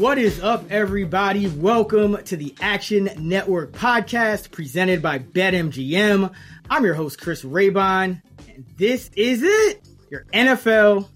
What 0.00 0.16
is 0.16 0.40
up, 0.40 0.64
everybody? 0.70 1.46
Welcome 1.46 2.24
to 2.24 2.34
the 2.34 2.54
Action 2.62 3.10
Network 3.18 3.72
podcast 3.72 4.50
presented 4.50 5.02
by 5.02 5.18
BetMGM. 5.18 6.32
I'm 6.70 6.84
your 6.86 6.94
host, 6.94 7.20
Chris 7.20 7.44
Raybon, 7.44 8.22
and 8.48 8.64
this 8.78 9.10
is 9.14 9.42
it 9.42 9.86
your 10.10 10.24
NFL 10.32 11.06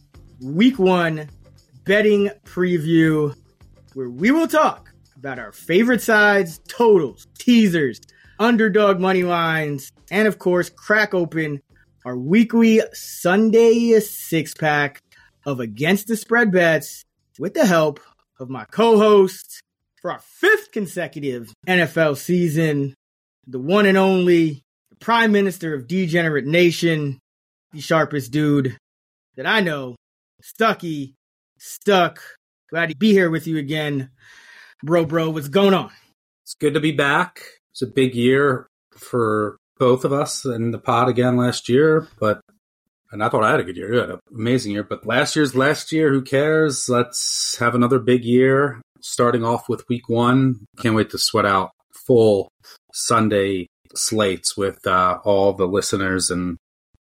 Week 0.42 0.78
One 0.78 1.30
betting 1.84 2.28
preview, 2.44 3.34
where 3.94 4.10
we 4.10 4.30
will 4.30 4.48
talk 4.48 4.92
about 5.16 5.38
our 5.38 5.52
favorite 5.52 6.02
sides, 6.02 6.60
totals, 6.68 7.26
teasers, 7.38 8.02
underdog 8.38 9.00
money 9.00 9.22
lines, 9.22 9.92
and 10.10 10.28
of 10.28 10.38
course, 10.38 10.68
crack 10.68 11.14
open 11.14 11.62
our 12.04 12.18
weekly 12.18 12.82
Sunday 12.92 13.98
six 14.00 14.52
pack 14.52 15.02
of 15.46 15.58
Against 15.58 16.06
the 16.06 16.18
Spread 16.18 16.52
bets 16.52 17.06
with 17.38 17.54
the 17.54 17.64
help 17.64 17.98
of 18.38 18.48
my 18.48 18.64
co-host 18.64 19.60
for 20.00 20.12
our 20.12 20.20
fifth 20.20 20.72
consecutive 20.72 21.52
NFL 21.66 22.16
season, 22.16 22.94
the 23.46 23.58
one 23.58 23.86
and 23.86 23.96
only 23.96 24.62
Prime 25.00 25.32
Minister 25.32 25.74
of 25.74 25.86
Degenerate 25.86 26.46
Nation, 26.46 27.20
the 27.72 27.80
sharpest 27.80 28.32
dude 28.32 28.76
that 29.36 29.46
I 29.46 29.60
know, 29.60 29.96
Stuckey, 30.42 31.14
Stuck. 31.58 32.20
Glad 32.70 32.90
to 32.90 32.96
be 32.96 33.12
here 33.12 33.30
with 33.30 33.46
you 33.46 33.56
again, 33.56 34.10
bro. 34.82 35.04
Bro, 35.04 35.30
what's 35.30 35.48
going 35.48 35.74
on? 35.74 35.90
It's 36.42 36.54
good 36.54 36.74
to 36.74 36.80
be 36.80 36.92
back. 36.92 37.40
It's 37.72 37.82
a 37.82 37.86
big 37.86 38.14
year 38.14 38.66
for 38.92 39.56
both 39.78 40.04
of 40.04 40.12
us 40.12 40.44
in 40.44 40.70
the 40.70 40.78
pod 40.78 41.08
again 41.08 41.36
last 41.36 41.68
year, 41.68 42.08
but 42.18 42.40
and 43.14 43.22
I 43.22 43.28
thought 43.28 43.44
I 43.44 43.52
had 43.52 43.60
a 43.60 43.64
good 43.64 43.76
year. 43.76 43.94
You 43.94 44.00
had 44.00 44.10
an 44.10 44.18
amazing 44.34 44.72
year, 44.72 44.82
but 44.82 45.06
last 45.06 45.36
year's 45.36 45.54
last 45.54 45.92
year. 45.92 46.12
Who 46.12 46.20
cares? 46.20 46.88
Let's 46.88 47.56
have 47.60 47.76
another 47.76 48.00
big 48.00 48.24
year. 48.24 48.82
Starting 49.00 49.44
off 49.44 49.68
with 49.68 49.88
week 49.88 50.08
one. 50.08 50.66
Can't 50.80 50.96
wait 50.96 51.10
to 51.10 51.18
sweat 51.18 51.46
out 51.46 51.70
full 52.08 52.48
Sunday 52.92 53.68
slates 53.94 54.56
with 54.56 54.84
uh, 54.84 55.20
all 55.24 55.52
the 55.52 55.68
listeners 55.68 56.28
and 56.28 56.56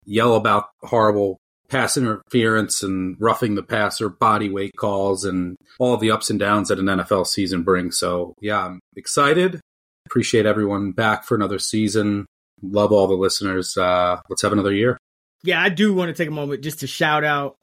yell 0.05 0.37
about 0.37 0.67
horrible 0.83 1.39
pass 1.71 1.97
interference 1.97 2.83
and 2.83 3.17
roughing 3.19 3.55
the 3.55 3.63
passer, 3.63 4.11
body 4.11 4.51
weight 4.51 4.77
calls, 4.77 5.25
and 5.25 5.57
all 5.79 5.97
the 5.97 6.11
ups 6.11 6.29
and 6.29 6.39
downs 6.39 6.69
that 6.69 6.79
an 6.79 6.87
NFL 6.87 7.27
season 7.27 7.63
brings. 7.63 7.99
So, 7.99 8.35
yeah, 8.43 8.67
I'm 8.67 8.81
excited. 8.97 9.63
Appreciate 10.05 10.45
everyone 10.45 10.93
back 10.93 11.25
for 11.25 11.37
another 11.37 11.59
season. 11.59 12.27
Love 12.61 12.93
all 12.93 13.07
the 13.07 13.15
listeners. 13.15 13.79
Uh, 13.79 14.21
let's 14.29 14.43
have 14.43 14.53
another 14.53 14.75
year. 14.75 14.99
Yeah, 15.45 15.61
I 15.61 15.69
do 15.69 15.93
want 15.95 16.09
to 16.09 16.15
take 16.15 16.29
a 16.29 16.33
moment 16.33 16.63
just 16.63 16.81
to 16.81 16.87
shout 16.87 17.25
out 17.25 17.57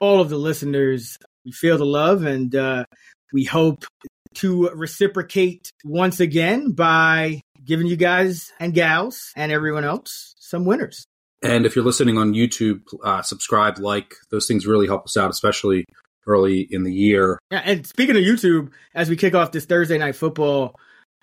all 0.00 0.20
of 0.20 0.30
the 0.30 0.36
listeners. 0.36 1.18
We 1.44 1.52
feel 1.52 1.78
the 1.78 1.86
love 1.86 2.24
and 2.24 2.54
uh, 2.54 2.84
we 3.32 3.44
hope 3.44 3.84
to 4.34 4.68
reciprocate 4.70 5.70
once 5.84 6.20
again 6.20 6.72
by 6.72 7.40
giving 7.64 7.86
you 7.86 7.96
guys 7.96 8.52
and 8.58 8.74
gals 8.74 9.32
and 9.36 9.52
everyone 9.52 9.84
else 9.84 10.34
some 10.38 10.64
winners. 10.64 11.04
And 11.42 11.64
if 11.64 11.74
you're 11.74 11.84
listening 11.84 12.18
on 12.18 12.34
YouTube, 12.34 12.82
uh, 13.02 13.22
subscribe, 13.22 13.78
like. 13.78 14.14
Those 14.30 14.46
things 14.46 14.66
really 14.66 14.86
help 14.86 15.04
us 15.04 15.16
out, 15.16 15.30
especially 15.30 15.86
early 16.26 16.66
in 16.70 16.82
the 16.84 16.92
year. 16.92 17.38
Yeah, 17.50 17.62
and 17.64 17.86
speaking 17.86 18.16
of 18.16 18.22
YouTube, 18.22 18.70
as 18.94 19.08
we 19.08 19.16
kick 19.16 19.34
off 19.34 19.52
this 19.52 19.64
Thursday 19.64 19.98
night 19.98 20.16
football 20.16 20.74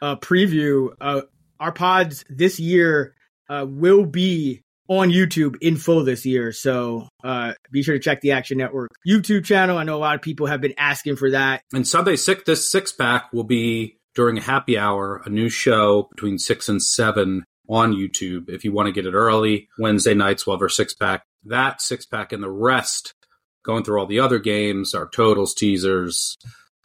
uh, 0.01 0.16
preview, 0.16 0.89
uh, 1.00 1.22
our 1.59 1.72
pods 1.72 2.25
this 2.29 2.59
year 2.59 3.16
uh, 3.50 3.66
will 3.68 4.06
be 4.06 4.63
on 4.88 5.09
YouTube 5.09 5.56
in 5.62 5.78
full 5.78 6.03
this 6.03 6.25
year. 6.25 6.52
So 6.52 7.09
uh, 7.24 7.53
be 7.72 7.84
sure 7.84 7.96
to 7.96 8.00
check 8.00 8.22
the 8.22 8.31
Action 8.31 8.58
Network 8.58 8.92
YouTube 9.08 9.46
channel. 9.46 9.78
I 9.78 9.84
know 9.84 9.98
a 9.98 10.00
lot 10.00 10.16
of 10.16 10.22
people 10.22 10.48
have 10.48 10.62
been 10.62 10.75
asking 10.78 11.18
for 11.18 11.31
that. 11.31 11.62
And 11.74 11.88
Sunday 11.88 12.16
six, 12.16 12.44
this 12.46 12.70
six 12.70 12.92
pack 12.92 13.31
will 13.34 13.44
be 13.44 13.98
during 14.16 14.38
a 14.38 14.42
happy 14.42 14.78
hour, 14.78 15.22
a 15.25 15.30
new 15.30 15.50
show 15.50 16.08
between 16.12 16.38
six 16.40 16.70
and 16.70 16.81
seven 16.81 17.44
on 17.70 17.94
YouTube. 17.94 18.50
If 18.50 18.64
you 18.64 18.72
want 18.72 18.88
to 18.88 18.94
get 18.94 19.06
it 19.06 19.14
early, 19.14 19.68
Wednesday 19.78 20.14
nights 20.14 20.48
we'll 20.48 20.56
have 20.56 20.62
our 20.62 20.70
six 20.70 20.94
pack. 20.94 21.24
That 21.44 21.81
six 21.81 22.06
pack 22.06 22.31
and 22.31 22.42
the 22.42 22.50
rest, 22.50 23.14
going 23.64 23.84
through 23.84 24.00
all 24.00 24.08
the 24.08 24.22
other 24.22 24.40
games, 24.40 24.94
our 24.94 25.08
totals, 25.08 25.54
teasers, 25.54 26.36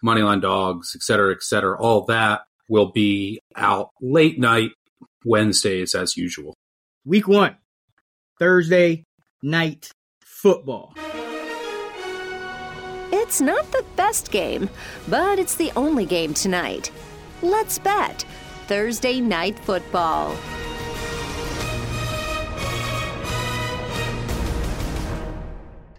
moneyline 0.05 0.43
dogs, 0.43 0.93
et 0.97 1.03
cetera, 1.03 1.33
et 1.33 1.43
cetera. 1.43 1.81
All 1.81 2.05
that 2.07 2.43
will 2.69 2.91
be 2.91 3.41
out 3.57 3.91
late 4.01 4.39
night 4.39 4.71
Wednesdays 5.25 5.95
as 5.95 6.17
usual. 6.17 6.55
Week 7.05 7.27
one, 7.27 7.57
Thursday 8.42 9.04
night 9.41 9.92
football. 10.20 10.94
It's 13.12 13.41
not 13.41 13.70
the 13.70 13.84
best 13.94 14.32
game, 14.32 14.69
but 15.06 15.38
it's 15.38 15.54
the 15.54 15.70
only 15.76 16.06
game 16.06 16.34
tonight. 16.34 16.91
Let's 17.41 17.78
bet 17.78 18.25
Thursday 18.66 19.20
Night 19.20 19.56
Football. 19.60 20.36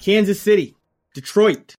Kansas 0.01 0.41
City, 0.41 0.75
Detroit. 1.15 1.75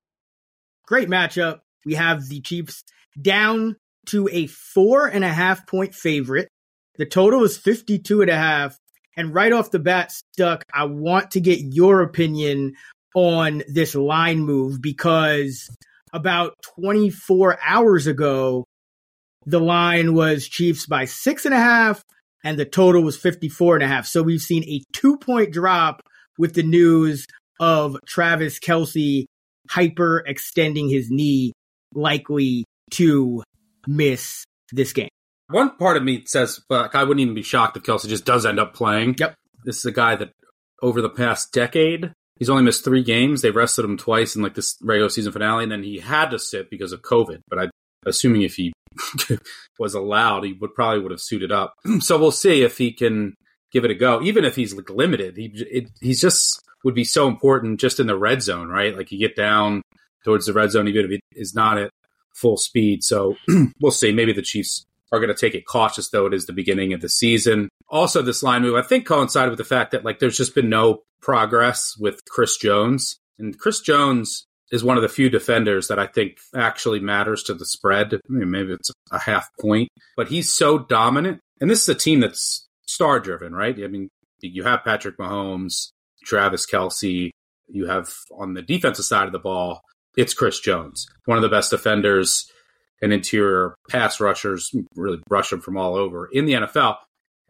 Great 0.86 1.10
matchup. 1.10 1.60
We 1.84 1.92
have 1.92 2.26
the 2.30 2.40
Chiefs 2.40 2.84
down 3.20 3.76
to 4.06 4.30
a 4.32 4.46
four 4.46 5.08
and 5.08 5.24
a 5.24 5.28
half 5.28 5.66
point 5.66 5.94
favorite. 5.94 6.48
The 6.96 7.04
total 7.04 7.44
is 7.44 7.58
52 7.58 8.22
and 8.22 8.30
a 8.30 8.36
half. 8.36 8.78
And 9.16 9.34
right 9.34 9.52
off 9.52 9.70
the 9.70 9.78
bat, 9.78 10.12
Stuck, 10.12 10.64
I 10.72 10.84
want 10.84 11.32
to 11.32 11.40
get 11.40 11.60
your 11.60 12.02
opinion 12.02 12.74
on 13.14 13.62
this 13.68 13.94
line 13.94 14.40
move 14.40 14.82
because 14.82 15.68
about 16.12 16.54
24 16.80 17.58
hours 17.64 18.06
ago, 18.06 18.64
the 19.46 19.60
line 19.60 20.14
was 20.14 20.48
Chiefs 20.48 20.86
by 20.86 21.04
six 21.04 21.44
and 21.44 21.54
a 21.54 21.58
half 21.58 22.02
and 22.44 22.58
the 22.58 22.64
total 22.64 23.02
was 23.02 23.16
54 23.16 23.76
and 23.76 23.84
a 23.84 23.88
half. 23.88 24.06
So 24.06 24.22
we've 24.22 24.40
seen 24.40 24.64
a 24.64 24.82
two 24.92 25.16
point 25.18 25.52
drop 25.52 26.00
with 26.38 26.54
the 26.54 26.62
news 26.62 27.26
of 27.60 27.96
Travis 28.06 28.58
Kelce 28.58 29.24
hyper 29.70 30.22
extending 30.26 30.88
his 30.88 31.10
knee, 31.10 31.52
likely 31.94 32.64
to 32.92 33.42
miss 33.86 34.44
this 34.72 34.92
game. 34.92 35.08
One 35.54 35.76
part 35.76 35.96
of 35.96 36.02
me 36.02 36.24
says, 36.26 36.60
but 36.68 36.92
I 36.96 37.04
wouldn't 37.04 37.20
even 37.20 37.36
be 37.36 37.42
shocked 37.42 37.76
if 37.76 37.84
Kelce 37.84 38.08
just 38.08 38.24
does 38.24 38.44
end 38.44 38.58
up 38.58 38.74
playing. 38.74 39.14
Yep. 39.20 39.36
This 39.64 39.76
is 39.76 39.84
a 39.84 39.92
guy 39.92 40.16
that 40.16 40.32
over 40.82 41.00
the 41.00 41.08
past 41.08 41.52
decade, 41.52 42.12
he's 42.40 42.50
only 42.50 42.64
missed 42.64 42.82
three 42.82 43.04
games. 43.04 43.40
They 43.40 43.52
rested 43.52 43.84
him 43.84 43.96
twice 43.96 44.34
in 44.34 44.42
like 44.42 44.54
this 44.54 44.76
regular 44.82 45.10
season 45.10 45.32
finale, 45.32 45.62
and 45.62 45.70
then 45.70 45.84
he 45.84 46.00
had 46.00 46.32
to 46.32 46.40
sit 46.40 46.70
because 46.70 46.90
of 46.90 47.02
COVID. 47.02 47.38
But 47.48 47.60
I, 47.60 47.68
assuming 48.04 48.42
if 48.42 48.56
he 48.56 48.72
was 49.78 49.94
allowed, 49.94 50.42
he 50.42 50.54
would 50.54 50.74
probably 50.74 51.00
would 51.04 51.12
have 51.12 51.20
suited 51.20 51.52
up. 51.52 51.74
so 52.00 52.18
we'll 52.18 52.32
see 52.32 52.64
if 52.64 52.76
he 52.76 52.92
can 52.92 53.34
give 53.70 53.84
it 53.84 53.92
a 53.92 53.94
go. 53.94 54.20
Even 54.22 54.44
if 54.44 54.56
he's 54.56 54.74
like 54.74 54.90
limited, 54.90 55.36
he 55.36 55.52
it, 55.54 55.88
he's 56.00 56.20
just 56.20 56.60
would 56.82 56.96
be 56.96 57.04
so 57.04 57.28
important 57.28 57.78
just 57.78 58.00
in 58.00 58.08
the 58.08 58.18
red 58.18 58.42
zone, 58.42 58.70
right? 58.70 58.96
Like 58.96 59.12
you 59.12 59.20
get 59.20 59.36
down 59.36 59.82
towards 60.24 60.46
the 60.46 60.52
red 60.52 60.72
zone, 60.72 60.88
even 60.88 61.04
if 61.04 61.12
it 61.12 61.20
is 61.30 61.54
not 61.54 61.78
at 61.78 61.90
full 62.34 62.56
speed. 62.56 63.04
So 63.04 63.36
we'll 63.80 63.92
see. 63.92 64.10
Maybe 64.10 64.32
the 64.32 64.42
Chiefs 64.42 64.84
are 65.14 65.20
going 65.20 65.34
to 65.34 65.40
take 65.40 65.54
it 65.54 65.66
cautious, 65.66 66.10
though 66.10 66.26
it 66.26 66.34
is 66.34 66.46
the 66.46 66.52
beginning 66.52 66.92
of 66.92 67.00
the 67.00 67.08
season. 67.08 67.68
Also, 67.88 68.22
this 68.22 68.42
line 68.42 68.62
move, 68.62 68.74
I 68.74 68.82
think, 68.82 69.06
coincided 69.06 69.50
with 69.50 69.58
the 69.58 69.64
fact 69.64 69.92
that 69.92 70.04
like 70.04 70.18
there's 70.18 70.36
just 70.36 70.54
been 70.54 70.68
no 70.68 71.02
progress 71.22 71.96
with 71.98 72.24
Chris 72.28 72.56
Jones, 72.56 73.16
and 73.38 73.58
Chris 73.58 73.80
Jones 73.80 74.46
is 74.70 74.82
one 74.82 74.96
of 74.96 75.02
the 75.02 75.08
few 75.08 75.30
defenders 75.30 75.88
that 75.88 75.98
I 75.98 76.06
think 76.06 76.38
actually 76.54 77.00
matters 77.00 77.42
to 77.44 77.54
the 77.54 77.66
spread. 77.66 78.14
I 78.14 78.18
mean, 78.28 78.50
maybe 78.50 78.72
it's 78.72 78.90
a 79.12 79.18
half 79.18 79.48
point, 79.60 79.88
but 80.16 80.28
he's 80.28 80.52
so 80.52 80.78
dominant. 80.78 81.40
And 81.60 81.70
this 81.70 81.82
is 81.82 81.88
a 81.88 81.94
team 81.94 82.20
that's 82.20 82.66
star 82.86 83.20
driven, 83.20 83.54
right? 83.54 83.76
I 83.82 83.86
mean, 83.86 84.08
you 84.40 84.64
have 84.64 84.84
Patrick 84.84 85.16
Mahomes, 85.18 85.90
Travis 86.24 86.66
Kelce. 86.66 87.30
you 87.68 87.86
have 87.86 88.12
on 88.36 88.54
the 88.54 88.62
defensive 88.62 89.04
side 89.04 89.26
of 89.26 89.32
the 89.32 89.38
ball, 89.38 89.80
it's 90.16 90.34
Chris 90.34 90.60
Jones, 90.60 91.06
one 91.26 91.38
of 91.38 91.42
the 91.42 91.48
best 91.48 91.70
defenders 91.70 92.50
and 93.04 93.12
interior 93.12 93.76
pass 93.90 94.18
rushers, 94.18 94.74
really 94.96 95.20
rush 95.28 95.52
him 95.52 95.60
from 95.60 95.76
all 95.76 95.94
over 95.94 96.26
in 96.32 96.46
the 96.46 96.54
NFL. 96.54 96.96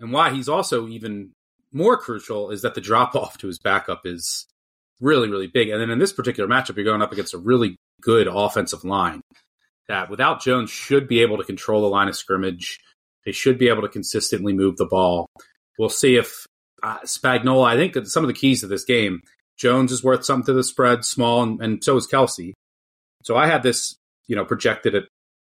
And 0.01 0.13
why 0.13 0.31
he's 0.31 0.49
also 0.49 0.89
even 0.89 1.31
more 1.73 1.97
crucial 1.97 2.51
is 2.51 2.63
that 2.63 2.75
the 2.75 2.81
drop 2.81 3.15
off 3.15 3.39
to 3.39 3.47
his 3.47 3.61
backup 3.61 4.03
is 4.05 4.47
really, 5.01 5.29
really 5.29 5.47
big. 5.47 5.69
And 5.69 5.81
then 5.81 5.91
in 5.91 6.01
this 6.01 6.13
particular 6.13 6.49
matchup, 6.49 6.77
you're 6.77 6.85
going 6.85 7.03
up 7.03 7.13
against 7.13 7.35
a 7.35 7.39
really 7.39 7.77
good 8.01 8.27
offensive 8.27 8.85
line 8.85 9.21
that 9.89 10.11
without 10.11 10.43
Jones 10.43 10.71
should 10.71 11.07
be 11.07 11.23
able 11.23 11.37
to 11.39 11.45
control 11.45 11.83
the 11.83 11.89
line 11.89 12.09
of 12.09 12.17
scrimmage. 12.17 12.81
They 13.25 13.33
should 13.33 13.59
be 13.59 13.69
able 13.69 13.83
to 13.83 13.89
consistently 13.89 14.53
move 14.53 14.77
the 14.77 14.87
ball. 14.87 15.29
We'll 15.79 15.89
see 15.89 16.17
if 16.17 16.47
uh, 16.83 16.99
Spagnuolo, 17.01 17.65
I 17.65 17.77
think 17.77 17.93
that 17.95 18.09
some 18.09 18.25
of 18.25 18.29
the 18.29 18.35
keys 18.35 18.61
to 18.61 18.67
this 18.67 18.85
game, 18.85 19.21
Jones 19.57 19.93
is 19.93 20.03
worth 20.03 20.25
something 20.25 20.47
to 20.47 20.53
the 20.53 20.65
spread, 20.65 21.05
small, 21.05 21.43
and, 21.43 21.61
and 21.61 21.85
so 21.85 21.97
is 21.97 22.09
Kelce. 22.09 22.55
So 23.23 23.37
I 23.37 23.47
had 23.47 23.63
this, 23.63 23.95
you 24.27 24.35
know, 24.35 24.45
projected 24.45 24.95
at 24.95 25.05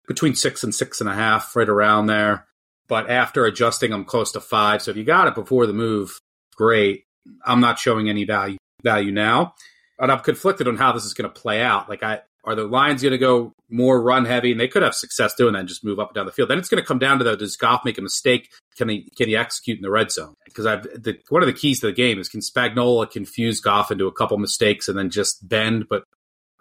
between 0.07 0.35
six 0.35 0.63
and 0.63 0.73
six 0.73 1.01
and 1.01 1.09
a 1.09 1.13
half, 1.13 1.55
right 1.55 1.69
around 1.69 2.07
there. 2.07 2.47
But 2.87 3.09
after 3.09 3.45
adjusting, 3.45 3.93
I'm 3.93 4.05
close 4.05 4.31
to 4.33 4.39
five. 4.39 4.81
So 4.81 4.91
if 4.91 4.97
you 4.97 5.03
got 5.03 5.27
it 5.27 5.35
before 5.35 5.65
the 5.65 5.73
move, 5.73 6.19
great. 6.55 7.05
I'm 7.43 7.59
not 7.59 7.79
showing 7.79 8.09
any 8.09 8.23
value 8.25 8.57
value 8.83 9.11
now, 9.11 9.55
and 9.97 10.11
I'm 10.11 10.19
conflicted 10.19 10.67
on 10.67 10.77
how 10.77 10.91
this 10.91 11.05
is 11.05 11.15
going 11.15 11.29
to 11.29 11.41
play 11.41 11.61
out. 11.61 11.89
Like, 11.89 12.03
I 12.03 12.21
are 12.45 12.55
the 12.55 12.63
Lions 12.63 13.01
going 13.01 13.11
to 13.11 13.17
go 13.17 13.53
more 13.69 14.01
run 14.01 14.25
heavy, 14.25 14.51
and 14.51 14.59
they 14.59 14.67
could 14.67 14.83
have 14.83 14.93
success 14.93 15.33
doing 15.33 15.53
that 15.53 15.59
and 15.59 15.67
just 15.67 15.83
move 15.83 15.99
up 15.99 16.09
and 16.09 16.15
down 16.15 16.25
the 16.27 16.31
field. 16.31 16.49
Then 16.49 16.59
it's 16.59 16.69
going 16.69 16.81
to 16.81 16.87
come 16.87 16.99
down 16.99 17.17
to 17.17 17.23
the 17.23 17.35
does 17.35 17.57
Goff 17.57 17.83
make 17.83 17.97
a 17.97 18.01
mistake? 18.01 18.51
Can 18.77 18.89
he 18.89 19.09
can 19.17 19.27
he 19.27 19.35
execute 19.35 19.77
in 19.77 19.81
the 19.81 19.89
red 19.89 20.11
zone? 20.11 20.35
Because 20.45 20.65
I've 20.65 20.83
the, 20.83 21.17
one 21.29 21.41
of 21.41 21.47
the 21.47 21.53
keys 21.53 21.79
to 21.79 21.87
the 21.87 21.93
game 21.93 22.19
is 22.19 22.29
can 22.29 22.41
Spagnuolo 22.41 23.09
confuse 23.09 23.59
Goff 23.59 23.91
into 23.91 24.05
a 24.05 24.13
couple 24.13 24.37
mistakes 24.37 24.87
and 24.87 24.97
then 24.97 25.09
just 25.09 25.47
bend 25.47 25.87
but 25.89 26.03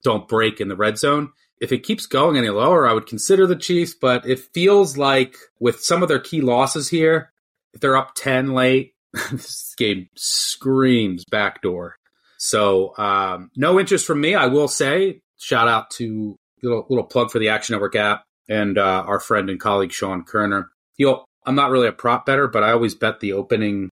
don't 0.02 0.26
break 0.26 0.60
in 0.60 0.68
the 0.68 0.76
red 0.76 0.98
zone? 0.98 1.32
If 1.60 1.72
it 1.72 1.84
keeps 1.84 2.06
going 2.06 2.36
any 2.36 2.50
lower, 2.50 2.86
I 2.86 2.92
would 2.92 3.06
consider 3.06 3.46
the 3.46 3.56
Chiefs, 3.56 3.94
but 3.94 4.26
it 4.26 4.38
feels 4.38 4.96
like 4.96 5.36
with 5.60 5.80
some 5.80 6.02
of 6.02 6.08
their 6.08 6.18
key 6.18 6.40
losses 6.40 6.88
here, 6.88 7.32
if 7.72 7.80
they're 7.80 7.96
up 7.96 8.14
10 8.16 8.52
late, 8.52 8.94
this 9.30 9.74
game 9.76 10.08
screams 10.16 11.24
backdoor. 11.30 11.96
So, 12.38 12.96
um, 12.98 13.50
no 13.56 13.80
interest 13.80 14.06
from 14.06 14.20
me. 14.20 14.34
I 14.34 14.46
will 14.46 14.68
say, 14.68 15.20
shout 15.38 15.68
out 15.68 15.90
to 15.92 16.36
little, 16.62 16.86
little 16.88 17.06
plug 17.06 17.30
for 17.30 17.38
the 17.38 17.48
Action 17.48 17.74
Network 17.74 17.96
app 17.96 18.24
and 18.48 18.76
uh, 18.76 19.04
our 19.06 19.20
friend 19.20 19.48
and 19.48 19.60
colleague 19.60 19.92
Sean 19.92 20.24
Koerner. 20.24 20.66
He'll, 20.96 21.24
I'm 21.46 21.54
not 21.54 21.70
really 21.70 21.88
a 21.88 21.92
prop 21.92 22.26
better, 22.26 22.48
but 22.48 22.62
I 22.62 22.72
always 22.72 22.94
bet 22.94 23.20
the 23.20 23.32
opening 23.32 23.90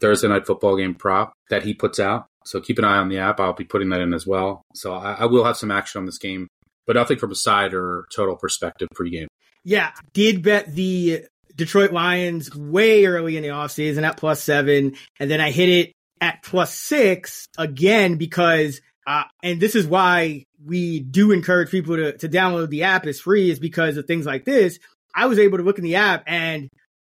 Thursday 0.00 0.28
night 0.28 0.46
football 0.46 0.76
game 0.76 0.94
prop 0.94 1.32
that 1.50 1.62
he 1.62 1.74
puts 1.74 2.00
out. 2.00 2.26
So 2.44 2.60
keep 2.60 2.78
an 2.78 2.84
eye 2.84 2.96
on 2.96 3.08
the 3.08 3.18
app. 3.18 3.38
I'll 3.38 3.52
be 3.52 3.64
putting 3.64 3.90
that 3.90 4.00
in 4.00 4.14
as 4.14 4.26
well. 4.26 4.62
So 4.74 4.94
I, 4.94 5.12
I 5.20 5.26
will 5.26 5.44
have 5.44 5.56
some 5.56 5.70
action 5.70 6.00
on 6.00 6.06
this 6.06 6.18
game 6.18 6.48
but 6.86 6.96
nothing 6.96 7.18
from 7.18 7.30
a 7.30 7.36
side 7.36 7.74
or 7.74 8.06
total 8.14 8.36
perspective 8.36 8.88
pregame. 8.94 9.26
Yeah, 9.64 9.92
did 10.12 10.42
bet 10.42 10.74
the 10.74 11.24
Detroit 11.54 11.92
Lions 11.92 12.54
way 12.54 13.04
early 13.06 13.36
in 13.36 13.42
the 13.42 13.50
offseason 13.50 14.02
at 14.02 14.16
plus 14.16 14.42
seven, 14.42 14.96
and 15.20 15.30
then 15.30 15.40
I 15.40 15.50
hit 15.50 15.68
it 15.68 15.92
at 16.20 16.42
plus 16.42 16.74
six 16.74 17.46
again 17.58 18.16
because, 18.16 18.80
uh, 19.06 19.24
and 19.42 19.60
this 19.60 19.74
is 19.74 19.86
why 19.86 20.44
we 20.64 21.00
do 21.00 21.32
encourage 21.32 21.70
people 21.70 21.96
to, 21.96 22.16
to 22.18 22.28
download 22.28 22.70
the 22.70 22.84
app. 22.84 23.06
It's 23.06 23.20
free, 23.20 23.50
is 23.50 23.58
because 23.58 23.96
of 23.96 24.06
things 24.06 24.26
like 24.26 24.44
this. 24.44 24.78
I 25.14 25.26
was 25.26 25.38
able 25.38 25.58
to 25.58 25.64
look 25.64 25.78
in 25.78 25.84
the 25.84 25.96
app 25.96 26.24
and 26.26 26.68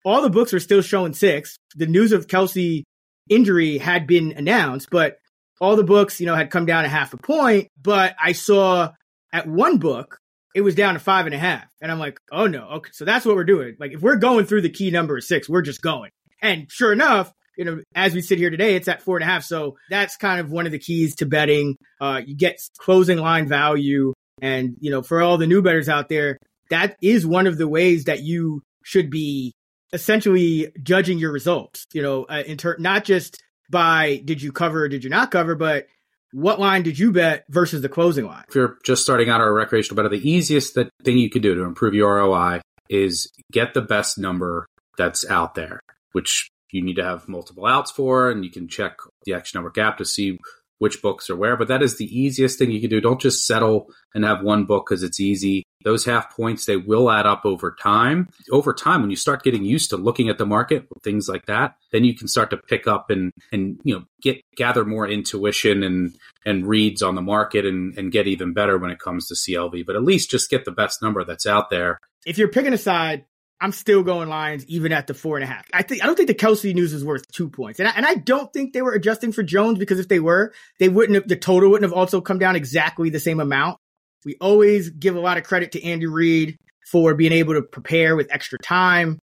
all 0.05 0.21
the 0.21 0.29
books 0.29 0.53
are 0.53 0.59
still 0.59 0.81
showing 0.81 1.13
six. 1.13 1.57
The 1.75 1.87
news 1.87 2.11
of 2.11 2.27
Kelce 2.27 2.83
injury 3.29 3.77
had 3.77 4.07
been 4.07 4.33
announced, 4.33 4.89
but 4.91 5.17
all 5.59 5.75
the 5.75 5.83
books, 5.83 6.19
you 6.19 6.25
know, 6.25 6.35
had 6.35 6.51
come 6.51 6.65
down 6.65 6.85
a 6.85 6.89
half 6.89 7.13
a 7.13 7.17
point. 7.17 7.69
But 7.81 8.15
I 8.21 8.33
saw 8.33 8.91
at 9.37 9.47
one 9.47 9.77
book, 9.77 10.17
it 10.55 10.61
was 10.61 10.75
down 10.75 10.95
to 10.95 10.99
five 10.99 11.27
and 11.27 11.35
a 11.35 11.37
half. 11.37 11.65
And 11.81 11.91
I'm 11.91 11.99
like, 11.99 12.19
oh 12.31 12.47
no. 12.47 12.67
Okay. 12.77 12.89
So 12.93 13.05
that's 13.05 13.25
what 13.25 13.35
we're 13.35 13.43
doing. 13.43 13.75
Like 13.79 13.91
if 13.93 14.01
we're 14.01 14.15
going 14.15 14.45
through 14.45 14.61
the 14.61 14.69
key 14.69 14.89
number 14.89 15.17
of 15.17 15.23
six, 15.23 15.47
we're 15.47 15.61
just 15.61 15.81
going. 15.81 16.09
And 16.41 16.67
sure 16.71 16.91
enough, 16.91 17.31
you 17.57 17.65
know, 17.65 17.81
as 17.95 18.13
we 18.13 18.21
sit 18.21 18.39
here 18.39 18.49
today, 18.49 18.75
it's 18.75 18.87
at 18.87 19.01
four 19.01 19.17
and 19.17 19.23
a 19.23 19.27
half. 19.27 19.43
So 19.43 19.77
that's 19.89 20.17
kind 20.17 20.39
of 20.39 20.51
one 20.51 20.65
of 20.65 20.71
the 20.71 20.79
keys 20.79 21.15
to 21.17 21.25
betting. 21.25 21.75
Uh, 22.01 22.21
you 22.25 22.35
get 22.35 22.59
closing 22.77 23.19
line 23.19 23.47
value. 23.47 24.13
And, 24.41 24.75
you 24.79 24.91
know, 24.91 25.01
for 25.01 25.21
all 25.21 25.37
the 25.37 25.47
new 25.47 25.61
betters 25.61 25.89
out 25.89 26.09
there, 26.09 26.37
that 26.69 26.97
is 27.01 27.25
one 27.25 27.47
of 27.47 27.57
the 27.57 27.67
ways 27.67 28.05
that 28.05 28.23
you 28.23 28.61
should 28.83 29.09
be 29.09 29.53
essentially 29.93 30.71
judging 30.83 31.17
your 31.17 31.31
results, 31.31 31.85
you 31.93 32.01
know, 32.01 32.25
uh, 32.25 32.43
in 32.45 32.57
not 32.79 33.03
just 33.03 33.41
by 33.69 34.21
did 34.25 34.41
you 34.41 34.51
cover 34.51 34.83
or 34.83 34.89
did 34.89 35.03
you 35.03 35.09
not 35.09 35.31
cover, 35.31 35.55
but 35.55 35.87
what 36.31 36.59
line 36.59 36.83
did 36.83 36.99
you 36.99 37.11
bet 37.11 37.45
versus 37.49 37.81
the 37.81 37.89
closing 37.89 38.25
line? 38.25 38.43
If 38.47 38.55
you're 38.55 38.77
just 38.83 39.03
starting 39.03 39.29
out 39.29 39.41
a 39.41 39.51
recreational 39.51 39.95
better, 39.95 40.09
the 40.09 40.29
easiest 40.29 40.75
that 40.75 40.89
thing 41.03 41.17
you 41.17 41.29
can 41.29 41.41
do 41.41 41.55
to 41.55 41.63
improve 41.63 41.93
your 41.93 42.15
ROI 42.15 42.61
is 42.89 43.31
get 43.51 43.73
the 43.73 43.81
best 43.81 44.17
number 44.17 44.65
that's 44.97 45.29
out 45.29 45.55
there, 45.55 45.79
which 46.11 46.49
you 46.71 46.81
need 46.81 46.95
to 46.95 47.03
have 47.03 47.27
multiple 47.27 47.65
outs 47.65 47.91
for, 47.91 48.29
and 48.29 48.43
you 48.43 48.51
can 48.51 48.67
check 48.67 48.97
the 49.25 49.33
Action 49.33 49.59
Network 49.59 49.77
app 49.77 49.97
to 49.97 50.05
see 50.05 50.37
which 50.79 51.01
books 51.01 51.29
are 51.29 51.35
where. 51.35 51.57
But 51.57 51.69
that 51.69 51.81
is 51.81 51.97
the 51.97 52.05
easiest 52.05 52.59
thing 52.59 52.71
you 52.71 52.81
can 52.81 52.89
do. 52.89 53.01
Don't 53.01 53.21
just 53.21 53.45
settle 53.45 53.87
and 54.13 54.23
have 54.23 54.43
one 54.43 54.65
book 54.65 54.85
because 54.87 55.03
it's 55.03 55.19
easy. 55.19 55.63
Those 55.87 56.03
half 56.03 56.35
points, 56.35 56.65
they 56.65 56.75
will 56.75 57.09
add 57.09 57.25
up 57.25 57.45
over 57.45 57.73
time. 57.81 58.27
Over 58.51 58.73
time, 58.73 58.99
when 58.99 59.09
you 59.09 59.15
start 59.15 59.41
getting 59.41 59.63
used 59.63 59.91
to 59.91 59.95
looking 59.95 60.27
at 60.27 60.37
the 60.37 60.45
market, 60.45 60.85
things 61.01 61.29
like 61.29 61.45
that, 61.45 61.77
then 61.93 62.03
you 62.03 62.13
can 62.13 62.27
start 62.27 62.49
to 62.49 62.57
pick 62.57 62.87
up 62.87 63.09
and, 63.09 63.31
and, 63.53 63.79
you 63.85 63.95
know, 63.95 64.03
get, 64.21 64.41
gather 64.57 64.83
more 64.83 65.07
intuition 65.07 65.83
and, 65.83 66.13
and 66.45 66.67
reads 66.67 67.01
on 67.01 67.15
the 67.15 67.21
market 67.21 67.65
and, 67.65 67.97
and 67.97 68.11
get 68.11 68.27
even 68.27 68.51
better 68.51 68.77
when 68.77 68.91
it 68.91 68.99
comes 68.99 69.27
to 69.27 69.33
CLV. 69.33 69.85
But 69.85 69.95
at 69.95 70.03
least 70.03 70.29
just 70.29 70.49
get 70.49 70.65
the 70.65 70.73
best 70.73 71.01
number 71.01 71.23
that's 71.23 71.45
out 71.45 71.69
there. 71.69 72.01
If 72.25 72.37
you're 72.37 72.49
picking 72.49 72.73
a 72.73 72.77
side, 72.77 73.23
I'm 73.61 73.71
still 73.71 74.03
going 74.03 74.27
Lions 74.27 74.65
even 74.65 74.91
at 74.91 75.07
the 75.07 75.13
four 75.13 75.37
and 75.37 75.45
a 75.45 75.47
half. 75.47 75.69
I 75.71 75.83
think 75.83 76.03
I 76.03 76.05
don't 76.05 76.17
think 76.17 76.27
the 76.27 76.35
Kelce 76.35 76.75
news 76.75 76.91
is 76.91 77.05
worth 77.05 77.31
two 77.31 77.49
points, 77.49 77.79
and 77.79 77.87
I, 77.87 77.91
and 77.95 78.05
I 78.05 78.15
don't 78.15 78.51
think 78.51 78.73
they 78.73 78.81
were 78.81 78.91
adjusting 78.91 79.31
for 79.31 79.41
Jones 79.41 79.79
because 79.79 79.99
if 79.99 80.09
they 80.09 80.19
were, 80.19 80.53
they 80.79 80.89
wouldn't 80.89 81.15
have 81.15 81.27
the 81.27 81.37
total 81.37 81.69
wouldn't 81.69 81.89
have 81.89 81.97
also 81.97 82.19
come 82.19 82.39
down 82.39 82.57
exactly 82.57 83.09
the 83.09 83.21
same 83.21 83.39
amount. 83.39 83.79
We 84.25 84.35
always 84.41 84.89
give 84.89 85.15
a 85.15 85.19
lot 85.19 85.37
of 85.37 85.43
credit 85.43 85.71
to 85.73 85.83
Andy 85.83 86.07
Reid 86.07 86.57
for 86.91 87.13
being 87.13 87.31
able 87.31 87.53
to 87.53 87.61
prepare 87.61 88.15
with 88.15 88.27
extra 88.31 88.59
time. 88.59 89.19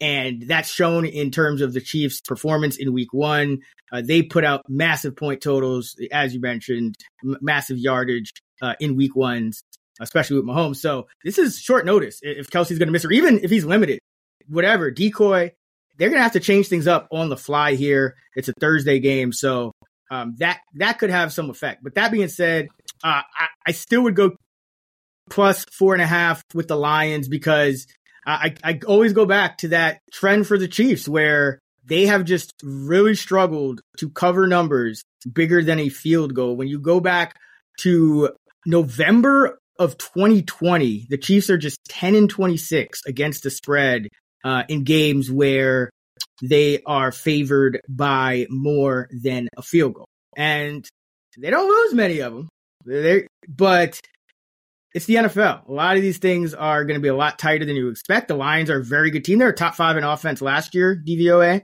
And 0.00 0.42
that's 0.42 0.70
shown 0.70 1.06
in 1.06 1.30
terms 1.30 1.62
of 1.62 1.72
the 1.72 1.80
Chiefs' 1.80 2.20
performance 2.20 2.76
in 2.76 2.92
week 2.92 3.12
one. 3.12 3.60
Uh, 3.90 4.02
they 4.04 4.22
put 4.22 4.44
out 4.44 4.62
massive 4.68 5.16
point 5.16 5.40
totals, 5.40 5.96
as 6.12 6.34
you 6.34 6.40
mentioned, 6.40 6.96
m- 7.24 7.38
massive 7.40 7.78
yardage 7.78 8.32
uh, 8.60 8.74
in 8.78 8.96
week 8.96 9.16
ones, 9.16 9.62
especially 10.00 10.36
with 10.36 10.44
Mahomes. 10.44 10.76
So 10.76 11.06
this 11.24 11.38
is 11.38 11.58
short 11.58 11.86
notice 11.86 12.18
if 12.20 12.48
Kelce's 12.48 12.78
going 12.78 12.88
to 12.88 12.92
miss, 12.92 13.04
or 13.04 13.12
even 13.12 13.40
if 13.42 13.50
he's 13.50 13.64
limited, 13.64 13.98
whatever, 14.48 14.90
decoy, 14.90 15.52
they're 15.96 16.10
going 16.10 16.18
to 16.18 16.24
have 16.24 16.32
to 16.32 16.40
change 16.40 16.68
things 16.68 16.86
up 16.86 17.08
on 17.10 17.30
the 17.30 17.36
fly 17.36 17.74
here. 17.74 18.16
It's 18.34 18.48
a 18.48 18.54
Thursday 18.60 19.00
game. 19.00 19.32
So 19.32 19.72
um, 20.10 20.34
that 20.38 20.60
that 20.74 20.98
could 20.98 21.10
have 21.10 21.32
some 21.32 21.48
effect. 21.48 21.82
But 21.82 21.94
that 21.94 22.12
being 22.12 22.28
said, 22.28 22.68
uh, 23.02 23.22
I, 23.38 23.46
I, 23.66 23.72
still 23.72 24.02
would 24.02 24.16
go 24.16 24.32
plus 25.30 25.64
four 25.72 25.92
and 25.94 26.02
a 26.02 26.06
half 26.06 26.42
with 26.54 26.68
the 26.68 26.76
Lions 26.76 27.28
because 27.28 27.86
I, 28.26 28.54
I 28.64 28.80
always 28.86 29.12
go 29.12 29.26
back 29.26 29.58
to 29.58 29.68
that 29.68 30.00
trend 30.12 30.46
for 30.46 30.58
the 30.58 30.68
Chiefs 30.68 31.08
where 31.08 31.60
they 31.84 32.06
have 32.06 32.24
just 32.24 32.52
really 32.62 33.14
struggled 33.14 33.80
to 33.98 34.10
cover 34.10 34.46
numbers 34.46 35.04
bigger 35.32 35.62
than 35.62 35.78
a 35.78 35.88
field 35.88 36.34
goal. 36.34 36.56
When 36.56 36.68
you 36.68 36.80
go 36.80 37.00
back 37.00 37.36
to 37.80 38.30
November 38.64 39.58
of 39.78 39.96
2020, 39.98 41.06
the 41.08 41.18
Chiefs 41.18 41.50
are 41.50 41.58
just 41.58 41.78
10 41.88 42.14
and 42.14 42.30
26 42.30 43.02
against 43.06 43.42
the 43.44 43.50
spread 43.50 44.08
uh, 44.44 44.64
in 44.68 44.84
games 44.84 45.30
where 45.30 45.90
they 46.42 46.82
are 46.84 47.12
favored 47.12 47.80
by 47.88 48.46
more 48.48 49.08
than 49.22 49.48
a 49.56 49.62
field 49.62 49.94
goal. 49.94 50.08
And 50.36 50.86
they 51.38 51.50
don't 51.50 51.68
lose 51.68 51.94
many 51.94 52.20
of 52.20 52.34
them. 52.34 52.48
They're, 52.86 53.26
but 53.48 54.00
it's 54.94 55.06
the 55.06 55.16
NFL. 55.16 55.68
A 55.68 55.72
lot 55.72 55.96
of 55.96 56.02
these 56.02 56.18
things 56.18 56.54
are 56.54 56.84
going 56.84 56.98
to 56.98 57.02
be 57.02 57.08
a 57.08 57.16
lot 57.16 57.38
tighter 57.38 57.64
than 57.64 57.76
you 57.76 57.88
expect. 57.88 58.28
The 58.28 58.34
Lions 58.34 58.70
are 58.70 58.80
a 58.80 58.84
very 58.84 59.10
good 59.10 59.24
team. 59.24 59.38
They're 59.38 59.52
top 59.52 59.74
five 59.74 59.96
in 59.96 60.04
offense 60.04 60.40
last 60.40 60.74
year, 60.74 60.96
DVOA. 61.06 61.60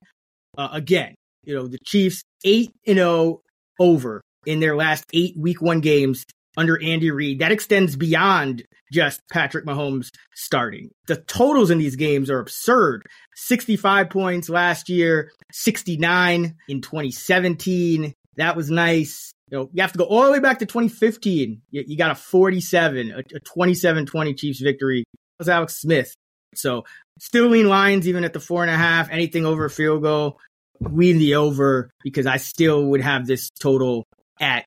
Uh, 0.59 0.69
again, 0.73 1.14
you 1.45 1.55
know, 1.55 1.67
the 1.67 1.79
Chiefs 1.85 2.23
8 2.45 2.71
and 2.87 2.99
0 2.99 3.41
over 3.81 4.21
in 4.45 4.61
their 4.61 4.76
last 4.76 5.05
eight 5.14 5.35
week 5.38 5.62
one 5.62 5.81
games 5.81 6.25
under 6.57 6.83
Andy 6.83 7.11
Reid. 7.11 7.38
That 7.38 7.52
extends 7.52 7.97
beyond 7.97 8.64
just 8.93 9.21
Patrick 9.33 9.64
Mahomes 9.64 10.09
starting. 10.35 10.91
The 11.07 11.17
totals 11.17 11.71
in 11.71 11.79
these 11.79 11.97
games 11.97 12.31
are 12.31 12.38
absurd. 12.38 13.07
65 13.35 14.11
points 14.11 14.49
last 14.49 14.88
year, 14.88 15.31
69 15.52 16.55
in 16.69 16.81
2017. 16.81 18.12
That 18.37 18.57
was 18.57 18.71
nice. 18.71 19.33
You 19.53 19.59
know, 19.59 19.71
you 19.75 19.83
have 19.83 19.93
to 19.93 19.99
go 19.99 20.05
all 20.05 20.25
the 20.25 20.33
way 20.33 20.41
back 20.41 20.61
to 20.61 20.67
2015. 20.67 21.61
You, 21.71 21.85
you 21.87 21.97
got 21.99 22.11
a 22.11 22.15
47, 22.15 23.13
a, 23.13 23.19
a 23.19 23.41
27-20 23.41 24.39
Chiefs 24.39 24.61
victory. 24.61 25.05
That 25.13 25.19
was 25.39 25.49
Alex 25.51 25.77
Smith. 25.79 26.15
So 26.55 26.85
still 27.19 27.49
lean 27.49 27.69
Lions 27.69 28.09
even 28.09 28.25
at 28.25 28.33
the 28.33 28.41
four 28.41 28.63
and 28.63 28.71
a 28.71 28.77
half. 28.77 29.11
Anything 29.11 29.45
over 29.45 29.67
a 29.67 29.71
field 29.71 30.03
goal, 30.03 30.41
lean 30.81 31.19
the 31.19 31.35
over 31.35 31.91
because 32.03 32.27
I 32.27 32.39
still 32.39 32.87
would 32.87 33.03
have 33.03 33.27
this 33.27 33.51
total 33.51 34.05
at 34.41 34.65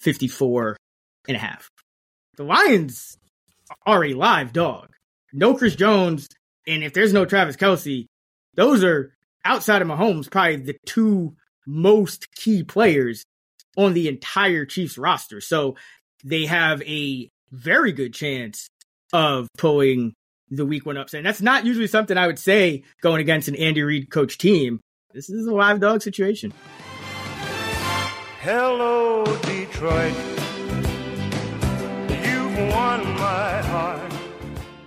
54 0.00 0.76
and 1.26 1.36
a 1.36 1.40
half. 1.40 1.68
The 2.36 2.44
Lions 2.44 3.18
are 3.84 4.04
a 4.04 4.14
live 4.14 4.52
dog. 4.52 4.90
No 5.32 5.54
Chris 5.54 5.74
Jones, 5.74 6.28
and 6.68 6.84
if 6.84 6.92
there's 6.92 7.12
no 7.12 7.24
Travis 7.24 7.56
Kelce, 7.56 8.06
those 8.54 8.84
are 8.84 9.12
outside 9.44 9.82
of 9.82 9.88
Mahomes 9.88 10.30
probably 10.30 10.56
the 10.56 10.76
two 10.86 11.34
most 11.66 12.32
key 12.36 12.62
players 12.62 13.24
on 13.76 13.94
the 13.94 14.08
entire 14.08 14.64
Chiefs 14.64 14.98
roster. 14.98 15.40
So 15.40 15.76
they 16.24 16.46
have 16.46 16.82
a 16.82 17.28
very 17.50 17.92
good 17.92 18.14
chance 18.14 18.68
of 19.12 19.48
pulling 19.58 20.14
the 20.50 20.66
week 20.66 20.84
one 20.86 20.96
upset. 20.96 21.18
And 21.18 21.26
that's 21.26 21.40
not 21.40 21.64
usually 21.64 21.86
something 21.86 22.16
I 22.16 22.26
would 22.26 22.38
say 22.38 22.82
going 23.00 23.20
against 23.20 23.48
an 23.48 23.56
Andy 23.56 23.82
Reid 23.82 24.10
coach 24.10 24.38
team. 24.38 24.80
This 25.12 25.30
is 25.30 25.46
a 25.46 25.54
live 25.54 25.80
dog 25.80 26.02
situation. 26.02 26.52
Hello, 28.40 29.24
Detroit. 29.42 30.14
You've 32.08 32.56
won 32.70 33.04
my 33.14 33.62
heart. 33.62 34.12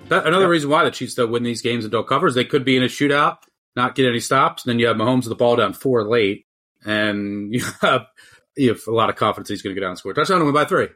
That, 0.09 0.27
another 0.27 0.49
reason 0.49 0.69
why 0.69 0.83
the 0.83 0.91
Chiefs 0.91 1.15
don't 1.15 1.31
win 1.31 1.43
these 1.43 1.61
games 1.61 1.85
and 1.85 1.91
don't 1.91 2.07
cover 2.07 2.27
is 2.27 2.35
they 2.35 2.45
could 2.45 2.65
be 2.65 2.77
in 2.77 2.83
a 2.83 2.87
shootout, 2.87 3.37
not 3.75 3.95
get 3.95 4.07
any 4.07 4.19
stops, 4.19 4.63
and 4.63 4.69
then 4.69 4.79
you 4.79 4.87
have 4.87 4.97
Mahomes 4.97 5.23
with 5.23 5.29
the 5.29 5.35
ball 5.35 5.55
down 5.55 5.73
four 5.73 6.07
late, 6.07 6.45
and 6.85 7.53
you 7.53 7.63
have 7.81 8.07
you 8.55 8.69
have 8.69 8.81
a 8.87 8.91
lot 8.91 9.09
of 9.09 9.15
confidence 9.15 9.49
he's 9.49 9.61
going 9.61 9.75
to 9.75 9.79
get 9.79 9.85
out 9.85 9.91
and 9.91 9.97
score 9.97 10.13
touchdown 10.13 10.37
and 10.37 10.45
win 10.45 10.53
by 10.53 10.65
three. 10.65 10.87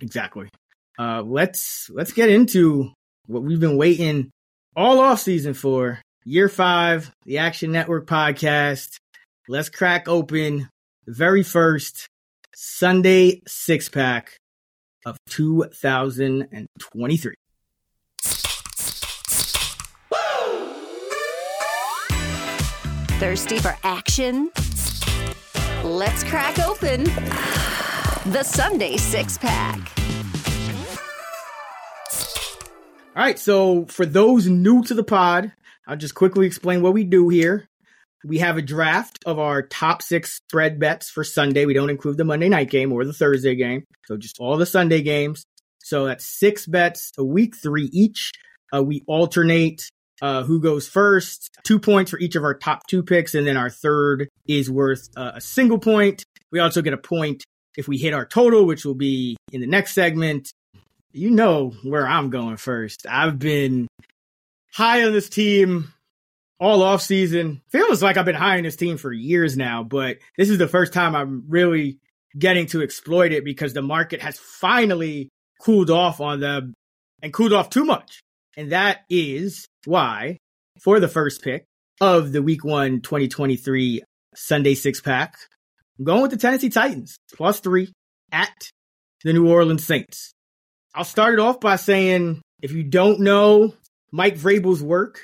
Exactly. 0.00 0.48
Uh, 0.98 1.22
let's 1.22 1.90
let's 1.92 2.12
get 2.12 2.28
into 2.28 2.92
what 3.26 3.42
we've 3.42 3.60
been 3.60 3.76
waiting 3.76 4.30
all 4.76 5.00
off 5.00 5.20
season 5.20 5.54
for. 5.54 6.00
Year 6.24 6.48
five, 6.48 7.10
the 7.26 7.38
Action 7.38 7.72
Network 7.72 8.06
podcast. 8.06 8.96
Let's 9.46 9.68
crack 9.68 10.08
open 10.08 10.68
the 11.04 11.12
very 11.12 11.42
first 11.42 12.06
Sunday 12.54 13.42
six 13.46 13.88
pack 13.88 14.36
of 15.04 15.18
2023. 15.28 17.34
Thirsty 23.18 23.58
for 23.58 23.76
action? 23.82 24.50
Let's 25.84 26.24
crack 26.24 26.58
open 26.60 27.04
the 28.32 28.42
Sunday 28.42 28.96
six 28.96 29.36
pack. 29.36 29.78
All 33.14 33.22
right, 33.22 33.38
so 33.38 33.84
for 33.84 34.06
those 34.06 34.48
new 34.48 34.82
to 34.84 34.94
the 34.94 35.04
pod, 35.04 35.52
I'll 35.86 35.98
just 35.98 36.14
quickly 36.14 36.46
explain 36.46 36.80
what 36.80 36.94
we 36.94 37.04
do 37.04 37.28
here. 37.28 37.68
We 38.24 38.38
have 38.38 38.56
a 38.56 38.62
draft 38.62 39.18
of 39.26 39.38
our 39.38 39.60
top 39.60 40.00
six 40.00 40.32
spread 40.32 40.80
bets 40.80 41.10
for 41.10 41.22
Sunday. 41.22 41.66
We 41.66 41.74
don't 41.74 41.90
include 41.90 42.16
the 42.16 42.24
Monday 42.24 42.48
night 42.48 42.70
game 42.70 42.90
or 42.90 43.04
the 43.04 43.12
Thursday 43.12 43.54
game, 43.54 43.84
so 44.06 44.16
just 44.16 44.40
all 44.40 44.56
the 44.56 44.64
Sunday 44.64 45.02
games. 45.02 45.44
So 45.80 46.06
that's 46.06 46.24
six 46.24 46.64
bets 46.64 47.12
a 47.18 47.24
week, 47.24 47.56
three 47.56 47.90
each. 47.92 48.32
Uh, 48.74 48.82
we 48.82 49.02
alternate 49.06 49.90
uh, 50.24 50.42
who 50.42 50.58
goes 50.58 50.88
first, 50.88 51.50
two 51.64 51.78
points 51.78 52.10
for 52.10 52.18
each 52.18 52.34
of 52.34 52.44
our 52.44 52.54
top 52.54 52.86
two 52.86 53.02
picks, 53.02 53.34
and 53.34 53.46
then 53.46 53.58
our 53.58 53.68
third 53.68 54.30
is 54.48 54.70
worth 54.70 55.10
uh, 55.18 55.32
a 55.34 55.40
single 55.40 55.78
point. 55.78 56.24
We 56.50 56.60
also 56.60 56.80
get 56.80 56.94
a 56.94 56.98
point 56.98 57.44
if 57.76 57.88
we 57.88 57.98
hit 57.98 58.14
our 58.14 58.24
total, 58.24 58.64
which 58.64 58.86
will 58.86 58.94
be 58.94 59.36
in 59.52 59.60
the 59.60 59.66
next 59.66 59.92
segment. 59.92 60.50
You 61.12 61.30
know 61.30 61.74
where 61.82 62.06
I'm 62.06 62.30
going 62.30 62.56
first. 62.56 63.04
I've 63.06 63.38
been 63.38 63.86
high 64.72 65.04
on 65.04 65.12
this 65.12 65.28
team 65.28 65.92
all 66.58 66.82
off 66.82 67.02
season. 67.02 67.60
Feels 67.68 68.02
like 68.02 68.16
I've 68.16 68.24
been 68.24 68.34
high 68.34 68.56
on 68.56 68.62
this 68.62 68.76
team 68.76 68.96
for 68.96 69.12
years 69.12 69.58
now, 69.58 69.82
but 69.82 70.16
this 70.38 70.48
is 70.48 70.56
the 70.56 70.68
first 70.68 70.94
time 70.94 71.14
I'm 71.14 71.44
really 71.50 71.98
getting 72.38 72.64
to 72.68 72.82
exploit 72.82 73.32
it 73.32 73.44
because 73.44 73.74
the 73.74 73.82
market 73.82 74.22
has 74.22 74.38
finally 74.38 75.28
cooled 75.60 75.90
off 75.90 76.22
on 76.22 76.40
them 76.40 76.72
and 77.20 77.30
cooled 77.30 77.52
off 77.52 77.68
too 77.68 77.84
much. 77.84 78.23
And 78.56 78.72
that 78.72 79.00
is 79.10 79.66
why, 79.84 80.38
for 80.80 81.00
the 81.00 81.08
first 81.08 81.42
pick 81.42 81.64
of 82.00 82.32
the 82.32 82.42
week 82.42 82.64
one 82.64 83.00
2023 83.00 84.02
Sunday 84.34 84.74
six 84.74 85.00
pack, 85.00 85.36
I'm 85.98 86.04
going 86.04 86.22
with 86.22 86.30
the 86.30 86.36
Tennessee 86.36 86.70
Titans 86.70 87.16
plus 87.34 87.60
three 87.60 87.92
at 88.32 88.70
the 89.22 89.32
New 89.32 89.48
Orleans 89.48 89.84
Saints. 89.84 90.32
I'll 90.94 91.04
start 91.04 91.34
it 91.34 91.40
off 91.40 91.60
by 91.60 91.76
saying 91.76 92.42
if 92.62 92.72
you 92.72 92.84
don't 92.84 93.20
know 93.20 93.74
Mike 94.12 94.38
Vrabel's 94.38 94.82
work, 94.82 95.20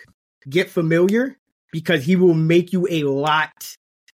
get 0.48 0.70
familiar 0.70 1.36
because 1.72 2.04
he 2.04 2.16
will 2.16 2.34
make 2.34 2.72
you 2.72 2.86
a 2.90 3.04
lot 3.04 3.76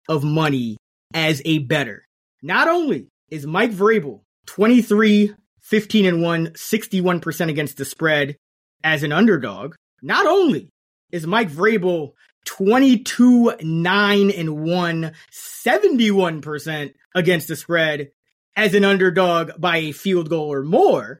of 0.09 0.23
money 0.23 0.77
as 1.13 1.41
a 1.45 1.59
better. 1.59 2.05
Not 2.41 2.67
only 2.67 3.07
is 3.29 3.45
Mike 3.45 3.71
Vrabel 3.71 4.21
23, 4.47 5.33
15 5.61 6.05
and 6.05 6.21
1, 6.21 6.47
61% 6.47 7.49
against 7.49 7.77
the 7.77 7.85
spread 7.85 8.35
as 8.83 9.03
an 9.03 9.11
underdog, 9.11 9.75
not 10.01 10.25
only 10.25 10.69
is 11.11 11.27
Mike 11.27 11.49
Vrabel 11.49 12.13
22, 12.45 13.53
9 13.61 14.31
and 14.31 14.63
1, 14.63 15.11
71% 15.31 16.93
against 17.15 17.47
the 17.47 17.55
spread 17.55 18.09
as 18.55 18.73
an 18.73 18.85
underdog 18.85 19.51
by 19.57 19.77
a 19.77 19.91
field 19.91 20.29
goal 20.29 20.51
or 20.51 20.63
more, 20.63 21.19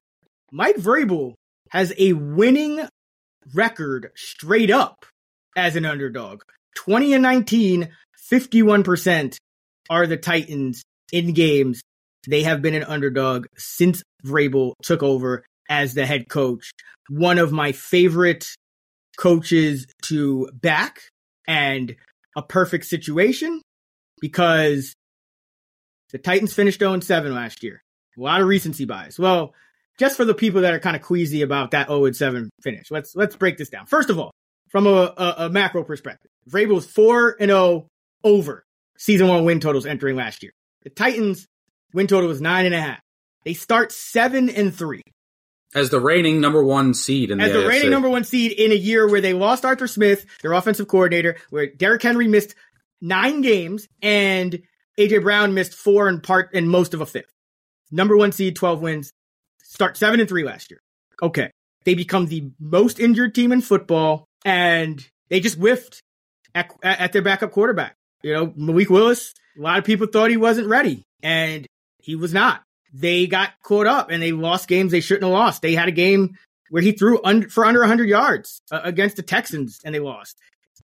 Mike 0.52 0.76
Vrabel 0.76 1.34
has 1.70 1.94
a 1.98 2.14
winning 2.14 2.88
record 3.54 4.12
straight 4.16 4.70
up 4.70 5.06
as 5.56 5.76
an 5.76 5.86
underdog. 5.86 6.42
20 6.76 7.14
and 7.14 7.24
19, 7.24 7.90
51% 8.32 9.38
are 9.90 10.08
the 10.08 10.18
Titans 10.18 10.84
in 11.12 11.34
games. 11.34 11.82
They 12.28 12.44
have 12.44 12.62
been 12.62 12.76
an 12.76 12.84
underdog 12.84 13.48
since 13.58 14.04
Vrabel 14.26 14.74
took 14.82 15.04
over 15.04 15.44
as 15.70 15.94
the 15.94 16.06
head 16.06 16.30
coach. 16.30 16.72
One 17.10 17.38
of 17.38 17.52
my 17.52 17.72
favorite 17.72 18.46
coaches 19.18 19.86
to 20.04 20.50
back 20.54 21.02
and 21.48 21.96
a 22.36 22.42
perfect 22.42 22.86
situation 22.86 23.62
because 24.20 24.94
the 26.12 26.18
Titans 26.18 26.54
finished 26.54 26.80
0 26.80 27.00
7 27.00 27.34
last 27.34 27.64
year. 27.64 27.82
A 28.18 28.22
lot 28.22 28.42
of 28.42 28.48
recency 28.48 28.86
bias. 28.86 29.18
Well, 29.18 29.54
just 30.00 30.18
for 30.18 30.26
the 30.26 30.34
people 30.34 30.62
that 30.62 30.74
are 30.74 30.80
kind 30.80 30.96
of 30.96 31.02
queasy 31.02 31.42
about 31.42 31.72
that 31.72 31.88
0 31.88 32.12
7 32.12 32.50
finish, 32.62 32.90
let's 32.92 33.16
let's 33.16 33.36
break 33.36 33.58
this 33.58 33.70
down. 33.70 33.86
First 33.86 34.10
of 34.10 34.20
all, 34.20 34.32
from 34.70 34.88
a, 34.88 35.14
a, 35.18 35.36
a 35.38 35.50
macro 35.50 35.84
perspective, 35.84 36.30
Vrabel 36.50 36.76
was 36.76 36.86
4 36.86 37.38
and 37.40 37.50
0 37.50 37.88
over 38.24 38.64
season 38.98 39.28
one 39.28 39.46
win 39.46 39.60
totals 39.60 39.86
entering 39.86 40.16
last 40.16 40.44
year. 40.44 40.54
The 40.84 40.90
Titans 40.90 41.48
win 41.94 42.08
total 42.08 42.30
was 42.30 42.42
nine 42.42 42.66
and 42.66 42.76
a 42.76 42.82
half. 42.82 43.00
They 43.46 43.54
start 43.54 43.92
seven 43.92 44.50
and 44.50 44.74
three 44.74 45.02
as 45.76 45.90
the 45.90 46.00
reigning 46.00 46.42
number 46.42 46.64
one 46.64 46.94
seed 46.94 47.32
in 47.32 47.38
the 47.38 47.46
as 47.46 47.52
the, 47.52 47.62
the 47.62 47.68
reigning 47.68 47.90
number 47.90 48.10
one 48.10 48.24
seed 48.24 48.52
in 48.52 48.72
a 48.72 48.76
year 48.76 49.10
where 49.10 49.22
they 49.22 49.34
lost 49.34 49.66
Arthur 49.66 49.88
Smith, 49.88 50.26
their 50.42 50.54
offensive 50.54 50.88
coordinator, 50.88 51.38
where 51.50 51.68
Derrick 51.68 52.02
Henry 52.02 52.28
missed 52.28 52.56
nine 53.02 53.42
games 53.42 53.88
and 54.02 54.62
AJ 54.98 55.24
Brown 55.24 55.54
missed 55.54 55.74
four 55.74 56.08
and 56.08 56.22
part 56.22 56.52
and 56.54 56.70
most 56.70 56.94
of 56.94 57.02
a 57.02 57.06
fifth. 57.06 57.32
Number 57.92 58.18
one 58.18 58.32
seed, 58.32 58.56
twelve 58.56 58.82
wins. 58.82 59.12
Start 59.64 59.98
seven 59.98 60.20
and 60.20 60.30
three 60.30 60.44
last 60.44 60.72
year. 60.72 60.80
Okay, 61.22 61.52
they 61.86 61.96
become 61.96 62.28
the 62.28 62.52
most 62.60 63.00
injured 63.00 63.34
team 63.36 63.52
in 63.52 63.62
football, 63.62 64.26
and 64.46 65.06
they 65.30 65.40
just 65.40 65.58
whiffed 65.58 66.02
at, 66.56 66.72
at 66.84 67.14
their 67.14 67.22
backup 67.22 67.52
quarterback. 67.52 67.96
You 68.22 68.34
know, 68.34 68.54
Malik 68.56 68.90
Willis. 68.90 69.34
A 69.58 69.62
lot 69.62 69.78
of 69.78 69.84
people 69.84 70.08
thought 70.08 70.32
he 70.32 70.38
wasn't 70.38 70.68
ready, 70.68 71.04
and 71.22 71.68
he 72.00 72.16
was 72.16 72.34
not 72.34 72.64
they 72.94 73.28
got 73.28 73.52
caught 73.64 73.88
up 73.88 74.12
and 74.12 74.22
they 74.22 74.32
lost 74.32 74.68
games 74.68 74.92
they 74.92 75.02
shouldn't 75.02 75.24
have 75.24 75.34
lost. 75.34 75.62
They 75.62 75.74
had 75.74 75.88
a 75.88 75.92
game 75.92 76.38
where 76.70 76.82
he 76.82 76.92
threw 76.92 77.20
under, 77.24 77.50
for 77.50 77.66
under 77.66 77.80
100 77.80 78.08
yards 78.08 78.62
uh, 78.72 78.82
against 78.84 79.16
the 79.16 79.24
Texans 79.24 79.80
and 79.84 79.94
they 79.94 80.00
lost. 80.00 80.38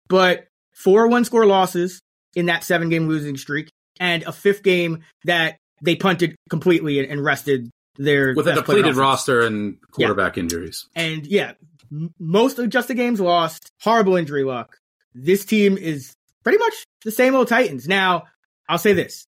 But 0.07 0.47
four 0.73 1.07
one 1.07 1.25
score 1.25 1.45
losses 1.45 2.01
in 2.35 2.45
that 2.45 2.63
seven 2.63 2.89
game 2.89 3.07
losing 3.07 3.35
streak 3.35 3.69
and 3.99 4.23
a 4.23 4.31
fifth 4.31 4.63
game 4.63 5.03
that 5.25 5.57
they 5.81 5.95
punted 5.95 6.35
completely 6.49 6.99
and, 6.99 7.11
and 7.11 7.23
rested 7.23 7.69
their 7.97 8.33
with 8.35 8.47
a 8.47 8.53
depleted 8.53 8.95
roster 8.95 9.41
and 9.41 9.77
quarterback 9.91 10.37
yeah. 10.37 10.43
injuries. 10.43 10.87
And 10.95 11.25
yeah, 11.25 11.53
m- 11.91 12.13
most 12.19 12.59
of 12.59 12.69
just 12.69 12.87
the 12.87 12.93
games 12.93 13.19
lost, 13.19 13.71
horrible 13.81 14.15
injury 14.15 14.43
luck. 14.43 14.77
This 15.13 15.45
team 15.45 15.77
is 15.77 16.13
pretty 16.43 16.59
much 16.59 16.73
the 17.03 17.11
same 17.11 17.35
old 17.35 17.47
Titans. 17.47 17.87
Now, 17.87 18.25
I'll 18.69 18.77
say 18.77 18.93
this. 18.93 19.26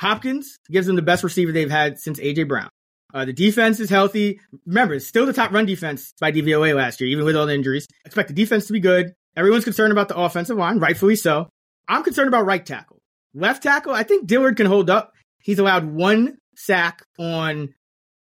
Hopkins 0.00 0.58
gives 0.70 0.86
them 0.86 0.96
the 0.96 1.02
best 1.02 1.22
receiver 1.22 1.52
they've 1.52 1.70
had 1.70 1.98
since 1.98 2.18
AJ 2.18 2.48
Brown. 2.48 2.70
Uh, 3.12 3.26
the 3.26 3.34
defense 3.34 3.80
is 3.80 3.90
healthy. 3.90 4.40
Remember, 4.64 4.94
it's 4.94 5.06
still 5.06 5.26
the 5.26 5.32
top 5.34 5.52
run 5.52 5.66
defense 5.66 6.14
by 6.18 6.32
DVOA 6.32 6.74
last 6.74 7.02
year, 7.02 7.10
even 7.10 7.26
with 7.26 7.36
all 7.36 7.44
the 7.44 7.54
injuries. 7.54 7.86
Expect 8.06 8.28
the 8.28 8.34
defense 8.34 8.66
to 8.68 8.72
be 8.72 8.80
good. 8.80 9.12
Everyone's 9.36 9.64
concerned 9.64 9.92
about 9.92 10.08
the 10.08 10.16
offensive 10.16 10.56
line, 10.56 10.78
rightfully 10.78 11.16
so. 11.16 11.50
I'm 11.86 12.02
concerned 12.02 12.28
about 12.28 12.46
right 12.46 12.64
tackle. 12.64 12.98
Left 13.34 13.62
tackle, 13.62 13.92
I 13.92 14.02
think 14.02 14.26
Dillard 14.26 14.56
can 14.56 14.66
hold 14.66 14.88
up. 14.88 15.12
He's 15.38 15.58
allowed 15.58 15.84
one 15.84 16.38
sack 16.56 17.02
on 17.18 17.74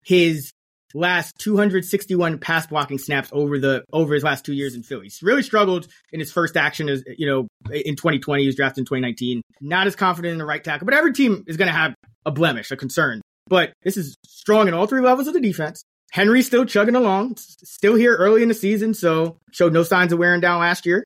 his 0.03 0.51
last 0.93 1.35
261 1.39 2.39
pass 2.39 2.67
blocking 2.67 2.97
snaps 2.97 3.29
over 3.31 3.59
the 3.59 3.83
over 3.93 4.13
his 4.13 4.23
last 4.23 4.45
two 4.45 4.53
years 4.53 4.75
in 4.75 4.83
Philly. 4.83 5.03
He's 5.03 5.21
really 5.21 5.43
struggled 5.43 5.87
in 6.11 6.19
his 6.19 6.31
first 6.31 6.57
action 6.57 6.89
as 6.89 7.03
you 7.17 7.27
know 7.27 7.47
in 7.71 7.95
2020. 7.95 8.43
He 8.43 8.47
was 8.47 8.55
drafted 8.55 8.81
in 8.81 8.85
2019. 8.85 9.41
Not 9.61 9.87
as 9.87 9.95
confident 9.95 10.33
in 10.33 10.37
the 10.37 10.45
right 10.45 10.63
tackle, 10.63 10.85
but 10.85 10.93
every 10.93 11.13
team 11.13 11.43
is 11.47 11.57
going 11.57 11.67
to 11.67 11.77
have 11.77 11.95
a 12.25 12.31
blemish, 12.31 12.71
a 12.71 12.77
concern. 12.77 13.21
But 13.47 13.73
this 13.83 13.97
is 13.97 14.15
strong 14.25 14.67
in 14.67 14.73
all 14.73 14.87
three 14.87 15.01
levels 15.01 15.27
of 15.27 15.33
the 15.33 15.41
defense. 15.41 15.83
Henry's 16.11 16.47
still 16.47 16.65
chugging 16.65 16.95
along, 16.95 17.35
still 17.37 17.95
here 17.95 18.15
early 18.15 18.41
in 18.41 18.47
the 18.47 18.55
season, 18.55 18.93
so 18.93 19.37
showed 19.51 19.73
no 19.73 19.83
signs 19.83 20.11
of 20.11 20.19
wearing 20.19 20.41
down 20.41 20.59
last 20.59 20.85
year. 20.85 21.03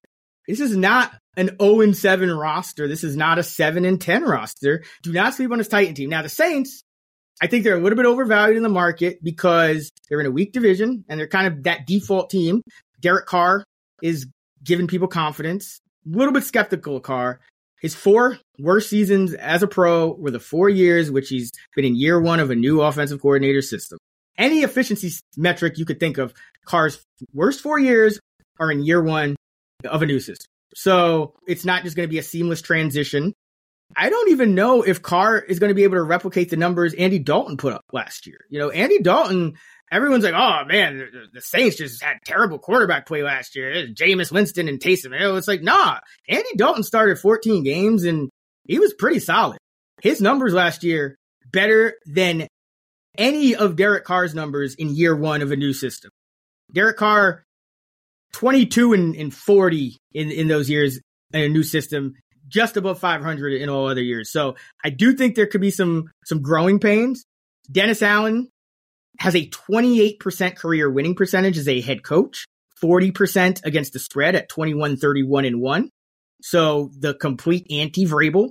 This 0.48 0.60
is 0.60 0.76
not 0.76 1.14
an 1.38 1.58
0 1.62 1.82
and 1.82 1.96
7 1.96 2.32
roster. 2.32 2.88
This 2.88 3.04
is 3.04 3.16
not 3.16 3.40
a 3.40 3.44
7 3.44 3.86
and 3.86 4.00
10 4.00 4.24
roster. 4.24 4.84
Do 5.02 5.12
not 5.12 5.34
sleep 5.34 5.52
on 5.52 5.58
this 5.58 5.68
Titan 5.68 5.96
team. 5.96 6.10
Now, 6.10 6.22
the 6.22 6.30
Saints, 6.30 6.84
I 7.42 7.48
think 7.48 7.64
they're 7.64 7.76
a 7.76 7.82
little 7.82 7.98
bit 7.98 8.06
overvalued 8.06 8.58
in 8.58 8.64
the 8.64 8.70
market 8.70 9.24
because 9.24 9.92
they're 10.08 10.20
in 10.20 10.26
a 10.26 10.32
weak 10.32 10.54
division 10.54 11.04
and 11.10 11.20
they're 11.20 11.28
kind 11.28 11.48
of 11.48 11.64
that 11.64 11.86
default 11.88 12.30
team. 12.30 12.62
Derek 13.00 13.26
Carr 13.26 13.64
is 14.02 14.28
giving 14.64 14.88
people 14.88 15.08
confidence. 15.08 15.80
A 16.06 16.18
little 16.18 16.34
bit 16.34 16.44
skeptical 16.44 16.98
of 16.98 17.04
Carr. 17.04 17.40
His 17.82 17.96
four 17.96 18.38
worst 18.60 18.90
seasons 18.90 19.34
as 19.34 19.62
a 19.62 19.68
pro 19.68 20.14
were 20.14 20.32
the 20.32 20.40
four 20.40 20.70
years 20.70 21.12
which 21.12 21.30
he's 21.30 21.52
been 21.76 21.84
in 21.84 21.96
year 21.96 22.20
one 22.20 22.40
of 22.40 22.50
a 22.50 22.56
new 22.56 22.82
offensive 22.82 23.22
coordinator 23.22 23.62
system. 23.62 23.98
Any 24.38 24.62
efficiency 24.62 25.12
metric 25.36 25.78
you 25.78 25.86
could 25.86 26.00
think 26.00 26.18
of, 26.18 26.34
Carr's 26.66 27.04
worst 27.34 27.62
four 27.62 27.80
years 27.80 28.20
are 28.60 28.72
in 28.72 28.86
year 28.86 29.02
one 29.02 29.36
of 29.84 30.02
a 30.02 30.06
new 30.06 30.20
system. 30.20 30.48
So 30.76 31.34
it's 31.46 31.66
not 31.66 31.84
just 31.84 31.96
going 31.96 32.08
to 32.08 32.12
be 32.12 32.20
a 32.20 32.24
seamless 32.24 32.62
transition. 32.62 33.34
I 33.96 34.10
don't 34.10 34.32
even 34.32 34.56
know 34.56 34.82
if 34.82 35.02
Carr 35.02 35.40
is 35.40 35.60
going 35.60 35.70
to 35.70 35.76
be 35.76 35.84
able 35.84 35.96
to 35.96 36.04
replicate 36.04 36.50
the 36.50 36.58
numbers 36.58 36.94
Andy 36.94 37.20
Dalton 37.20 37.58
put 37.58 37.74
up 37.74 37.86
last 37.92 38.28
year. 38.28 38.40
You 38.50 38.60
know, 38.60 38.70
Andy 38.70 39.00
Dalton, 39.00 39.56
everyone's 39.92 40.24
like, 40.24 40.34
oh 40.34 40.66
man, 40.66 41.10
the, 41.34 41.42
Saints 41.42 41.78
just 41.78 42.04
had 42.04 42.18
terrible 42.26 42.60
quarterback 42.60 43.06
play 43.06 43.24
last 43.24 43.56
year. 43.56 43.88
Jameis 43.88 44.32
Winston 44.32 44.68
and 44.68 44.80
Taysom 44.80 45.18
Hill. 45.18 45.38
It's 45.38 45.48
like, 45.48 45.62
nah, 45.62 46.00
Andy 46.28 46.50
Dalton 46.56 46.84
started 46.84 47.20
14 47.20 47.64
games 47.64 48.04
and 48.04 48.30
he 48.66 48.80
was 48.80 48.94
pretty 48.94 49.20
solid. 49.20 49.58
His 50.02 50.22
numbers 50.22 50.54
last 50.54 50.84
year 50.84 51.16
better 51.52 51.96
than 52.06 52.48
any 53.18 53.56
of 53.56 53.76
Derek 53.76 54.06
Carr's 54.06 54.34
numbers 54.34 54.76
in 54.76 54.96
year 54.96 55.16
one 55.16 55.42
of 55.42 55.52
a 55.52 55.56
new 55.56 55.74
system. 55.74 56.10
Derek 56.74 56.98
Carr 56.98 57.44
22 58.34 58.94
and, 58.94 59.16
and 59.16 59.34
40 59.34 59.98
in, 60.14 60.32
in 60.32 60.48
those 60.48 60.70
years 60.70 61.00
in 61.32 61.42
a 61.42 61.50
new 61.50 61.64
system, 61.64 62.16
just 62.54 62.78
above 62.78 63.00
500 63.00 63.54
in 63.54 63.68
all 63.68 63.88
other 63.88 64.02
years. 64.02 64.32
So 64.32 64.56
I 64.84 64.92
do 64.92 65.14
think 65.14 65.36
there 65.36 65.48
could 65.48 65.62
be 65.62 65.72
some, 65.72 66.12
some 66.26 66.42
growing 66.42 66.80
pains. 66.80 67.26
Dennis 67.70 68.02
Allen 68.02 68.50
has 69.20 69.36
a 69.36 69.50
28% 69.50 70.56
career 70.56 70.90
winning 70.90 71.16
percentage 71.16 71.58
as 71.58 71.68
a 71.68 71.82
head 71.82 72.04
coach, 72.04 72.46
40% 72.82 73.66
against 73.66 73.94
the 73.94 74.00
spread 74.00 74.36
at 74.36 74.50
21, 74.50 74.98
31 74.98 75.46
and 75.46 75.60
one. 75.60 75.90
So 76.42 76.92
the 76.98 77.16
complete 77.16 77.68
anti 77.72 78.06
Vrabel. 78.06 78.50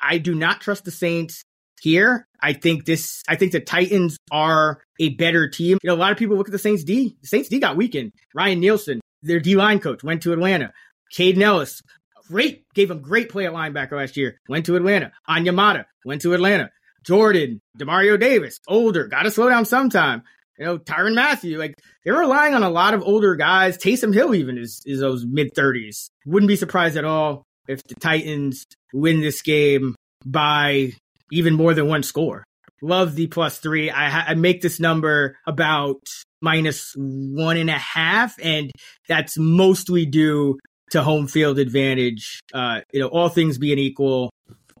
I 0.00 0.18
do 0.18 0.34
not 0.34 0.60
trust 0.60 0.84
the 0.84 0.90
Saints 0.90 1.42
here. 1.80 2.26
I 2.40 2.52
think 2.52 2.84
this, 2.84 3.22
I 3.28 3.36
think 3.36 3.52
the 3.52 3.60
Titans 3.60 4.16
are 4.30 4.82
a 5.00 5.14
better 5.14 5.48
team. 5.48 5.78
You 5.82 5.88
know, 5.88 5.94
a 5.94 5.96
lot 5.96 6.12
of 6.12 6.18
people 6.18 6.36
look 6.36 6.48
at 6.48 6.52
the 6.52 6.58
Saints 6.58 6.84
D. 6.84 7.16
The 7.22 7.28
Saints 7.28 7.48
D 7.48 7.58
got 7.58 7.76
weakened. 7.76 8.12
Ryan 8.34 8.60
Nielsen, 8.60 9.00
their 9.22 9.40
D 9.40 9.56
line 9.56 9.80
coach, 9.80 10.04
went 10.04 10.22
to 10.22 10.32
Atlanta. 10.32 10.72
Kaden 11.16 11.40
Elliss, 11.40 11.82
great, 12.28 12.64
gave 12.74 12.90
him 12.90 13.00
great 13.00 13.30
play 13.30 13.46
at 13.46 13.52
linebacker 13.52 13.92
last 13.92 14.16
year, 14.16 14.38
went 14.48 14.66
to 14.66 14.76
Atlanta. 14.76 15.12
Onyemata, 15.28 15.84
went 16.04 16.22
to 16.22 16.34
Atlanta. 16.34 16.70
Jordan, 17.04 17.60
Demario 17.78 18.20
Davis, 18.20 18.58
older, 18.68 19.06
got 19.06 19.22
to 19.22 19.30
slow 19.30 19.48
down 19.48 19.64
sometime. 19.64 20.22
You 20.58 20.64
know, 20.64 20.78
Tyrann 20.78 21.14
Mathieu, 21.14 21.56
like 21.56 21.74
they're 22.04 22.18
relying 22.18 22.54
on 22.54 22.62
a 22.62 22.70
lot 22.70 22.94
of 22.94 23.02
older 23.02 23.36
guys. 23.36 23.78
Taysom 23.78 24.12
Hill 24.12 24.34
even 24.34 24.58
is, 24.58 24.82
is 24.84 25.00
those 25.00 25.24
mid 25.24 25.54
30s. 25.54 26.10
Wouldn't 26.26 26.48
be 26.48 26.56
surprised 26.56 26.96
at 26.96 27.04
all 27.04 27.44
if 27.68 27.82
the 27.84 27.94
Titans 27.94 28.64
win 28.92 29.20
this 29.20 29.42
game 29.42 29.94
by 30.26 30.92
even 31.30 31.54
more 31.54 31.74
than 31.74 31.86
one 31.86 32.02
score. 32.02 32.44
Love 32.82 33.14
the 33.14 33.26
plus 33.28 33.58
three. 33.58 33.90
I, 33.90 34.08
ha- 34.08 34.24
I 34.28 34.34
make 34.34 34.60
this 34.60 34.80
number 34.80 35.36
about 35.46 36.00
minus 36.40 36.92
one 36.96 37.56
and 37.56 37.70
a 37.70 37.78
half, 37.78 38.36
and 38.42 38.70
that's 39.08 39.36
mostly 39.38 40.06
due 40.06 40.58
to 40.90 41.02
home 41.02 41.26
field 41.26 41.58
advantage. 41.58 42.40
Uh, 42.52 42.80
you 42.92 43.00
know, 43.00 43.08
all 43.08 43.28
things 43.28 43.58
being 43.58 43.78
equal, 43.78 44.30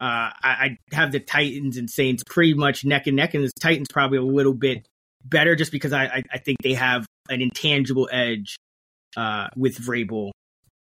I, 0.00 0.32
I, 0.42 0.78
have 0.92 1.12
the 1.12 1.20
Titans 1.20 1.76
and 1.76 1.90
Saints 1.90 2.22
pretty 2.24 2.54
much 2.54 2.84
neck 2.84 3.06
and 3.06 3.16
neck, 3.16 3.34
and 3.34 3.44
the 3.44 3.52
Titans 3.60 3.88
probably 3.90 4.18
a 4.18 4.22
little 4.22 4.54
bit 4.54 4.86
better 5.24 5.56
just 5.56 5.72
because 5.72 5.92
I, 5.92 6.04
I, 6.04 6.22
I 6.32 6.38
think 6.38 6.58
they 6.62 6.74
have 6.74 7.06
an 7.28 7.42
intangible 7.42 8.08
edge 8.10 8.56
uh, 9.16 9.48
with 9.56 9.78
Vrabel 9.78 10.30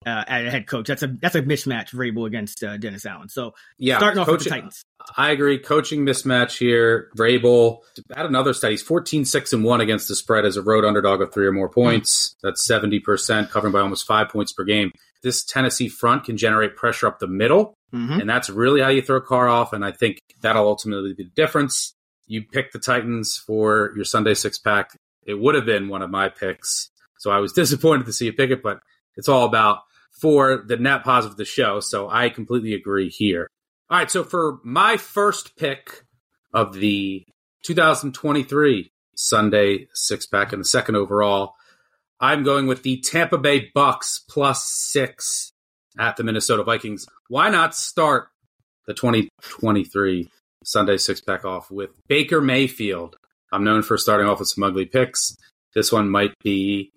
uh, 0.07 0.25
at 0.27 0.47
a 0.47 0.51
head 0.51 0.67
coach. 0.67 0.87
That's 0.87 1.03
a 1.03 1.09
that's 1.09 1.35
a 1.35 1.43
mismatch, 1.43 1.91
Vrabel 1.91 2.27
against 2.27 2.65
uh, 2.65 2.77
Dennis 2.77 3.05
Allen. 3.05 3.29
So 3.29 3.55
yeah, 3.79 3.99
starting 3.99 4.21
off 4.21 4.27
coaching, 4.27 4.39
with 4.39 4.45
the 4.45 4.51
Titans. 4.51 4.85
I 5.17 5.31
agree. 5.31 5.59
Coaching 5.59 6.07
mismatch 6.07 6.57
here. 6.57 7.11
Vrabel 7.17 7.81
at 8.15 8.27
another 8.27 8.53
study, 8.53 8.77
14 8.77 9.25
6 9.25 9.53
and 9.53 9.65
1 9.65 9.81
against 9.81 10.09
the 10.09 10.15
spread 10.15 10.45
as 10.45 10.57
a 10.57 10.63
road 10.63 10.85
underdog 10.85 11.21
of 11.21 11.33
three 11.33 11.47
or 11.47 11.53
more 11.53 11.69
points. 11.69 12.35
Mm-hmm. 12.45 12.49
That's 12.49 12.69
70%, 12.69 13.51
covering 13.51 13.73
by 13.73 13.81
almost 13.81 14.07
five 14.07 14.29
points 14.29 14.53
per 14.53 14.65
game. 14.65 14.93
This 15.23 15.45
Tennessee 15.45 15.89
front 15.89 16.25
can 16.25 16.37
generate 16.37 16.77
pressure 16.77 17.07
up 17.07 17.19
the 17.19 17.27
middle, 17.27 17.75
mm-hmm. 17.93 18.21
and 18.21 18.29
that's 18.29 18.49
really 18.49 18.81
how 18.81 18.89
you 18.89 19.03
throw 19.03 19.21
Carr 19.21 19.49
off. 19.49 19.73
And 19.73 19.85
I 19.85 19.93
think 19.93 20.19
that'll 20.41 20.67
ultimately 20.67 21.15
be 21.15 21.25
the 21.25 21.31
difference. 21.31 21.95
You 22.27 22.43
pick 22.43 22.73
the 22.73 22.79
Titans 22.79 23.37
for 23.37 23.93
your 23.97 24.05
Sunday 24.05 24.35
six 24.35 24.59
pack. 24.59 24.97
It 25.27 25.35
would 25.35 25.55
have 25.55 25.67
been 25.67 25.89
one 25.89 26.03
of 26.03 26.11
my 26.11 26.29
picks. 26.29 26.91
So 27.19 27.31
I 27.31 27.39
was 27.39 27.53
disappointed 27.55 28.07
to 28.07 28.13
see 28.13 28.27
you 28.27 28.33
pick 28.33 28.51
it, 28.51 28.63
but 28.63 28.81
it's 29.17 29.29
all 29.29 29.47
about 29.47 29.81
for 30.21 30.63
the 30.67 30.77
net 30.77 31.05
positive 31.05 31.33
of 31.33 31.39
the 31.39 31.45
show. 31.45 31.81
So 31.81 32.09
I 32.09 32.29
completely 32.29 32.75
agree 32.75 33.09
here. 33.09 33.49
All 33.89 33.99
right. 33.99 34.11
So 34.11 34.23
for 34.23 34.59
my 34.63 34.97
first 34.97 35.57
pick 35.57 36.05
of 36.53 36.75
the 36.75 37.25
2023 37.65 38.93
Sunday 39.15 39.89
six 39.93 40.27
pack 40.27 40.53
and 40.53 40.61
the 40.61 40.65
second 40.65 40.97
overall, 40.97 41.55
I'm 42.21 42.43
going 42.43 42.67
with 42.67 42.83
the 42.83 43.01
Tampa 43.01 43.39
Bay 43.39 43.71
Bucks 43.75 44.23
plus 44.29 44.65
six 44.65 45.53
at 45.99 46.17
the 46.17 46.23
Minnesota 46.23 46.63
Vikings. 46.63 47.07
Why 47.29 47.49
not 47.49 47.75
start 47.75 48.29
the 48.87 48.93
2023 48.93 50.29
Sunday 50.63 50.99
six 50.99 51.23
pack 51.23 51.47
off 51.47 51.71
with 51.71 51.91
Baker 52.09 52.43
Mayfield? 52.43 53.17
I'm 53.51 53.65
known 53.65 53.83
for 53.83 53.97
starting 53.97 54.29
off 54.29 54.39
with 54.39 54.49
some 54.49 54.65
ugly 54.65 54.85
picks. 54.85 55.35
This 55.75 55.91
one 55.91 56.11
might 56.11 56.35
be 56.45 56.93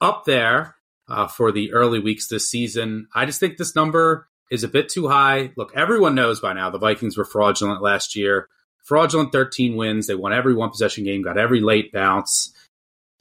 up 0.00 0.24
there 0.26 0.76
uh, 1.08 1.26
for 1.26 1.50
the 1.50 1.72
early 1.72 1.98
weeks 1.98 2.28
this 2.28 2.48
season. 2.48 3.08
I 3.12 3.26
just 3.26 3.40
think 3.40 3.56
this 3.56 3.74
number 3.74 4.28
is 4.48 4.62
a 4.62 4.68
bit 4.68 4.88
too 4.88 5.08
high. 5.08 5.52
Look, 5.56 5.72
everyone 5.74 6.14
knows 6.14 6.40
by 6.40 6.52
now 6.52 6.70
the 6.70 6.78
Vikings 6.78 7.18
were 7.18 7.24
fraudulent 7.24 7.82
last 7.82 8.14
year. 8.14 8.48
Fraudulent 8.84 9.32
13 9.32 9.76
wins. 9.76 10.06
They 10.06 10.14
won 10.14 10.32
every 10.32 10.54
one 10.54 10.70
possession 10.70 11.04
game, 11.04 11.22
got 11.22 11.36
every 11.36 11.60
late 11.60 11.92
bounce. 11.92 12.54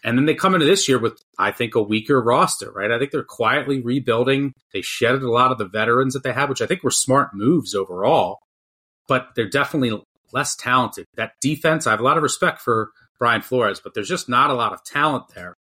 And 0.08 0.17
then 0.17 0.26
they 0.26 0.36
come 0.36 0.54
into 0.54 0.65
this 0.65 0.88
year 0.88 0.98
with, 0.98 1.22
I 1.38 1.52
think, 1.52 1.76
a 1.76 1.82
weaker 1.82 2.22
roster, 2.22 2.72
right? 2.72 2.91
I 2.91 2.98
think 2.98 3.12
they're 3.12 3.26
quietly 3.26 3.82
rebuilding. 3.82 4.54
They 4.72 4.80
shedded 4.80 5.22
a 5.22 5.30
lot 5.30 5.52
of 5.52 5.58
the 5.58 5.67
veterans 5.67 6.13
that 6.13 6.24
they 6.24 6.32
had, 6.32 6.48
which 6.48 6.62
I 6.62 6.65
think 6.65 6.82
were 6.82 6.91
smart 6.91 7.34
moves 7.34 7.76
overall, 7.76 8.39
but 9.10 9.32
they're 9.36 9.50
definitely 9.50 10.02
less 10.32 10.56
talented. 10.56 11.08
That 11.17 11.34
defense, 11.41 11.86
I 11.86 11.91
have 11.91 12.00
a 12.00 12.04
lot 12.04 12.15
of 12.15 12.24
respect 12.24 12.62
for 12.62 12.91
Brian 13.20 13.41
Flores, 13.41 13.82
but 13.82 13.93
there's 13.93 14.08
just 14.08 14.30
not 14.30 14.50
a 14.50 14.54
lot 14.54 14.72
of 14.72 14.82
talent 14.86 15.26
there. 15.36 15.58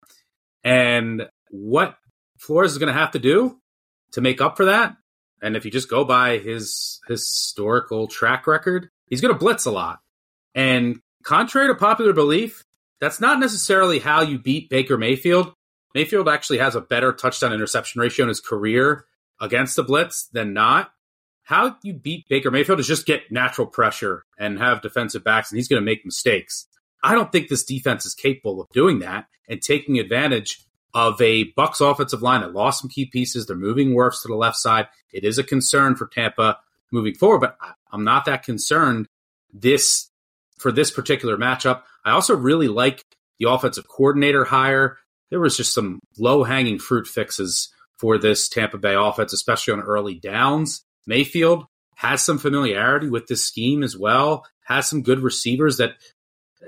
And 0.63 1.27
what 1.49 1.97
Flores 2.39 2.71
is 2.71 2.77
going 2.77 2.93
to 2.93 2.97
have 2.97 3.11
to 3.11 3.19
do 3.19 3.59
to 4.13 4.21
make 4.21 4.39
up 4.39 4.55
for 4.55 4.63
that. 4.63 4.95
And 5.41 5.57
if 5.57 5.65
you 5.65 5.71
just 5.71 5.89
go 5.89 6.05
by 6.05 6.37
his 6.37 7.01
historical 7.09 8.07
track 8.07 8.47
record, 8.47 8.87
he's 9.09 9.19
going 9.19 9.33
to 9.33 9.39
blitz 9.39 9.65
a 9.65 9.71
lot. 9.71 9.99
And 10.55 11.01
contrary 11.23 11.67
to 11.67 11.75
popular 11.75 12.13
belief, 12.13 12.63
that's 12.99 13.21
not 13.21 13.39
necessarily 13.39 13.99
how 13.99 14.21
you 14.21 14.39
beat 14.39 14.69
Baker 14.69 14.97
Mayfield. 14.97 15.53
Mayfield 15.93 16.29
actually 16.29 16.59
has 16.59 16.75
a 16.75 16.81
better 16.81 17.13
touchdown 17.13 17.53
interception 17.53 18.01
ratio 18.01 18.23
in 18.23 18.29
his 18.29 18.39
career 18.39 19.05
against 19.39 19.75
the 19.75 19.83
blitz 19.83 20.27
than 20.27 20.53
not. 20.53 20.91
How 21.43 21.77
you 21.81 21.93
beat 21.93 22.27
Baker 22.27 22.51
Mayfield 22.51 22.79
is 22.79 22.87
just 22.87 23.05
get 23.05 23.31
natural 23.31 23.67
pressure 23.67 24.25
and 24.37 24.59
have 24.59 24.81
defensive 24.81 25.23
backs, 25.23 25.51
and 25.51 25.57
he's 25.57 25.67
going 25.67 25.81
to 25.81 25.85
make 25.85 26.05
mistakes. 26.05 26.67
I 27.03 27.15
don't 27.15 27.31
think 27.31 27.47
this 27.47 27.63
defense 27.63 28.05
is 28.05 28.13
capable 28.13 28.59
of 28.59 28.69
doing 28.69 28.99
that 28.99 29.27
and 29.47 29.61
taking 29.61 29.97
advantage 29.97 30.65
of 30.93 31.21
a 31.21 31.45
Bucks 31.55 31.79
offensive 31.79 32.21
line 32.21 32.41
that 32.41 32.53
lost 32.53 32.81
some 32.81 32.89
key 32.89 33.05
pieces. 33.05 33.45
They're 33.45 33.55
moving 33.55 33.93
Wirfs 33.93 34.23
to 34.23 34.27
the 34.27 34.35
left 34.35 34.57
side. 34.57 34.87
It 35.13 35.23
is 35.23 35.37
a 35.37 35.43
concern 35.43 35.95
for 35.95 36.07
Tampa 36.07 36.59
moving 36.91 37.13
forward, 37.13 37.39
but 37.39 37.57
I'm 37.91 38.03
not 38.03 38.25
that 38.25 38.43
concerned 38.43 39.07
this 39.53 40.09
for 40.57 40.71
this 40.71 40.91
particular 40.91 41.37
matchup. 41.37 41.83
I 42.03 42.11
also 42.11 42.35
really 42.35 42.67
like 42.67 43.03
the 43.39 43.49
offensive 43.49 43.87
coordinator 43.87 44.45
hire. 44.45 44.97
There 45.29 45.39
was 45.39 45.57
just 45.57 45.73
some 45.73 45.99
low 46.17 46.43
hanging 46.43 46.79
fruit 46.79 47.07
fixes 47.07 47.69
for 47.99 48.17
this 48.17 48.47
Tampa 48.47 48.77
Bay 48.77 48.95
offense, 48.95 49.33
especially 49.33 49.73
on 49.73 49.81
early 49.81 50.15
downs. 50.15 50.83
Mayfield 51.05 51.65
has 51.95 52.23
some 52.23 52.37
familiarity 52.37 53.09
with 53.09 53.27
this 53.27 53.45
scheme 53.45 53.83
as 53.83 53.97
well, 53.97 54.45
has 54.65 54.87
some 54.87 55.01
good 55.01 55.19
receivers 55.19 55.77
that 55.77 55.95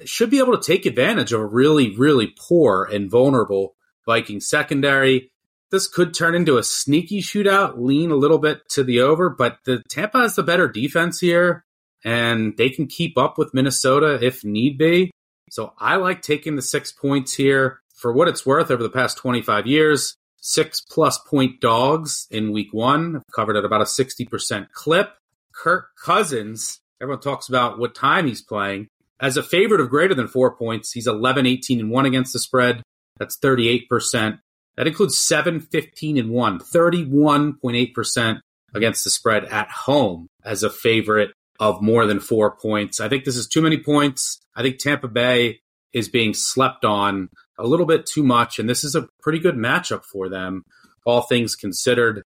should 0.05 0.29
be 0.29 0.39
able 0.39 0.57
to 0.57 0.65
take 0.65 0.85
advantage 0.85 1.33
of 1.33 1.41
a 1.41 1.45
really, 1.45 1.95
really 1.95 2.33
poor 2.37 2.83
and 2.91 3.09
vulnerable 3.09 3.75
Viking 4.05 4.39
secondary. 4.39 5.31
This 5.71 5.87
could 5.87 6.15
turn 6.15 6.33
into 6.33 6.57
a 6.57 6.63
sneaky 6.63 7.21
shootout, 7.21 7.77
lean 7.77 8.09
a 8.09 8.15
little 8.15 8.39
bit 8.39 8.67
to 8.69 8.83
the 8.83 9.01
over, 9.01 9.29
but 9.29 9.59
the 9.65 9.83
Tampa 9.87 10.21
has 10.21 10.35
the 10.35 10.41
better 10.41 10.67
defense 10.67 11.19
here, 11.19 11.63
and 12.03 12.55
they 12.57 12.69
can 12.69 12.87
keep 12.87 13.17
up 13.17 13.37
with 13.37 13.53
Minnesota 13.53 14.19
if 14.21 14.43
need 14.43 14.77
be. 14.77 15.11
So 15.49 15.73
I 15.79 15.95
like 15.95 16.21
taking 16.21 16.55
the 16.55 16.61
six 16.61 16.91
points 16.91 17.33
here. 17.33 17.79
For 17.95 18.13
what 18.13 18.29
it's 18.29 18.45
worth, 18.45 18.71
over 18.71 18.81
the 18.81 18.89
past 18.89 19.17
25 19.17 19.67
years, 19.67 20.15
six 20.37 20.79
plus 20.79 21.19
point 21.19 21.59
dogs 21.59 22.27
in 22.31 22.53
week 22.53 22.69
one, 22.71 23.21
covered 23.35 23.57
at 23.57 23.65
about 23.65 23.81
a 23.81 23.85
60% 23.85 24.71
clip. 24.71 25.13
Kirk 25.53 25.89
Cousins, 26.01 26.79
everyone 27.01 27.21
talks 27.21 27.49
about 27.49 27.77
what 27.77 27.93
time 27.93 28.25
he's 28.25 28.41
playing. 28.41 28.87
As 29.19 29.35
a 29.35 29.43
favorite 29.43 29.81
of 29.81 29.89
greater 29.89 30.15
than 30.15 30.29
four 30.29 30.55
points, 30.55 30.93
he's 30.93 31.07
11, 31.07 31.45
18, 31.45 31.81
and 31.81 31.91
1 31.91 32.05
against 32.05 32.31
the 32.31 32.39
spread. 32.39 32.81
That's 33.17 33.37
38%. 33.37 34.39
That 34.77 34.87
includes 34.87 35.19
7, 35.19 35.59
15, 35.59 36.17
and 36.17 36.29
1, 36.29 36.59
31.8% 36.59 38.39
against 38.73 39.03
the 39.03 39.09
spread 39.09 39.43
at 39.45 39.69
home 39.69 40.27
as 40.45 40.63
a 40.63 40.69
favorite 40.69 41.31
of 41.59 41.81
more 41.81 42.05
than 42.05 42.19
four 42.19 42.55
points. 42.55 42.99
I 42.99 43.09
think 43.09 43.25
this 43.25 43.35
is 43.35 43.47
too 43.47 43.61
many 43.61 43.77
points. 43.77 44.39
I 44.55 44.61
think 44.61 44.77
Tampa 44.77 45.07
Bay 45.07 45.59
is 45.93 46.07
being 46.07 46.33
slept 46.33 46.85
on 46.85 47.29
a 47.57 47.67
little 47.67 47.85
bit 47.85 48.05
too 48.05 48.23
much, 48.23 48.59
and 48.59 48.69
this 48.69 48.83
is 48.83 48.95
a 48.95 49.07
pretty 49.21 49.39
good 49.39 49.55
matchup 49.55 50.03
for 50.05 50.29
them, 50.29 50.63
all 51.05 51.21
things 51.21 51.55
considered. 51.55 52.23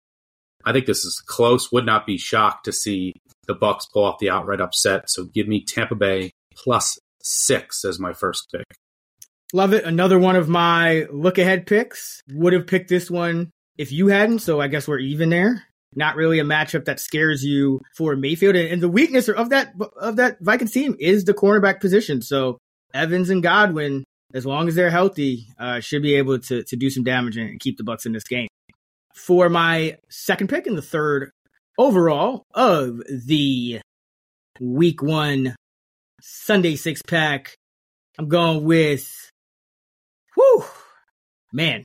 I 0.65 0.71
think 0.71 0.85
this 0.85 1.03
is 1.03 1.21
close. 1.25 1.71
Would 1.71 1.85
not 1.85 2.05
be 2.05 2.17
shocked 2.17 2.65
to 2.65 2.71
see 2.71 3.13
the 3.47 3.55
Bucks 3.55 3.85
pull 3.85 4.03
off 4.05 4.19
the 4.19 4.29
outright 4.29 4.61
upset. 4.61 5.09
So 5.09 5.25
give 5.25 5.47
me 5.47 5.63
Tampa 5.63 5.95
Bay 5.95 6.31
plus 6.55 6.97
six 7.21 7.83
as 7.83 7.99
my 7.99 8.13
first 8.13 8.49
pick. 8.51 8.65
Love 9.51 9.73
it. 9.73 9.83
Another 9.83 10.17
one 10.17 10.35
of 10.35 10.49
my 10.49 11.05
look 11.11 11.37
ahead 11.37 11.67
picks. 11.67 12.21
Would 12.31 12.53
have 12.53 12.67
picked 12.67 12.89
this 12.89 13.11
one 13.11 13.51
if 13.77 13.91
you 13.91 14.07
hadn't. 14.07 14.39
So 14.39 14.61
I 14.61 14.67
guess 14.67 14.87
we're 14.87 14.99
even 14.99 15.29
there. 15.29 15.63
Not 15.95 16.15
really 16.15 16.39
a 16.39 16.43
matchup 16.43 16.85
that 16.85 16.99
scares 16.99 17.43
you 17.43 17.81
for 17.95 18.15
Mayfield. 18.15 18.55
And 18.55 18.81
the 18.81 18.89
weakness 18.89 19.29
of 19.29 19.49
that 19.49 19.73
of 19.97 20.17
that 20.17 20.37
Vikings 20.41 20.71
team 20.71 20.95
is 20.99 21.23
the 21.23 21.33
cornerback 21.33 21.79
position. 21.79 22.21
So 22.21 22.57
Evans 22.93 23.29
and 23.29 23.43
Godwin, 23.43 24.03
as 24.33 24.45
long 24.45 24.67
as 24.67 24.75
they're 24.75 24.89
healthy, 24.89 25.47
uh, 25.59 25.79
should 25.79 26.01
be 26.01 26.15
able 26.15 26.39
to 26.39 26.63
to 26.63 26.75
do 26.75 26.89
some 26.89 27.03
damage 27.03 27.37
and 27.37 27.59
keep 27.59 27.77
the 27.77 27.83
Bucks 27.83 28.05
in 28.05 28.13
this 28.13 28.23
game. 28.23 28.47
For 29.15 29.49
my 29.49 29.97
second 30.09 30.47
pick 30.49 30.67
and 30.67 30.77
the 30.77 30.81
third 30.81 31.31
overall 31.77 32.43
of 32.53 33.01
the 33.07 33.81
Week 34.59 35.01
One 35.01 35.55
Sunday 36.21 36.75
six 36.75 37.01
pack. 37.01 37.55
I'm 38.17 38.29
going 38.29 38.63
with, 38.63 39.31
whew, 40.35 40.63
man, 41.51 41.83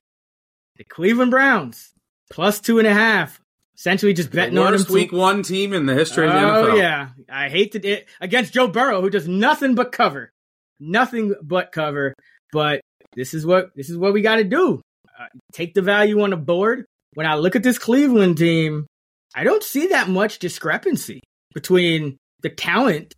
the 0.76 0.84
Cleveland 0.84 1.30
Browns 1.30 1.92
plus 2.30 2.60
two 2.60 2.78
and 2.78 2.86
a 2.86 2.92
half. 2.92 3.40
Essentially, 3.78 4.12
just 4.12 4.32
betting 4.32 4.56
the 4.56 4.62
on 4.62 4.72
worst 4.72 4.86
them. 4.88 4.94
week 4.94 5.12
one 5.12 5.42
team 5.42 5.72
in 5.72 5.86
the 5.86 5.94
history 5.94 6.26
of 6.26 6.32
the 6.32 6.38
NFL. 6.38 6.72
oh 6.72 6.74
yeah, 6.74 7.10
I 7.30 7.48
hate 7.48 7.72
to 7.72 7.86
it 7.86 8.08
against 8.20 8.52
Joe 8.52 8.66
Burrow, 8.66 9.00
who 9.00 9.08
does 9.08 9.28
nothing 9.28 9.76
but 9.76 9.92
cover, 9.92 10.32
nothing 10.80 11.34
but 11.42 11.70
cover. 11.70 12.14
But 12.52 12.80
this 13.14 13.34
is 13.34 13.46
what 13.46 13.70
this 13.76 13.88
is 13.88 13.96
what 13.96 14.12
we 14.12 14.20
got 14.20 14.36
to 14.36 14.44
do. 14.44 14.82
Uh, 15.18 15.26
take 15.52 15.74
the 15.74 15.82
value 15.82 16.20
on 16.22 16.30
the 16.30 16.36
board. 16.36 16.86
When 17.14 17.26
I 17.26 17.36
look 17.36 17.54
at 17.54 17.62
this 17.62 17.78
Cleveland 17.78 18.38
team, 18.38 18.86
I 19.34 19.44
don't 19.44 19.62
see 19.62 19.88
that 19.88 20.08
much 20.08 20.40
discrepancy 20.40 21.20
between 21.54 22.16
the 22.42 22.50
talent 22.50 23.14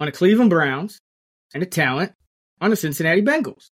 on 0.00 0.06
the 0.06 0.12
Cleveland 0.12 0.50
Browns 0.50 0.98
and 1.54 1.62
the 1.62 1.66
talent 1.66 2.12
on 2.60 2.70
the 2.70 2.76
Cincinnati 2.76 3.22
Bengals. 3.22 3.68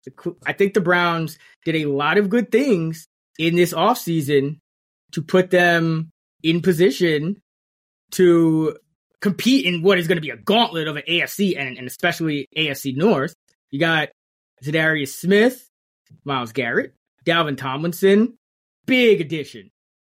I 0.45 0.53
think 0.53 0.75
the 0.75 0.81
Browns 0.81 1.39
did 1.65 1.77
a 1.77 1.87
lot 1.87 2.19
of 2.19 2.29
good 2.29 2.51
things 2.51 3.07
in 3.39 3.55
this 3.55 3.73
offseason 3.73 4.59
to 5.13 5.23
put 5.23 5.51
them 5.51 6.11
in 6.45 6.61
position 6.63 7.41
to 8.13 8.77
compete 9.21 9.65
in 9.67 9.83
what 9.83 9.99
is 9.99 10.07
going 10.07 10.17
to 10.17 10.23
be 10.23 10.31
a 10.31 10.37
gauntlet 10.37 10.87
of 10.87 10.97
an 10.97 11.03
AFC 11.09 11.59
and, 11.59 11.77
and 11.79 11.87
especially 11.87 12.47
AFC 12.57 12.95
North. 12.97 13.35
You 13.71 13.81
got 13.81 14.11
Za'Darius 14.63 15.09
Smith, 15.09 15.67
Myles 16.25 16.53
Garrett, 16.53 16.95
Dalvin 17.27 17.57
Tomlinson, 17.57 18.37
big 18.87 19.21
addition. 19.21 19.71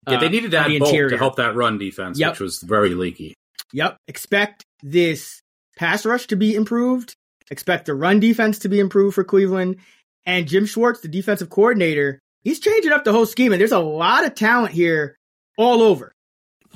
Yeah, 0.07 0.19
they 0.19 0.29
needed 0.29 0.53
uh, 0.55 0.61
that 0.61 0.69
the 0.69 0.79
bolt 0.79 0.89
interior. 0.91 1.09
to 1.09 1.17
help 1.17 1.35
that 1.37 1.55
run 1.55 1.77
defense, 1.77 2.17
Yep. 2.19 2.31
which 2.33 2.39
was 2.39 2.59
very 2.61 2.91
leaky. 2.95 3.33
Yep. 3.73 3.97
Expect 4.07 4.63
this 4.81 5.41
pass 5.75 6.05
rush 6.05 6.27
to 6.27 6.35
be 6.35 6.55
improved. 6.55 7.13
Expect 7.51 7.85
the 7.87 7.95
run 7.95 8.19
defense 8.19 8.59
to 8.59 8.69
be 8.69 8.79
improved 8.79 9.15
for 9.15 9.23
Cleveland. 9.23 9.77
And 10.25 10.47
Jim 10.47 10.65
Schwartz, 10.65 11.01
the 11.01 11.07
defensive 11.07 11.49
coordinator, 11.49 12.19
he's 12.43 12.59
changing 12.59 12.91
up 12.91 13.03
the 13.03 13.11
whole 13.11 13.25
scheme. 13.25 13.51
And 13.51 13.59
there's 13.59 13.71
a 13.71 13.79
lot 13.79 14.25
of 14.25 14.35
talent 14.35 14.73
here 14.73 15.15
all 15.57 15.81
over. 15.81 16.13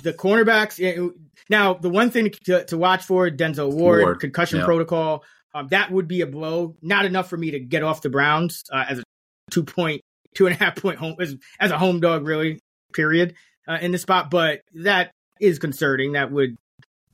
The 0.01 0.13
cornerbacks. 0.13 1.13
Now, 1.49 1.75
the 1.75 1.89
one 1.89 2.09
thing 2.09 2.31
to, 2.45 2.65
to 2.65 2.77
watch 2.77 3.03
for 3.03 3.29
Denzel 3.29 3.71
Ward, 3.71 4.01
Ward, 4.01 4.19
concussion 4.19 4.59
yeah. 4.59 4.65
protocol, 4.65 5.23
um, 5.53 5.67
that 5.69 5.91
would 5.91 6.07
be 6.07 6.21
a 6.21 6.27
blow. 6.27 6.75
Not 6.81 7.05
enough 7.05 7.29
for 7.29 7.37
me 7.37 7.51
to 7.51 7.59
get 7.59 7.83
off 7.83 8.01
the 8.01 8.09
Browns 8.09 8.63
uh, 8.71 8.85
as 8.89 8.99
a 8.99 9.03
two 9.51 9.63
point, 9.63 10.01
two 10.33 10.47
and 10.47 10.55
a 10.55 10.59
half 10.59 10.75
point 10.75 10.97
home, 10.97 11.15
as, 11.19 11.35
as 11.59 11.71
a 11.71 11.77
home 11.77 11.99
dog, 11.99 12.25
really, 12.25 12.59
period, 12.93 13.35
uh, 13.67 13.77
in 13.81 13.91
the 13.91 13.97
spot. 13.97 14.31
But 14.31 14.61
that 14.73 15.11
is 15.39 15.59
concerning. 15.59 16.13
That 16.13 16.31
would 16.31 16.55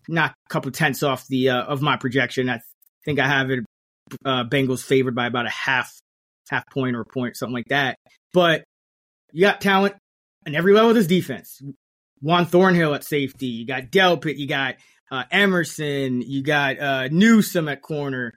knock 0.07 0.31
a 0.31 0.53
couple 0.53 0.71
tenths 0.71 1.03
off 1.03 1.27
the 1.27 1.49
uh, 1.49 1.63
of 1.63 1.81
my 1.81 1.97
projection. 1.97 2.49
I 2.49 2.61
think 3.05 3.19
I 3.19 3.27
have 3.27 3.51
it 3.51 3.65
uh, 4.25 4.43
Bengals 4.45 4.83
favored 4.83 5.15
by 5.15 5.27
about 5.27 5.45
a 5.45 5.51
half 5.51 5.91
half 6.49 6.63
point 6.69 6.95
or 6.95 7.01
a 7.01 7.05
point, 7.05 7.37
something 7.37 7.53
like 7.53 7.67
that. 7.69 7.97
But 8.33 8.63
you 9.31 9.41
got 9.41 9.61
talent 9.61 9.95
on 10.47 10.55
every 10.55 10.73
level 10.73 10.89
of 10.89 10.95
this 10.95 11.07
defense. 11.07 11.61
Juan 12.21 12.45
Thornhill 12.45 12.95
at 12.95 13.03
safety. 13.03 13.47
You 13.47 13.65
got 13.65 13.91
Delpit. 13.91 14.37
You 14.37 14.47
got 14.47 14.75
uh, 15.11 15.23
Emerson. 15.31 16.21
You 16.21 16.43
got 16.43 16.79
uh, 16.79 17.07
Newsome 17.09 17.69
at 17.69 17.81
corner. 17.81 18.33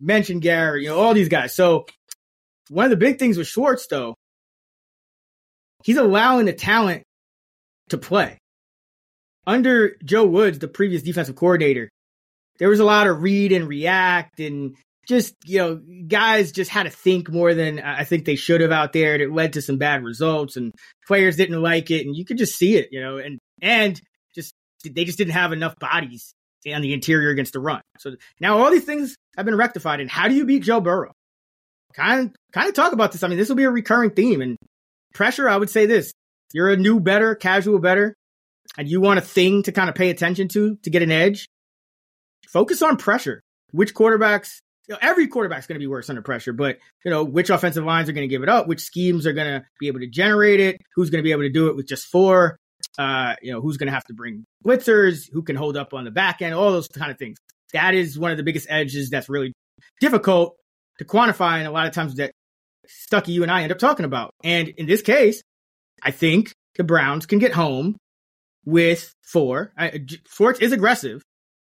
Mentioned 0.00 0.42
Gary. 0.42 0.84
You 0.84 0.90
know 0.90 1.00
all 1.00 1.14
these 1.14 1.28
guys. 1.28 1.54
So 1.54 1.86
one 2.68 2.84
of 2.84 2.90
the 2.90 2.96
big 2.96 3.18
things 3.18 3.36
with 3.36 3.46
Schwartz, 3.46 3.86
though, 3.88 4.14
he's 5.84 5.96
allowing 5.96 6.46
the 6.46 6.52
talent 6.52 7.02
to 7.90 7.98
play 7.98 8.38
under 9.46 9.96
Joe 10.04 10.26
Woods, 10.26 10.58
the 10.58 10.68
previous 10.68 11.02
defensive 11.02 11.36
coordinator, 11.36 11.90
there 12.58 12.68
was 12.68 12.80
a 12.80 12.84
lot 12.84 13.06
of 13.06 13.22
read 13.22 13.52
and 13.52 13.66
react 13.66 14.38
and 14.38 14.76
just, 15.10 15.34
you 15.44 15.58
know, 15.58 15.80
guys 16.06 16.52
just 16.52 16.70
had 16.70 16.84
to 16.84 16.90
think 16.90 17.30
more 17.30 17.52
than 17.52 17.80
I 17.80 18.04
think 18.04 18.24
they 18.24 18.36
should 18.36 18.62
have 18.62 18.72
out 18.72 18.94
there. 18.94 19.12
And 19.12 19.22
it 19.22 19.30
led 19.32 19.52
to 19.54 19.62
some 19.62 19.76
bad 19.76 20.02
results 20.02 20.56
and 20.56 20.72
players 21.06 21.36
didn't 21.36 21.60
like 21.60 21.90
it. 21.90 22.06
And 22.06 22.16
you 22.16 22.24
could 22.24 22.38
just 22.38 22.56
see 22.56 22.76
it, 22.76 22.88
you 22.90 23.00
know, 23.00 23.18
and, 23.18 23.38
and 23.60 24.00
just, 24.34 24.54
they 24.84 25.04
just 25.04 25.18
didn't 25.18 25.34
have 25.34 25.52
enough 25.52 25.74
bodies 25.78 26.32
on 26.72 26.80
the 26.80 26.94
interior 26.94 27.30
against 27.30 27.52
the 27.52 27.60
run. 27.60 27.82
So 27.98 28.14
now 28.40 28.58
all 28.58 28.70
these 28.70 28.84
things 28.84 29.16
have 29.36 29.44
been 29.44 29.56
rectified. 29.56 30.00
And 30.00 30.10
how 30.10 30.28
do 30.28 30.34
you 30.34 30.46
beat 30.46 30.62
Joe 30.62 30.80
Burrow? 30.80 31.12
Kind 31.92 32.28
of, 32.28 32.36
kind 32.52 32.68
of 32.68 32.74
talk 32.74 32.92
about 32.92 33.12
this. 33.12 33.22
I 33.22 33.28
mean, 33.28 33.36
this 33.36 33.48
will 33.48 33.56
be 33.56 33.64
a 33.64 33.70
recurring 33.70 34.10
theme 34.10 34.40
and 34.40 34.56
pressure. 35.12 35.48
I 35.48 35.56
would 35.56 35.70
say 35.70 35.86
this, 35.86 36.12
you're 36.54 36.70
a 36.70 36.76
new 36.76 37.00
better, 37.00 37.34
casual 37.34 37.80
better 37.80 38.14
and 38.78 38.88
you 38.88 39.00
want 39.00 39.18
a 39.18 39.22
thing 39.22 39.62
to 39.64 39.72
kind 39.72 39.88
of 39.88 39.94
pay 39.94 40.10
attention 40.10 40.48
to 40.48 40.76
to 40.76 40.90
get 40.90 41.02
an 41.02 41.10
edge, 41.10 41.46
focus 42.48 42.82
on 42.82 42.96
pressure. 42.96 43.40
Which 43.72 43.94
quarterbacks, 43.94 44.58
you 44.90 44.96
know, 44.96 44.98
every 45.02 45.28
quarterback's 45.28 45.68
going 45.68 45.76
to 45.76 45.80
be 45.80 45.86
worse 45.86 46.10
under 46.10 46.20
pressure, 46.20 46.52
but 46.52 46.78
you 47.04 47.12
know, 47.12 47.22
which 47.22 47.48
offensive 47.48 47.84
lines 47.84 48.08
are 48.08 48.12
going 48.12 48.28
to 48.28 48.32
give 48.32 48.42
it 48.42 48.48
up, 48.48 48.66
which 48.66 48.80
schemes 48.80 49.24
are 49.24 49.32
going 49.32 49.46
to 49.46 49.64
be 49.78 49.86
able 49.86 50.00
to 50.00 50.08
generate 50.08 50.58
it, 50.58 50.78
who's 50.96 51.10
going 51.10 51.20
to 51.20 51.22
be 51.22 51.30
able 51.30 51.42
to 51.42 51.48
do 51.48 51.68
it 51.68 51.76
with 51.76 51.86
just 51.86 52.06
four, 52.06 52.56
uh, 52.98 53.36
you 53.40 53.52
know, 53.52 53.60
who's 53.60 53.76
going 53.76 53.86
to 53.86 53.92
have 53.92 54.04
to 54.06 54.14
bring 54.14 54.44
blitzers, 54.66 55.30
who 55.32 55.44
can 55.44 55.54
hold 55.54 55.76
up 55.76 55.94
on 55.94 56.02
the 56.02 56.10
back 56.10 56.42
end, 56.42 56.56
all 56.56 56.72
those 56.72 56.88
kind 56.88 57.12
of 57.12 57.18
things. 57.18 57.36
That 57.72 57.94
is 57.94 58.18
one 58.18 58.32
of 58.32 58.36
the 58.36 58.42
biggest 58.42 58.66
edges 58.68 59.10
that's 59.10 59.28
really 59.28 59.52
difficult 60.00 60.56
to 60.98 61.04
quantify, 61.04 61.58
and 61.58 61.68
a 61.68 61.70
lot 61.70 61.86
of 61.86 61.94
times 61.94 62.16
that 62.16 62.32
Stuckey, 63.12 63.28
you 63.28 63.44
and 63.44 63.52
I 63.52 63.62
end 63.62 63.70
up 63.70 63.78
talking 63.78 64.04
about. 64.04 64.32
And 64.42 64.66
in 64.70 64.86
this 64.86 65.02
case, 65.02 65.40
I 66.02 66.10
think 66.10 66.52
the 66.74 66.82
Browns 66.82 67.26
can 67.26 67.38
get 67.38 67.52
home 67.52 67.96
with 68.64 69.14
four. 69.22 69.72
I, 69.78 70.00
is 70.58 70.72
aggressive, 70.72 71.22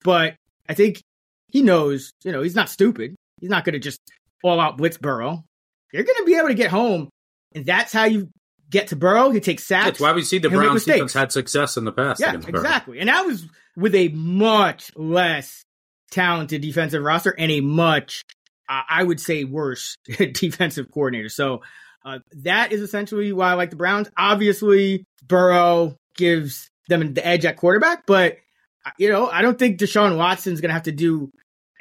but 0.03 0.34
I 0.67 0.73
think 0.73 1.03
he 1.52 1.62
knows, 1.62 2.12
you 2.24 2.32
know, 2.32 2.42
he's 2.42 2.56
not 2.56 2.70
stupid. 2.70 3.16
He's 3.40 3.50
not 3.50 3.64
going 3.66 3.74
to 3.74 3.80
just 3.80 4.00
all 4.44 4.60
out 4.60 4.78
blitz 4.78 4.98
Burrow. 4.98 5.44
You're 5.94 6.04
going 6.04 6.18
to 6.18 6.26
be 6.26 6.36
able 6.36 6.48
to 6.48 6.54
get 6.54 6.72
home, 6.72 7.10
and 7.54 7.66
that's 7.66 7.92
how 7.92 8.06
you 8.06 8.30
get 8.70 8.88
to 8.88 8.96
Burrow. 8.96 9.30
He 9.32 9.40
takes 9.42 9.64
sacks. 9.66 9.86
That's 9.86 10.00
why 10.00 10.14
we 10.14 10.22
see 10.22 10.38
the 10.40 10.50
Browns 10.50 10.86
defense 10.86 11.14
had 11.14 11.32
success 11.32 11.76
in 11.78 11.84
the 11.86 11.92
past 11.92 12.22
Yeah, 12.22 12.30
against 12.30 12.48
Burrow. 12.50 12.62
exactly. 12.64 13.00
And 13.00 13.10
that 13.10 13.26
was 13.26 13.46
with 13.76 13.94
a 13.96 14.08
much 14.10 14.92
less 14.96 15.64
talented 16.12 16.62
defensive 16.62 17.04
roster 17.04 17.36
and 17.38 17.52
a 17.52 17.60
much, 17.62 18.24
uh, 18.70 18.82
I 18.90 19.04
would 19.04 19.20
say, 19.20 19.44
worse 19.44 19.98
defensive 20.34 20.90
coordinator. 20.92 21.30
So 21.30 21.62
uh, 22.06 22.20
that 22.44 22.72
is 22.72 22.82
essentially 22.82 23.34
why 23.34 23.52
I 23.52 23.54
like 23.56 23.70
the 23.70 23.76
Browns. 23.76 24.10
Obviously, 24.18 25.04
Burrow 25.28 25.98
gives 26.16 26.70
them 26.88 27.14
the 27.14 27.26
edge 27.26 27.44
at 27.46 27.58
quarterback, 27.58 28.06
but 28.06 28.38
uh, 28.86 28.92
you 28.98 29.10
know, 29.10 29.28
I 29.30 29.42
don't 29.42 29.60
think 29.60 29.80
Deshaun 29.80 30.18
Watson's 30.18 30.62
going 30.62 30.70
to 30.70 30.74
have 30.74 30.84
to 30.84 30.92
do 30.92 31.32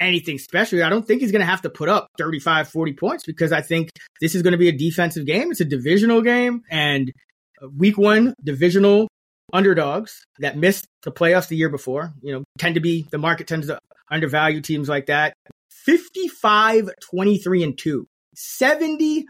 anything 0.01 0.37
special. 0.37 0.83
I 0.83 0.89
don't 0.89 1.05
think 1.05 1.21
he's 1.21 1.31
going 1.31 1.41
to 1.41 1.45
have 1.45 1.61
to 1.61 1.69
put 1.69 1.87
up 1.87 2.07
35, 2.17 2.69
40 2.69 2.93
points 2.93 3.23
because 3.25 3.51
I 3.51 3.61
think 3.61 3.89
this 4.19 4.35
is 4.35 4.41
going 4.41 4.51
to 4.51 4.57
be 4.57 4.67
a 4.67 4.77
defensive 4.77 5.25
game. 5.25 5.51
It's 5.51 5.61
a 5.61 5.65
divisional 5.65 6.21
game 6.21 6.63
and 6.69 7.11
uh, 7.61 7.67
week 7.77 7.97
one 7.97 8.33
divisional 8.43 9.07
underdogs 9.53 10.25
that 10.39 10.57
missed 10.57 10.87
the 11.03 11.11
playoffs 11.11 11.47
the 11.47 11.55
year 11.55 11.69
before, 11.69 12.13
you 12.21 12.33
know, 12.33 12.43
tend 12.57 12.75
to 12.75 12.81
be 12.81 13.07
the 13.11 13.17
market 13.17 13.47
tends 13.47 13.67
to 13.67 13.79
undervalue 14.09 14.61
teams 14.61 14.89
like 14.89 15.05
that. 15.05 15.33
55, 15.85 16.89
23 17.01 17.63
and 17.63 17.77
2. 17.77 18.07
71% 18.35 19.25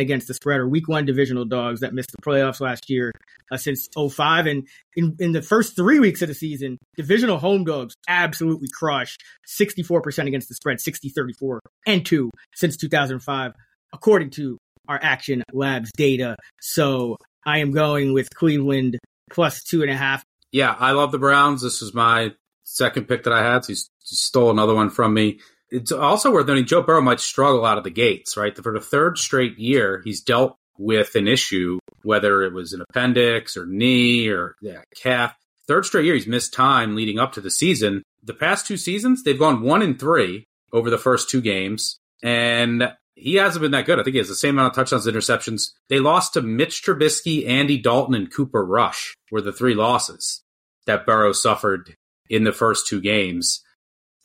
against 0.00 0.28
the 0.28 0.34
spread 0.34 0.60
or 0.60 0.68
week 0.68 0.88
one 0.88 1.04
divisional 1.04 1.44
dogs 1.44 1.80
that 1.80 1.94
missed 1.94 2.12
the 2.12 2.22
playoffs 2.22 2.60
last 2.60 2.90
year 2.90 3.12
uh, 3.50 3.56
since 3.56 3.88
05. 3.96 4.46
And 4.46 4.68
in, 4.96 5.16
in 5.18 5.32
the 5.32 5.42
first 5.42 5.76
three 5.76 5.98
weeks 5.98 6.22
of 6.22 6.28
the 6.28 6.34
season, 6.34 6.78
divisional 6.96 7.38
home 7.38 7.64
dogs 7.64 7.94
absolutely 8.08 8.68
crushed 8.72 9.22
64% 9.48 10.26
against 10.26 10.48
the 10.48 10.54
spread, 10.54 10.80
60, 10.80 11.08
34 11.10 11.60
and 11.86 12.04
two 12.04 12.30
since 12.54 12.76
2005, 12.76 13.52
according 13.92 14.30
to 14.30 14.58
our 14.88 14.98
Action 15.02 15.42
Labs 15.52 15.90
data. 15.96 16.36
So 16.60 17.16
I 17.46 17.58
am 17.58 17.70
going 17.70 18.12
with 18.12 18.28
Cleveland 18.34 18.98
plus 19.30 19.62
two 19.62 19.82
and 19.82 19.90
a 19.90 19.96
half. 19.96 20.22
Yeah, 20.52 20.74
I 20.78 20.92
love 20.92 21.12
the 21.12 21.18
Browns. 21.18 21.62
This 21.62 21.80
is 21.80 21.94
my 21.94 22.32
second 22.64 23.06
pick 23.06 23.24
that 23.24 23.32
I 23.32 23.42
had. 23.42 23.64
So 23.64 23.72
he 23.72 23.78
stole 24.02 24.50
another 24.50 24.74
one 24.74 24.90
from 24.90 25.14
me. 25.14 25.40
It's 25.70 25.92
also 25.92 26.32
worth 26.32 26.46
noting 26.46 26.66
Joe 26.66 26.82
Burrow 26.82 27.00
might 27.00 27.20
struggle 27.20 27.64
out 27.64 27.78
of 27.78 27.84
the 27.84 27.90
gates, 27.90 28.36
right? 28.36 28.56
For 28.56 28.72
the 28.72 28.80
third 28.80 29.18
straight 29.18 29.58
year, 29.58 30.02
he's 30.04 30.20
dealt 30.20 30.56
with 30.78 31.14
an 31.14 31.28
issue, 31.28 31.78
whether 32.02 32.42
it 32.42 32.52
was 32.52 32.72
an 32.72 32.82
appendix 32.88 33.56
or 33.56 33.66
knee 33.66 34.28
or 34.28 34.56
yeah, 34.60 34.82
calf. 34.96 35.34
Third 35.68 35.84
straight 35.86 36.06
year, 36.06 36.14
he's 36.14 36.26
missed 36.26 36.52
time 36.52 36.96
leading 36.96 37.18
up 37.18 37.32
to 37.34 37.40
the 37.40 37.50
season. 37.50 38.02
The 38.22 38.34
past 38.34 38.66
two 38.66 38.76
seasons, 38.76 39.22
they've 39.22 39.38
gone 39.38 39.62
one 39.62 39.82
and 39.82 39.98
three 39.98 40.46
over 40.72 40.90
the 40.90 40.98
first 40.98 41.30
two 41.30 41.40
games. 41.40 41.98
And 42.22 42.92
he 43.14 43.34
hasn't 43.34 43.62
been 43.62 43.72
that 43.72 43.86
good. 43.86 44.00
I 44.00 44.02
think 44.02 44.14
he 44.14 44.18
has 44.18 44.28
the 44.28 44.34
same 44.34 44.56
amount 44.58 44.72
of 44.72 44.76
touchdowns 44.76 45.06
and 45.06 45.16
interceptions. 45.16 45.70
They 45.88 46.00
lost 46.00 46.34
to 46.34 46.42
Mitch 46.42 46.82
Trubisky, 46.82 47.46
Andy 47.46 47.78
Dalton, 47.78 48.14
and 48.14 48.32
Cooper 48.32 48.64
Rush 48.64 49.14
were 49.30 49.42
the 49.42 49.52
three 49.52 49.74
losses 49.74 50.42
that 50.86 51.06
Burrow 51.06 51.32
suffered 51.32 51.94
in 52.28 52.44
the 52.44 52.52
first 52.52 52.86
two 52.86 53.00
games. 53.00 53.62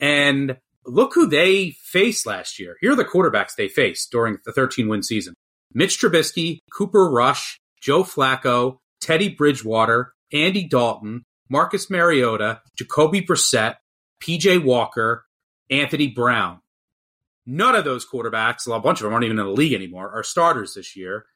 And 0.00 0.56
look 0.86 1.14
who 1.14 1.26
they 1.26 1.70
faced 1.82 2.26
last 2.26 2.58
year. 2.58 2.76
Here 2.80 2.92
are 2.92 2.96
the 2.96 3.04
quarterbacks 3.04 3.54
they 3.56 3.68
faced 3.68 4.10
during 4.10 4.38
the 4.44 4.52
13 4.52 4.88
win 4.88 5.02
season. 5.02 5.34
Mitch 5.74 6.00
Trubisky, 6.00 6.58
Cooper 6.72 7.10
Rush, 7.10 7.58
Joe 7.80 8.02
Flacco, 8.02 8.78
Teddy 9.00 9.28
Bridgewater, 9.28 10.12
Andy 10.32 10.66
Dalton, 10.66 11.24
Marcus 11.48 11.90
Mariota, 11.90 12.60
Jacoby 12.76 13.20
Brissett, 13.20 13.76
PJ 14.22 14.64
Walker, 14.64 15.24
Anthony 15.70 16.08
Brown. 16.08 16.60
None 17.46 17.74
of 17.74 17.84
those 17.84 18.06
quarterbacks, 18.06 18.66
a 18.66 18.80
bunch 18.80 19.00
of 19.00 19.04
them 19.04 19.12
aren't 19.12 19.24
even 19.24 19.38
in 19.38 19.44
the 19.44 19.52
league 19.52 19.74
anymore, 19.74 20.10
are 20.12 20.24
starters 20.24 20.74
this 20.74 20.96
year. 20.96 21.26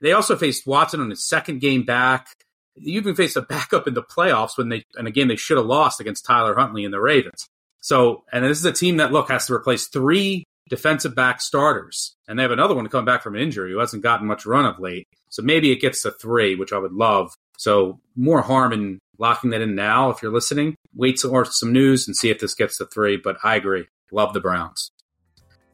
They 0.00 0.12
also 0.12 0.36
faced 0.36 0.66
Watson 0.66 1.00
on 1.00 1.10
his 1.10 1.26
second 1.26 1.60
game 1.60 1.84
back. 1.84 2.26
You 2.74 2.98
even 3.00 3.14
faced 3.14 3.36
a 3.36 3.42
backup 3.42 3.88
in 3.88 3.94
the 3.94 4.02
playoffs 4.02 4.58
when 4.58 4.68
they, 4.68 4.84
in 4.98 5.06
a 5.06 5.10
game 5.10 5.28
they 5.28 5.36
should 5.36 5.56
have 5.56 5.66
lost 5.66 6.00
against 6.00 6.26
Tyler 6.26 6.54
Huntley 6.54 6.84
and 6.84 6.92
the 6.92 7.00
Ravens. 7.00 7.48
So, 7.86 8.24
and 8.32 8.44
this 8.44 8.58
is 8.58 8.64
a 8.64 8.72
team 8.72 8.96
that, 8.96 9.12
look, 9.12 9.28
has 9.30 9.46
to 9.46 9.54
replace 9.54 9.86
three 9.86 10.42
defensive 10.68 11.14
back 11.14 11.40
starters. 11.40 12.16
And 12.26 12.36
they 12.36 12.42
have 12.42 12.50
another 12.50 12.74
one 12.74 12.88
coming 12.88 13.04
back 13.04 13.22
from 13.22 13.36
an 13.36 13.40
injury 13.40 13.70
who 13.70 13.78
hasn't 13.78 14.02
gotten 14.02 14.26
much 14.26 14.44
run 14.44 14.66
of 14.66 14.80
late. 14.80 15.06
So 15.28 15.40
maybe 15.40 15.70
it 15.70 15.80
gets 15.80 16.02
to 16.02 16.10
three, 16.10 16.56
which 16.56 16.72
I 16.72 16.78
would 16.78 16.92
love. 16.92 17.32
So 17.58 18.00
more 18.16 18.42
harm 18.42 18.72
in 18.72 18.98
locking 19.18 19.50
that 19.50 19.60
in 19.60 19.76
now 19.76 20.10
if 20.10 20.20
you're 20.20 20.32
listening. 20.32 20.74
Wait 20.96 21.20
for 21.20 21.44
some 21.44 21.72
news 21.72 22.08
and 22.08 22.16
see 22.16 22.28
if 22.28 22.40
this 22.40 22.56
gets 22.56 22.78
to 22.78 22.86
three. 22.86 23.18
But 23.18 23.36
I 23.44 23.54
agree. 23.54 23.86
Love 24.10 24.34
the 24.34 24.40
Browns. 24.40 24.90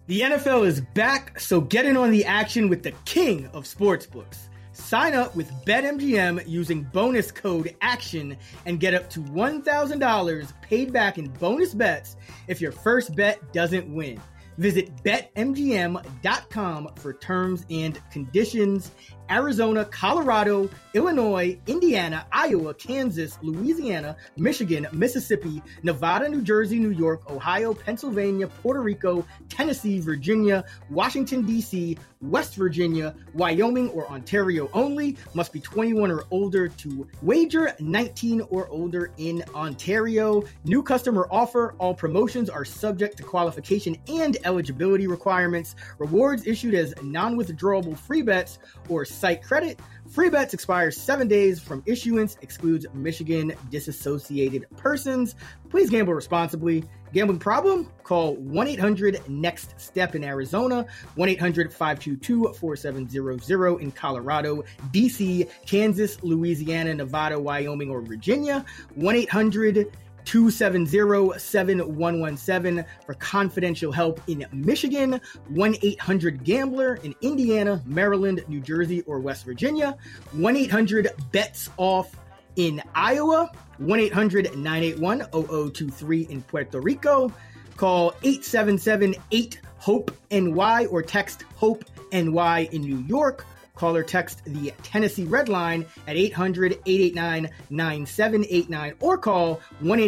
The 0.06 0.20
NFL 0.20 0.66
is 0.66 0.82
back, 0.82 1.40
so 1.40 1.62
get 1.62 1.86
in 1.86 1.96
on 1.96 2.10
the 2.10 2.26
action 2.26 2.68
with 2.68 2.82
the 2.82 2.92
king 3.06 3.46
of 3.54 3.64
sportsbooks. 3.64 4.48
Sign 4.92 5.14
up 5.14 5.34
with 5.34 5.50
BetMGM 5.64 6.46
using 6.46 6.82
bonus 6.82 7.32
code 7.32 7.74
ACTION 7.80 8.36
and 8.66 8.78
get 8.78 8.92
up 8.92 9.08
to 9.08 9.20
$1,000 9.20 10.60
paid 10.60 10.92
back 10.92 11.16
in 11.16 11.30
bonus 11.30 11.72
bets 11.72 12.18
if 12.46 12.60
your 12.60 12.72
first 12.72 13.16
bet 13.16 13.54
doesn't 13.54 13.88
win. 13.88 14.20
Visit 14.58 14.94
betmgm.com 15.02 16.90
for 16.96 17.14
terms 17.14 17.64
and 17.70 18.02
conditions. 18.10 18.90
Arizona, 19.32 19.86
Colorado, 19.86 20.68
Illinois, 20.92 21.58
Indiana, 21.66 22.26
Iowa, 22.32 22.74
Kansas, 22.74 23.38
Louisiana, 23.40 24.14
Michigan, 24.36 24.86
Mississippi, 24.92 25.62
Nevada, 25.82 26.28
New 26.28 26.42
Jersey, 26.42 26.78
New 26.78 26.90
York, 26.90 27.30
Ohio, 27.30 27.72
Pennsylvania, 27.72 28.46
Puerto 28.46 28.80
Rico, 28.80 29.26
Tennessee, 29.48 30.00
Virginia, 30.00 30.64
Washington, 30.90 31.46
D.C., 31.46 31.96
West 32.22 32.54
Virginia, 32.54 33.14
Wyoming, 33.34 33.88
or 33.90 34.08
Ontario 34.08 34.70
only. 34.72 35.16
Must 35.34 35.52
be 35.52 35.60
21 35.60 36.10
or 36.10 36.24
older 36.30 36.68
to 36.68 37.08
wager, 37.20 37.74
19 37.80 38.42
or 38.50 38.68
older 38.68 39.10
in 39.18 39.42
Ontario. 39.54 40.44
New 40.64 40.82
customer 40.82 41.26
offer. 41.30 41.74
All 41.78 41.94
promotions 41.94 42.48
are 42.48 42.64
subject 42.64 43.16
to 43.16 43.22
qualification 43.24 43.96
and 44.08 44.36
eligibility 44.44 45.06
requirements. 45.06 45.74
Rewards 45.98 46.46
issued 46.46 46.74
as 46.74 46.94
non 47.02 47.36
withdrawable 47.36 47.98
free 47.98 48.22
bets 48.22 48.58
or 48.88 49.04
site 49.22 49.40
credit. 49.40 49.78
Free 50.10 50.28
bets 50.28 50.52
expire 50.52 50.90
seven 50.90 51.28
days 51.28 51.60
from 51.60 51.80
issuance, 51.86 52.36
excludes 52.42 52.86
Michigan 52.92 53.52
disassociated 53.70 54.66
persons. 54.76 55.36
Please 55.70 55.88
gamble 55.88 56.12
responsibly. 56.12 56.82
Gambling 57.12 57.38
problem? 57.38 57.88
Call 58.02 58.34
1 58.36 58.66
800 58.66 59.28
NEXT 59.28 59.80
STEP 59.80 60.16
in 60.16 60.24
Arizona, 60.24 60.86
1 61.14 61.28
800 61.28 61.72
522 61.72 62.52
4700 62.54 63.80
in 63.80 63.92
Colorado, 63.92 64.64
DC, 64.92 65.48
Kansas, 65.66 66.20
Louisiana, 66.24 66.92
Nevada, 66.94 67.38
Wyoming, 67.38 67.90
or 67.90 68.00
Virginia, 68.00 68.64
1 68.96 69.14
800 69.14 69.92
270-7117 70.24 72.84
for 73.04 73.14
confidential 73.14 73.90
help 73.92 74.20
in 74.28 74.46
Michigan, 74.52 75.20
1-800-GAMBLER 75.52 76.94
in 76.96 77.14
Indiana, 77.20 77.82
Maryland, 77.86 78.44
New 78.48 78.60
Jersey, 78.60 79.02
or 79.02 79.18
West 79.18 79.44
Virginia, 79.44 79.96
1-800-BETS-OFF 80.36 82.16
in 82.56 82.82
Iowa, 82.94 83.50
1-800-981-0023 83.80 86.30
in 86.30 86.42
Puerto 86.42 86.80
Rico, 86.80 87.32
call 87.76 88.12
877-8-HOPE-NY 88.22 90.86
or 90.86 91.02
text 91.02 91.44
HOPE-NY 91.56 92.68
in 92.72 92.82
New 92.82 93.04
York, 93.08 93.44
Call 93.74 93.96
or 93.96 94.02
text 94.02 94.44
the 94.44 94.72
Tennessee 94.82 95.24
Red 95.24 95.48
Line 95.48 95.86
at 96.06 96.16
800 96.16 96.72
889 96.86 97.50
9789 97.70 98.94
or 99.00 99.18
call 99.18 99.60
1 99.80 99.98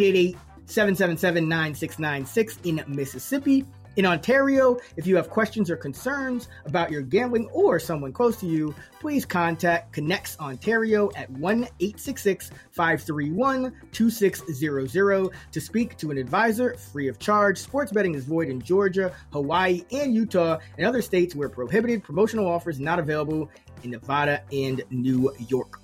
777 0.66 1.48
9696 1.48 2.58
in 2.64 2.84
Mississippi. 2.88 3.64
In 3.96 4.06
Ontario, 4.06 4.78
if 4.96 5.06
you 5.06 5.14
have 5.14 5.30
questions 5.30 5.70
or 5.70 5.76
concerns 5.76 6.48
about 6.64 6.90
your 6.90 7.02
gambling 7.02 7.48
or 7.52 7.78
someone 7.78 8.12
close 8.12 8.36
to 8.38 8.46
you, 8.46 8.74
please 8.98 9.24
contact 9.24 9.94
ConnexOntario 9.94 11.12
at 11.16 11.30
1 11.30 11.56
866 11.78 12.50
531 12.72 13.72
2600 13.92 15.30
to 15.52 15.60
speak 15.60 15.96
to 15.96 16.10
an 16.10 16.18
advisor 16.18 16.74
free 16.74 17.06
of 17.06 17.20
charge. 17.20 17.56
Sports 17.56 17.92
betting 17.92 18.16
is 18.16 18.24
void 18.24 18.48
in 18.48 18.60
Georgia, 18.60 19.12
Hawaii, 19.32 19.84
and 19.92 20.12
Utah, 20.12 20.58
and 20.76 20.86
other 20.86 21.00
states 21.00 21.36
where 21.36 21.48
prohibited 21.48 22.02
promotional 22.02 22.48
offers 22.48 22.80
not 22.80 22.98
available 22.98 23.48
in 23.84 23.92
Nevada 23.92 24.42
and 24.50 24.82
New 24.90 25.32
York. 25.46 25.83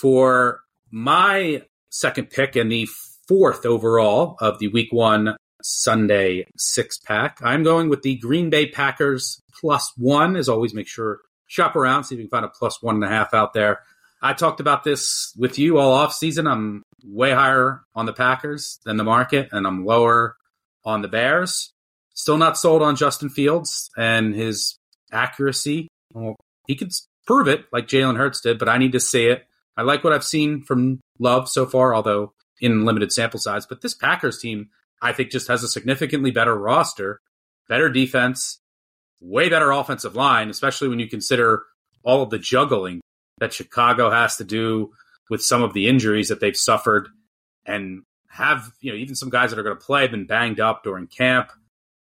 For 0.00 0.62
my 0.90 1.62
second 1.90 2.30
pick 2.30 2.56
and 2.56 2.72
the 2.72 2.88
fourth 3.28 3.66
overall 3.66 4.36
of 4.40 4.58
the 4.58 4.68
week 4.68 4.88
one 4.92 5.36
Sunday 5.62 6.46
six 6.56 6.98
pack, 6.98 7.38
I'm 7.42 7.62
going 7.62 7.90
with 7.90 8.00
the 8.00 8.16
Green 8.16 8.48
Bay 8.48 8.66
Packers 8.66 9.42
plus 9.60 9.92
one. 9.98 10.36
As 10.36 10.48
always, 10.48 10.72
make 10.72 10.88
sure 10.88 11.20
shop 11.48 11.76
around, 11.76 12.04
see 12.04 12.14
if 12.14 12.18
you 12.18 12.28
can 12.28 12.30
find 12.30 12.46
a 12.46 12.48
plus 12.48 12.82
one 12.82 12.94
and 12.94 13.04
a 13.04 13.08
half 13.08 13.34
out 13.34 13.52
there. 13.52 13.80
I 14.22 14.32
talked 14.32 14.60
about 14.60 14.84
this 14.84 15.34
with 15.36 15.58
you 15.58 15.78
all 15.78 15.92
off 15.92 16.14
season. 16.14 16.46
I'm 16.46 16.82
way 17.04 17.32
higher 17.32 17.82
on 17.94 18.06
the 18.06 18.14
Packers 18.14 18.78
than 18.86 18.96
the 18.96 19.04
market, 19.04 19.50
and 19.52 19.66
I'm 19.66 19.84
lower 19.84 20.36
on 20.82 21.02
the 21.02 21.08
Bears. 21.08 21.72
Still 22.14 22.38
not 22.38 22.56
sold 22.56 22.80
on 22.80 22.96
Justin 22.96 23.28
Fields 23.28 23.90
and 23.98 24.34
his 24.34 24.76
accuracy. 25.12 25.88
Well, 26.14 26.36
he 26.66 26.74
could 26.74 26.92
prove 27.26 27.48
it 27.48 27.66
like 27.70 27.86
Jalen 27.86 28.16
Hurts 28.16 28.40
did, 28.40 28.58
but 28.58 28.68
I 28.68 28.78
need 28.78 28.92
to 28.92 29.00
see 29.00 29.26
it. 29.26 29.44
I 29.76 29.82
like 29.82 30.04
what 30.04 30.12
I've 30.12 30.24
seen 30.24 30.62
from 30.62 31.00
Love 31.18 31.48
so 31.48 31.66
far, 31.66 31.94
although 31.94 32.32
in 32.60 32.84
limited 32.84 33.12
sample 33.12 33.40
size. 33.40 33.66
But 33.66 33.80
this 33.80 33.94
Packers 33.94 34.38
team, 34.38 34.68
I 35.00 35.12
think, 35.12 35.30
just 35.30 35.48
has 35.48 35.62
a 35.62 35.68
significantly 35.68 36.30
better 36.30 36.56
roster, 36.56 37.20
better 37.68 37.88
defense, 37.88 38.58
way 39.20 39.48
better 39.48 39.70
offensive 39.70 40.14
line, 40.14 40.50
especially 40.50 40.88
when 40.88 40.98
you 40.98 41.08
consider 41.08 41.64
all 42.02 42.22
of 42.22 42.30
the 42.30 42.38
juggling 42.38 43.00
that 43.38 43.52
Chicago 43.52 44.10
has 44.10 44.36
to 44.36 44.44
do 44.44 44.92
with 45.28 45.42
some 45.42 45.62
of 45.62 45.72
the 45.72 45.88
injuries 45.88 46.28
that 46.28 46.40
they've 46.40 46.56
suffered 46.56 47.08
and 47.64 48.02
have, 48.28 48.72
you 48.80 48.90
know, 48.90 48.98
even 48.98 49.14
some 49.14 49.30
guys 49.30 49.50
that 49.50 49.58
are 49.58 49.62
going 49.62 49.76
to 49.76 49.84
play 49.84 50.02
have 50.02 50.10
been 50.10 50.26
banged 50.26 50.60
up 50.60 50.82
during 50.82 51.06
camp. 51.06 51.50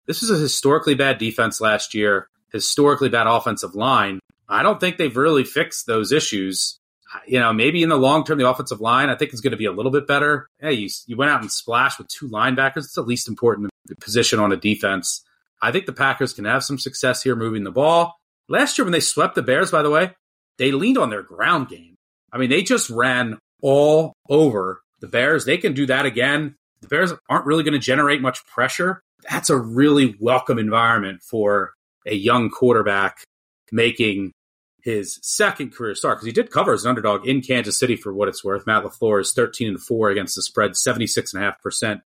This 0.06 0.20
was 0.20 0.30
a 0.30 0.36
historically 0.36 0.94
bad 0.94 1.18
defense 1.18 1.60
last 1.60 1.94
year, 1.94 2.28
historically 2.52 3.08
bad 3.08 3.26
offensive 3.26 3.74
line. 3.74 4.20
I 4.48 4.62
don't 4.62 4.80
think 4.80 4.96
they've 4.96 5.16
really 5.16 5.44
fixed 5.44 5.86
those 5.86 6.12
issues. 6.12 6.78
You 7.26 7.40
know, 7.40 7.52
maybe 7.52 7.82
in 7.82 7.88
the 7.88 7.96
long 7.96 8.24
term, 8.24 8.38
the 8.38 8.48
offensive 8.48 8.80
line 8.80 9.08
I 9.08 9.16
think 9.16 9.32
is 9.34 9.40
going 9.40 9.50
to 9.52 9.56
be 9.56 9.66
a 9.66 9.72
little 9.72 9.92
bit 9.92 10.06
better. 10.06 10.48
Hey, 10.58 10.72
you, 10.72 10.88
you 11.06 11.16
went 11.16 11.30
out 11.30 11.42
and 11.42 11.52
splashed 11.52 11.98
with 11.98 12.08
two 12.08 12.28
linebackers. 12.28 12.78
It's 12.78 12.94
the 12.94 13.02
least 13.02 13.28
important 13.28 13.70
position 14.00 14.38
on 14.38 14.52
a 14.52 14.56
defense. 14.56 15.22
I 15.60 15.72
think 15.72 15.86
the 15.86 15.92
Packers 15.92 16.32
can 16.32 16.44
have 16.44 16.64
some 16.64 16.78
success 16.78 17.22
here 17.22 17.36
moving 17.36 17.64
the 17.64 17.70
ball. 17.70 18.16
Last 18.48 18.76
year, 18.76 18.84
when 18.84 18.92
they 18.92 19.00
swept 19.00 19.34
the 19.34 19.42
Bears, 19.42 19.70
by 19.70 19.82
the 19.82 19.90
way, 19.90 20.12
they 20.58 20.72
leaned 20.72 20.98
on 20.98 21.10
their 21.10 21.22
ground 21.22 21.68
game. 21.68 21.94
I 22.32 22.38
mean, 22.38 22.50
they 22.50 22.62
just 22.62 22.90
ran 22.90 23.38
all 23.62 24.14
over 24.28 24.82
the 25.00 25.06
Bears. 25.06 25.44
They 25.44 25.58
can 25.58 25.74
do 25.74 25.86
that 25.86 26.06
again. 26.06 26.56
The 26.80 26.88
Bears 26.88 27.12
aren't 27.28 27.46
really 27.46 27.62
going 27.62 27.74
to 27.74 27.78
generate 27.78 28.20
much 28.20 28.44
pressure. 28.46 29.00
That's 29.30 29.50
a 29.50 29.56
really 29.56 30.16
welcome 30.18 30.58
environment 30.58 31.22
for 31.22 31.74
a 32.06 32.14
young 32.14 32.50
quarterback 32.50 33.22
making 33.70 34.32
his 34.82 35.18
second 35.22 35.72
career 35.74 35.94
start 35.94 36.18
because 36.18 36.26
he 36.26 36.32
did 36.32 36.50
cover 36.50 36.72
as 36.72 36.84
an 36.84 36.90
underdog 36.90 37.26
in 37.26 37.40
Kansas 37.40 37.78
City 37.78 37.96
for 37.96 38.12
what 38.12 38.28
it's 38.28 38.44
worth. 38.44 38.66
Matt 38.66 38.84
LaFleur 38.84 39.20
is 39.20 39.32
13 39.32 39.68
and 39.68 39.80
4 39.80 40.10
against 40.10 40.34
the 40.34 40.42
spread, 40.42 40.72
76.5% 40.72 42.00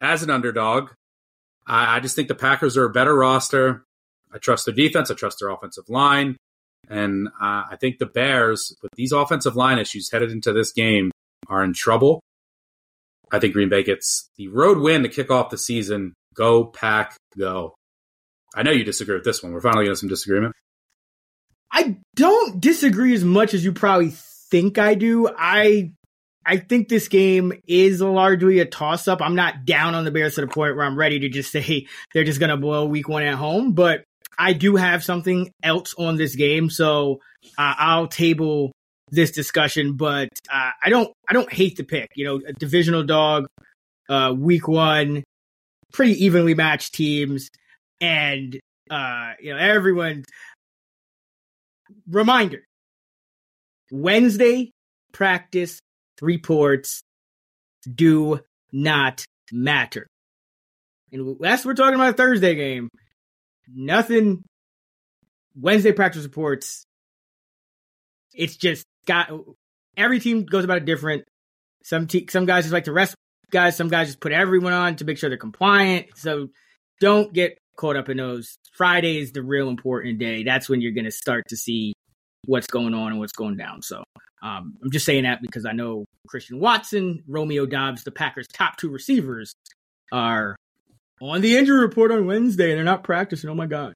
as 0.00 0.22
an 0.22 0.30
underdog. 0.30 0.90
I, 1.66 1.96
I 1.96 2.00
just 2.00 2.16
think 2.16 2.28
the 2.28 2.34
Packers 2.34 2.76
are 2.76 2.84
a 2.84 2.90
better 2.92 3.14
roster. 3.14 3.84
I 4.32 4.38
trust 4.38 4.66
their 4.66 4.74
defense. 4.74 5.10
I 5.10 5.14
trust 5.14 5.38
their 5.40 5.50
offensive 5.50 5.88
line. 5.88 6.36
And 6.88 7.28
uh, 7.28 7.64
I 7.70 7.76
think 7.80 7.98
the 7.98 8.06
Bears, 8.06 8.76
with 8.82 8.92
these 8.96 9.12
offensive 9.12 9.56
line 9.56 9.78
issues 9.78 10.10
headed 10.10 10.30
into 10.30 10.52
this 10.52 10.72
game, 10.72 11.10
are 11.48 11.62
in 11.62 11.72
trouble. 11.72 12.20
I 13.32 13.38
think 13.38 13.54
Green 13.54 13.68
Bay 13.68 13.82
gets 13.82 14.30
the 14.36 14.48
road 14.48 14.78
win 14.78 15.02
to 15.02 15.08
kick 15.08 15.30
off 15.30 15.50
the 15.50 15.58
season. 15.58 16.14
Go, 16.34 16.64
Pack, 16.64 17.16
go. 17.36 17.74
I 18.54 18.62
know 18.62 18.70
you 18.70 18.84
disagree 18.84 19.16
with 19.16 19.24
this 19.24 19.42
one. 19.42 19.52
We're 19.52 19.60
finally 19.60 19.84
getting 19.84 19.96
some 19.96 20.08
disagreement. 20.08 20.54
I 21.76 21.98
don't 22.14 22.58
disagree 22.58 23.12
as 23.12 23.22
much 23.22 23.52
as 23.52 23.62
you 23.62 23.70
probably 23.70 24.10
think 24.50 24.78
I 24.78 24.94
do. 24.94 25.28
I 25.28 25.92
I 26.46 26.56
think 26.56 26.88
this 26.88 27.08
game 27.08 27.52
is 27.68 28.00
largely 28.00 28.60
a 28.60 28.64
toss 28.64 29.06
up. 29.06 29.20
I'm 29.20 29.34
not 29.34 29.66
down 29.66 29.94
on 29.94 30.06
the 30.06 30.10
Bears 30.10 30.36
to 30.36 30.40
the 30.40 30.46
point 30.46 30.74
where 30.74 30.86
I'm 30.86 30.98
ready 30.98 31.18
to 31.18 31.28
just 31.28 31.52
say 31.52 31.86
they're 32.14 32.24
just 32.24 32.40
going 32.40 32.48
to 32.48 32.56
blow 32.56 32.86
week 32.86 33.10
one 33.10 33.24
at 33.24 33.34
home, 33.34 33.72
but 33.72 34.04
I 34.38 34.54
do 34.54 34.76
have 34.76 35.04
something 35.04 35.50
else 35.62 35.94
on 35.98 36.16
this 36.16 36.34
game. 36.34 36.70
So 36.70 37.20
uh, 37.58 37.74
I'll 37.76 38.08
table 38.08 38.72
this 39.10 39.30
discussion, 39.32 39.98
but 39.98 40.30
uh, 40.50 40.70
I 40.82 40.88
don't, 40.88 41.12
I 41.28 41.34
don't 41.34 41.52
hate 41.52 41.76
the 41.76 41.84
pick, 41.84 42.08
you 42.16 42.24
know, 42.24 42.40
a 42.46 42.54
divisional 42.54 43.02
dog, 43.02 43.48
uh, 44.08 44.34
week 44.34 44.66
one, 44.66 45.24
pretty 45.92 46.24
evenly 46.24 46.54
matched 46.54 46.94
teams. 46.94 47.50
And, 48.00 48.58
uh, 48.90 49.32
you 49.40 49.52
know, 49.52 49.58
everyone 49.58 50.24
reminder 52.08 52.62
Wednesday 53.90 54.70
practice 55.12 55.80
reports 56.20 57.02
do 57.92 58.40
not 58.72 59.24
matter. 59.52 60.06
And 61.12 61.36
that's 61.40 61.64
we're 61.64 61.74
talking 61.74 61.94
about 61.94 62.16
Thursday 62.16 62.54
game. 62.54 62.88
Nothing 63.68 64.42
Wednesday 65.54 65.92
practice 65.92 66.24
reports. 66.24 66.84
It's 68.34 68.56
just 68.56 68.84
got 69.06 69.30
every 69.96 70.20
team 70.20 70.44
goes 70.44 70.64
about 70.64 70.78
it 70.78 70.84
different. 70.84 71.24
Some 71.84 72.06
te- 72.06 72.26
some 72.28 72.44
guys 72.44 72.64
just 72.64 72.72
like 72.72 72.84
to 72.84 72.92
rest 72.92 73.14
guys, 73.50 73.76
some 73.76 73.88
guys 73.88 74.08
just 74.08 74.20
put 74.20 74.32
everyone 74.32 74.72
on 74.72 74.96
to 74.96 75.04
make 75.04 75.18
sure 75.18 75.30
they're 75.30 75.38
compliant. 75.38 76.06
So 76.16 76.48
don't 77.00 77.32
get 77.32 77.58
caught 77.76 77.96
up 77.96 78.08
in 78.08 78.16
those. 78.16 78.56
Friday 78.72 79.18
is 79.18 79.32
the 79.32 79.42
real 79.42 79.68
important 79.68 80.18
day. 80.18 80.42
That's 80.42 80.68
when 80.68 80.80
you're 80.80 80.92
going 80.92 81.04
to 81.04 81.10
start 81.10 81.44
to 81.48 81.56
see 81.56 81.94
what's 82.46 82.66
going 82.66 82.94
on 82.94 83.12
and 83.12 83.18
what's 83.18 83.32
going 83.32 83.56
down. 83.56 83.82
So 83.82 84.02
um, 84.42 84.76
I'm 84.82 84.90
just 84.90 85.06
saying 85.06 85.24
that 85.24 85.42
because 85.42 85.66
I 85.66 85.72
know 85.72 86.04
Christian 86.28 86.60
Watson, 86.60 87.22
Romeo 87.26 87.66
Doubs, 87.66 88.04
the 88.04 88.10
Packers' 88.10 88.46
top 88.48 88.76
two 88.76 88.90
receivers, 88.90 89.54
are 90.12 90.56
on 91.20 91.40
the 91.40 91.56
injury 91.56 91.80
report 91.80 92.12
on 92.12 92.26
Wednesday 92.26 92.70
and 92.70 92.76
they're 92.76 92.84
not 92.84 93.04
practicing. 93.04 93.50
Oh 93.50 93.54
my 93.54 93.66
God. 93.66 93.94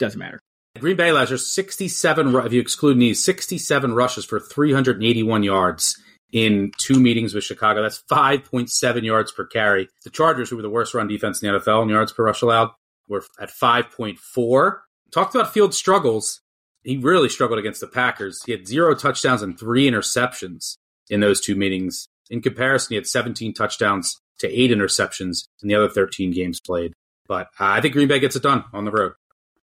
Doesn't 0.00 0.18
matter. 0.18 0.40
Green 0.78 0.96
Bay 0.96 1.12
last 1.12 1.30
year, 1.30 1.38
67, 1.38 2.34
if 2.34 2.52
you 2.52 2.60
exclude 2.60 2.96
knees, 2.96 3.24
67 3.24 3.94
rushes 3.94 4.24
for 4.24 4.38
381 4.38 5.42
yards 5.42 6.00
in 6.32 6.70
two 6.78 7.00
meetings 7.00 7.34
with 7.34 7.44
Chicago. 7.44 7.82
That's 7.82 8.02
5.7 8.10 9.02
yards 9.02 9.32
per 9.32 9.46
carry. 9.46 9.88
The 10.04 10.10
Chargers, 10.10 10.50
who 10.50 10.56
were 10.56 10.62
the 10.62 10.70
worst 10.70 10.94
run 10.94 11.08
defense 11.08 11.42
in 11.42 11.52
the 11.52 11.58
NFL 11.58 11.82
in 11.82 11.88
yards 11.88 12.12
per 12.12 12.24
rush 12.24 12.42
allowed, 12.42 12.70
were 13.08 13.24
at 13.40 13.50
5.4. 13.50 14.78
Talked 15.10 15.34
about 15.34 15.52
field 15.52 15.74
struggles 15.74 16.40
he 16.88 16.96
really 16.96 17.28
struggled 17.28 17.58
against 17.58 17.80
the 17.80 17.86
Packers. 17.86 18.42
He 18.44 18.52
had 18.52 18.66
zero 18.66 18.94
touchdowns 18.94 19.42
and 19.42 19.58
three 19.58 19.88
interceptions 19.88 20.78
in 21.10 21.20
those 21.20 21.40
two 21.40 21.54
meetings. 21.54 22.08
In 22.30 22.40
comparison, 22.40 22.88
he 22.90 22.94
had 22.94 23.06
17 23.06 23.52
touchdowns 23.52 24.20
to 24.38 24.48
eight 24.48 24.70
interceptions 24.70 25.48
in 25.62 25.68
the 25.68 25.74
other 25.74 25.88
13 25.88 26.30
games 26.30 26.60
played. 26.60 26.94
But 27.26 27.48
I 27.58 27.82
think 27.82 27.94
Green 27.94 28.08
Bay 28.08 28.20
gets 28.20 28.36
it 28.36 28.42
done 28.42 28.64
on 28.72 28.86
the 28.86 28.90
road. 28.90 29.12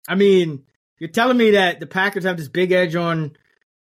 I 0.08 0.14
mean, 0.14 0.66
you're 1.00 1.10
telling 1.10 1.38
me 1.38 1.52
that 1.52 1.80
the 1.80 1.88
Packers 1.88 2.26
have 2.26 2.38
this 2.38 2.48
big 2.48 2.72
edge 2.72 2.96
on 2.96 3.36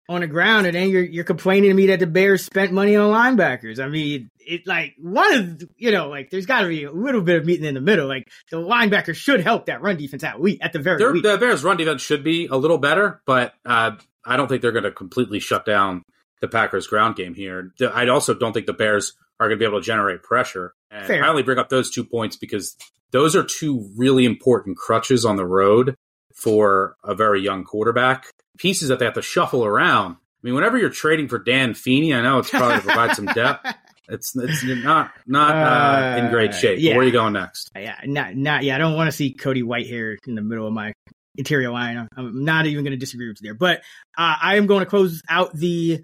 on 0.09 0.23
the 0.23 0.27
ground, 0.27 0.67
and 0.67 0.75
then 0.75 0.89
you're 0.89 1.05
you're 1.05 1.23
complaining 1.23 1.71
to 1.71 1.75
me 1.75 1.87
that 1.89 2.01
the 2.01 2.07
Bears 2.07 2.45
spent 2.45 2.73
money 2.73 2.97
on 2.97 3.13
linebackers. 3.13 3.79
I 3.79 3.89
mean, 3.89 4.31
it 4.49 4.67
like 4.67 4.95
one 4.99 5.35
of 5.35 5.63
you 5.77 5.91
know 5.91 6.09
like 6.09 6.31
there's 6.31 6.47
got 6.47 6.63
to 6.63 6.69
be 6.69 6.85
a 6.85 6.93
little 6.93 7.21
bit 7.21 7.37
of 7.37 7.47
meeting 7.47 7.67
in 7.67 7.75
the 7.75 7.81
middle. 7.81 8.09
Like 8.09 8.29
the 8.51 8.57
linebacker 8.57 9.15
should 9.15 9.41
help 9.41 9.67
that 9.67 9.83
run 9.83 9.97
defense 9.97 10.25
out. 10.25 10.41
We 10.41 10.59
at 10.61 10.73
the 10.73 10.79
very 10.79 11.03
least. 11.13 11.25
The 11.25 11.39
Bears 11.39 11.63
run 11.63 11.77
defense 11.77 12.03
should 12.03 12.25
be 12.25 12.47
a 12.47 12.57
little 12.57 12.79
better, 12.79 13.23
but 13.27 13.55
uh, 13.65 13.93
I 14.25 14.37
don't 14.37 14.49
think 14.49 14.63
they're 14.63 14.73
going 14.73 14.85
to 14.85 14.93
completely 14.93 15.39
shut 15.39 15.65
down 15.65 16.03
the 16.41 16.49
Packers 16.49 16.87
ground 16.87 17.17
game 17.17 17.35
here. 17.35 17.73
I 17.93 18.09
also 18.09 18.35
don't 18.35 18.53
think 18.53 18.67
the 18.67 18.73
Bears 18.73 19.15
are 19.41 19.49
going 19.49 19.59
to 19.59 19.63
be 19.63 19.69
able 19.69 19.81
to 19.81 19.87
generate 19.87 20.23
pressure. 20.23 20.75
And 20.91 21.07
Fair. 21.07 21.25
I 21.25 21.29
only 21.29 21.43
bring 21.43 21.59
up 21.59 21.69
those 21.69 21.91
two 21.91 22.05
points 22.05 22.37
because 22.37 22.77
those 23.11 23.37
are 23.37 23.45
two 23.45 23.91
really 23.97 24.25
important 24.25 24.77
crutches 24.77 25.25
on 25.25 25.37
the 25.37 25.47
road 25.47 25.95
for 26.35 26.97
a 27.05 27.15
very 27.15 27.41
young 27.41 27.65
quarterback. 27.65 28.27
Pieces 28.59 28.89
that 28.89 28.99
they 28.99 29.05
have 29.05 29.15
to 29.15 29.23
shuffle 29.23 29.65
around. 29.65 30.13
I 30.15 30.41
mean, 30.43 30.55
whenever 30.55 30.79
you're 30.79 30.91
trading 30.91 31.29
for 31.29 31.39
Dan 31.39 31.75
Feeney, 31.75 32.15
I 32.15 32.23
know 32.23 32.39
it's 32.39 32.51
probably 32.51 32.77
to 32.77 32.83
provide 32.83 33.17
some 33.17 33.27
depth. 33.27 33.67
It's 34.09 34.35
it's 34.37 34.65
not 34.65 35.13
not 35.27 35.55
uh, 35.55 36.19
in 36.19 36.31
great 36.31 36.55
shape. 36.55 36.79
Yeah. 36.81 36.93
Where 36.93 37.03
are 37.03 37.05
you 37.05 37.13
going 37.13 37.35
next? 37.35 37.71
Yeah, 37.77 37.97
not 38.05 38.35
not 38.35 38.63
yeah. 38.63 38.75
I 38.75 38.79
don't 38.79 38.95
want 38.95 39.09
to 39.09 39.13
see 39.17 39.33
Cody 39.33 39.63
White 39.63 39.87
Whitehair 39.87 40.17
in 40.27 40.35
the 40.35 40.43
middle 40.43 40.67
of 40.67 40.73
my 40.73 40.93
interior 41.37 41.71
line. 41.71 42.09
I'm 42.17 42.45
not 42.45 42.67
even 42.67 42.85
going 42.85 42.93
to 42.93 42.99
disagree 42.99 43.29
with 43.29 43.39
you 43.41 43.49
there. 43.49 43.55
But 43.55 43.79
uh, 44.17 44.37
I 44.43 44.57
am 44.57 44.67
going 44.67 44.81
to 44.81 44.87
close 44.87 45.23
out 45.29 45.55
the 45.55 46.01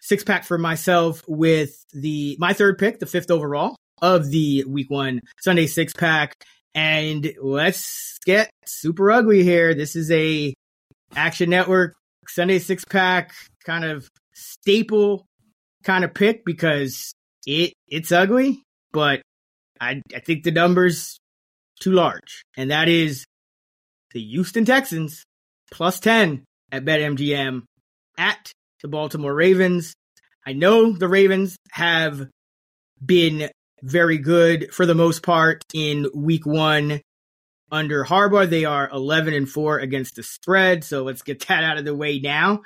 six 0.00 0.24
pack 0.24 0.44
for 0.44 0.58
myself 0.58 1.22
with 1.26 1.74
the 1.92 2.36
my 2.38 2.52
third 2.52 2.78
pick, 2.78 2.98
the 2.98 3.06
fifth 3.06 3.30
overall 3.30 3.76
of 4.00 4.30
the 4.30 4.64
week 4.64 4.90
one 4.90 5.20
Sunday 5.40 5.66
six 5.66 5.92
pack. 5.92 6.34
And 6.74 7.32
let's 7.40 8.18
get 8.24 8.50
super 8.66 9.10
ugly 9.10 9.42
here. 9.42 9.74
This 9.74 9.94
is 9.96 10.10
a 10.10 10.54
Action 11.14 11.50
Network 11.50 11.94
Sunday 12.28 12.58
six 12.58 12.84
pack 12.84 13.32
kind 13.64 13.84
of 13.84 14.08
staple 14.32 15.26
kind 15.84 16.04
of 16.04 16.14
pick 16.14 16.44
because 16.44 17.12
it 17.46 17.74
it's 17.88 18.12
ugly, 18.12 18.62
but 18.92 19.22
I 19.80 20.02
I 20.14 20.20
think 20.20 20.44
the 20.44 20.50
numbers 20.50 21.18
too 21.80 21.92
large, 21.92 22.44
and 22.56 22.70
that 22.70 22.88
is 22.88 23.24
the 24.12 24.20
Houston 24.20 24.64
Texans 24.64 25.24
plus 25.70 26.00
ten 26.00 26.44
at 26.70 26.84
BetMGM 26.84 27.62
at 28.18 28.52
the 28.82 28.88
Baltimore 28.88 29.34
Ravens. 29.34 29.94
I 30.46 30.52
know 30.52 30.92
the 30.92 31.08
Ravens 31.08 31.56
have 31.70 32.28
been 33.04 33.50
very 33.82 34.18
good 34.18 34.72
for 34.72 34.86
the 34.86 34.94
most 34.94 35.22
part 35.22 35.64
in 35.74 36.08
week 36.14 36.46
one 36.46 37.00
under 37.70 38.04
Harbaugh. 38.04 38.48
They 38.48 38.64
are 38.64 38.88
11 38.90 39.34
and 39.34 39.48
4 39.48 39.78
against 39.78 40.16
the 40.16 40.22
spread. 40.22 40.84
So 40.84 41.02
let's 41.02 41.22
get 41.22 41.46
that 41.48 41.64
out 41.64 41.78
of 41.78 41.84
the 41.84 41.94
way 41.94 42.18
now. 42.20 42.62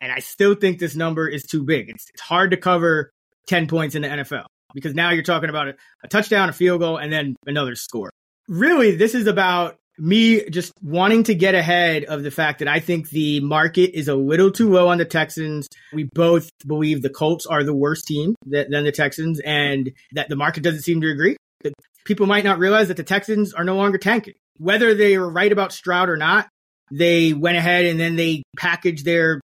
And 0.00 0.12
I 0.12 0.18
still 0.20 0.54
think 0.54 0.78
this 0.78 0.96
number 0.96 1.28
is 1.28 1.42
too 1.44 1.64
big. 1.64 1.90
It's, 1.90 2.06
it's 2.10 2.22
hard 2.22 2.50
to 2.50 2.56
cover 2.56 3.10
10 3.46 3.68
points 3.68 3.94
in 3.94 4.02
the 4.02 4.08
NFL. 4.08 4.46
because 4.74 4.94
now 4.94 5.10
you're 5.10 5.22
talking 5.22 5.48
about 5.48 5.68
a, 5.68 5.74
a 6.04 6.08
touchdown, 6.08 6.48
a 6.48 6.52
field 6.52 6.80
goal, 6.80 6.98
and 6.98 7.12
then 7.12 7.36
another 7.46 7.74
score. 7.74 8.10
Really, 8.48 8.96
this 8.96 9.14
is 9.14 9.26
about 9.26 9.76
me 9.98 10.48
just 10.50 10.72
wanting 10.82 11.24
to 11.24 11.34
get 11.34 11.54
ahead 11.54 12.04
of 12.04 12.22
the 12.22 12.30
fact 12.30 12.58
that 12.58 12.68
I 12.68 12.80
think 12.80 13.08
the 13.08 13.40
market 13.40 13.96
is 13.98 14.08
a 14.08 14.14
little 14.14 14.50
too 14.50 14.70
low 14.70 14.88
on 14.88 14.98
the 14.98 15.04
Texans. 15.04 15.68
We 15.92 16.04
both 16.04 16.50
believe 16.66 17.02
the 17.02 17.10
Colts 17.10 17.46
are 17.46 17.64
the 17.64 17.74
worst 17.74 18.06
team 18.06 18.34
than 18.44 18.70
the 18.70 18.92
Texans 18.92 19.40
and 19.40 19.92
that 20.12 20.28
the 20.28 20.36
market 20.36 20.62
doesn't 20.62 20.82
seem 20.82 21.00
to 21.00 21.10
agree. 21.10 21.36
That 21.62 21.72
people 22.04 22.26
might 22.26 22.44
not 22.44 22.58
realize 22.58 22.88
that 22.88 22.98
the 22.98 23.02
Texans 23.02 23.54
are 23.54 23.64
no 23.64 23.76
longer 23.76 23.98
tanking. 23.98 24.34
Whether 24.58 24.94
they 24.94 25.16
were 25.16 25.30
right 25.30 25.50
about 25.50 25.72
Stroud 25.72 26.10
or 26.10 26.16
not, 26.16 26.48
they 26.92 27.32
went 27.32 27.56
ahead 27.56 27.86
and 27.86 27.98
then 27.98 28.16
they 28.16 28.42
packaged 28.56 29.04
their 29.04 29.40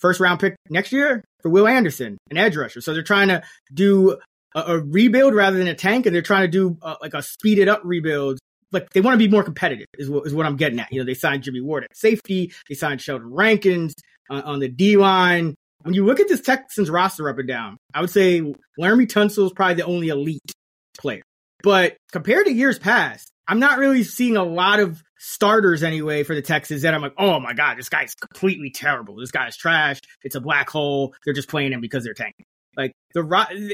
first 0.00 0.20
round 0.20 0.40
pick 0.40 0.54
next 0.68 0.92
year 0.92 1.24
for 1.44 1.50
Will 1.50 1.68
Anderson, 1.68 2.16
an 2.30 2.38
edge 2.38 2.56
rusher. 2.56 2.80
So 2.80 2.94
they're 2.94 3.02
trying 3.02 3.28
to 3.28 3.42
do 3.72 4.18
a, 4.54 4.60
a 4.60 4.78
rebuild 4.80 5.34
rather 5.34 5.58
than 5.58 5.68
a 5.68 5.74
tank, 5.74 6.06
and 6.06 6.14
they're 6.14 6.22
trying 6.22 6.44
to 6.44 6.48
do 6.48 6.78
a, 6.80 6.96
like 7.02 7.12
a 7.12 7.22
speeded 7.22 7.68
up 7.68 7.82
rebuild 7.84 8.38
like 8.72 8.90
they 8.90 9.00
want 9.00 9.14
to 9.14 9.18
be 9.18 9.30
more 9.30 9.44
competitive 9.44 9.86
is 9.98 10.10
what, 10.10 10.26
is 10.26 10.34
what 10.34 10.46
I'm 10.46 10.56
getting 10.56 10.80
at. 10.80 10.92
You 10.92 10.98
know, 10.98 11.04
they 11.04 11.14
signed 11.14 11.44
Jimmy 11.44 11.60
Ward 11.60 11.84
at 11.84 11.96
safety. 11.96 12.52
They 12.68 12.74
signed 12.74 13.00
Sheldon 13.00 13.32
Rankins 13.32 13.94
uh, 14.28 14.42
on 14.44 14.58
the 14.58 14.68
D 14.68 14.96
line. 14.96 15.54
When 15.82 15.94
you 15.94 16.04
look 16.04 16.18
at 16.18 16.28
this 16.28 16.40
Texans 16.40 16.90
roster 16.90 17.28
up 17.28 17.38
and 17.38 17.46
down, 17.46 17.76
I 17.92 18.00
would 18.00 18.10
say 18.10 18.40
Laremy 18.80 19.06
Tunsil 19.06 19.46
is 19.46 19.52
probably 19.52 19.74
the 19.74 19.84
only 19.84 20.08
elite 20.08 20.52
player. 20.98 21.22
But 21.62 21.96
compared 22.10 22.46
to 22.46 22.52
years 22.52 22.78
past, 22.78 23.30
I'm 23.46 23.60
not 23.60 23.78
really 23.78 24.02
seeing 24.02 24.36
a 24.36 24.42
lot 24.42 24.80
of 24.80 25.02
starters 25.24 25.82
anyway 25.82 26.22
for 26.22 26.34
the 26.34 26.42
Texans 26.42 26.82
that 26.82 26.94
I'm 26.94 27.00
like, 27.00 27.14
oh 27.18 27.40
my 27.40 27.54
God, 27.54 27.78
this 27.78 27.88
guy's 27.88 28.14
completely 28.14 28.70
terrible. 28.70 29.16
This 29.16 29.30
guy's 29.30 29.56
trash. 29.56 29.98
It's 30.22 30.34
a 30.34 30.40
black 30.40 30.68
hole. 30.68 31.14
They're 31.24 31.34
just 31.34 31.48
playing 31.48 31.72
him 31.72 31.80
because 31.80 32.04
they're 32.04 32.14
tanking. 32.14 32.44
Like 32.76 32.92
the 33.14 33.24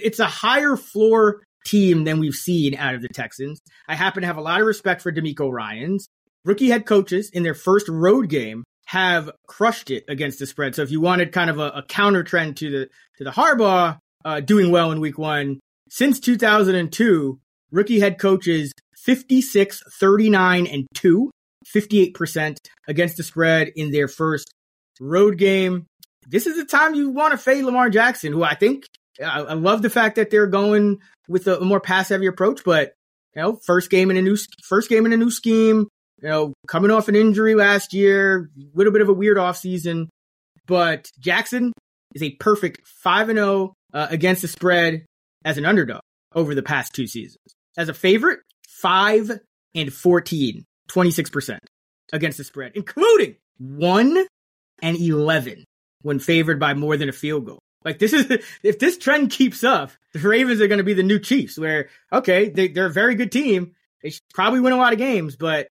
it's 0.02 0.20
a 0.20 0.26
higher 0.26 0.76
floor 0.76 1.42
team 1.66 2.04
than 2.04 2.20
we've 2.20 2.34
seen 2.34 2.76
out 2.76 2.94
of 2.94 3.02
the 3.02 3.08
Texans. 3.08 3.60
I 3.88 3.96
happen 3.96 4.20
to 4.22 4.26
have 4.26 4.36
a 4.36 4.42
lot 4.42 4.60
of 4.60 4.66
respect 4.66 5.02
for 5.02 5.12
DeMeco 5.12 5.50
Ryans. 5.50 6.06
Rookie 6.44 6.68
head 6.68 6.86
coaches 6.86 7.30
in 7.32 7.42
their 7.42 7.54
first 7.54 7.88
road 7.88 8.28
game 8.28 8.64
have 8.86 9.30
crushed 9.46 9.90
it 9.90 10.04
against 10.08 10.38
the 10.38 10.46
spread. 10.46 10.74
So 10.74 10.82
if 10.82 10.90
you 10.90 11.00
wanted 11.00 11.32
kind 11.32 11.50
of 11.50 11.58
a, 11.58 11.68
a 11.70 11.82
counter 11.86 12.22
trend 12.22 12.56
to 12.58 12.70
the 12.70 12.88
to 13.18 13.24
the 13.24 13.30
Harbaugh 13.30 13.98
uh, 14.24 14.40
doing 14.40 14.70
well 14.70 14.92
in 14.92 15.00
week 15.00 15.18
one, 15.18 15.60
since 15.88 16.20
2002, 16.20 17.38
rookie 17.72 18.00
head 18.00 18.18
coaches 18.18 18.72
56, 19.04 19.82
39, 19.98 20.66
and 20.66 20.86
2, 20.94 21.30
58% 21.66 22.56
against 22.88 23.16
the 23.16 23.22
spread 23.22 23.70
in 23.76 23.90
their 23.90 24.08
first 24.08 24.52
road 25.00 25.38
game. 25.38 25.86
This 26.26 26.46
is 26.46 26.56
the 26.56 26.64
time 26.64 26.94
you 26.94 27.10
want 27.10 27.32
to 27.32 27.38
fade 27.38 27.64
Lamar 27.64 27.90
Jackson, 27.90 28.32
who 28.32 28.42
I 28.42 28.54
think 28.54 28.84
I, 29.22 29.40
I 29.40 29.52
love 29.54 29.82
the 29.82 29.90
fact 29.90 30.16
that 30.16 30.30
they're 30.30 30.46
going 30.46 30.98
with 31.28 31.46
a, 31.46 31.60
a 31.60 31.64
more 31.64 31.80
pass 31.80 32.08
heavy 32.08 32.26
approach, 32.26 32.62
but 32.64 32.92
you 33.34 33.42
know, 33.42 33.56
first 33.64 33.90
game 33.90 34.10
in 34.10 34.16
a 34.16 34.22
new 34.22 34.36
first 34.64 34.88
game 34.88 35.06
in 35.06 35.12
a 35.12 35.16
new 35.16 35.30
scheme. 35.30 35.88
You 36.22 36.28
know, 36.28 36.52
coming 36.68 36.90
off 36.90 37.08
an 37.08 37.16
injury 37.16 37.54
last 37.54 37.94
year, 37.94 38.50
a 38.56 38.76
little 38.76 38.92
bit 38.92 39.00
of 39.00 39.08
a 39.08 39.12
weird 39.12 39.38
offseason. 39.38 40.08
But 40.66 41.08
Jackson 41.18 41.72
is 42.14 42.22
a 42.22 42.32
perfect 42.32 42.86
5 42.86 43.30
and 43.30 43.38
0 43.38 43.74
uh, 43.94 44.06
against 44.10 44.42
the 44.42 44.48
spread 44.48 45.06
as 45.44 45.56
an 45.56 45.64
underdog 45.64 46.00
over 46.34 46.54
the 46.54 46.62
past 46.62 46.92
two 46.92 47.06
seasons. 47.06 47.38
As 47.78 47.88
a 47.88 47.94
favorite, 47.94 48.40
5 48.68 49.40
and 49.74 49.92
14, 49.92 50.64
26% 50.90 51.58
against 52.12 52.38
the 52.38 52.44
spread, 52.44 52.72
including 52.74 53.36
1 53.58 54.26
and 54.82 54.96
11 54.96 55.64
when 56.02 56.18
favored 56.18 56.58
by 56.58 56.74
more 56.74 56.96
than 56.96 57.08
a 57.08 57.12
field 57.12 57.46
goal. 57.46 57.58
Like 57.84 57.98
this 57.98 58.12
is 58.12 58.26
if 58.62 58.78
this 58.78 58.98
trend 58.98 59.30
keeps 59.30 59.64
up, 59.64 59.92
the 60.12 60.20
Ravens 60.20 60.60
are 60.60 60.68
going 60.68 60.78
to 60.78 60.84
be 60.84 60.94
the 60.94 61.02
new 61.02 61.18
Chiefs. 61.18 61.58
Where 61.58 61.88
okay, 62.12 62.48
they, 62.48 62.68
they're 62.68 62.86
a 62.86 62.90
very 62.90 63.14
good 63.14 63.32
team. 63.32 63.72
They 64.02 64.12
probably 64.32 64.60
win 64.60 64.72
a 64.72 64.78
lot 64.78 64.92
of 64.92 64.98
games, 64.98 65.36
but 65.36 65.68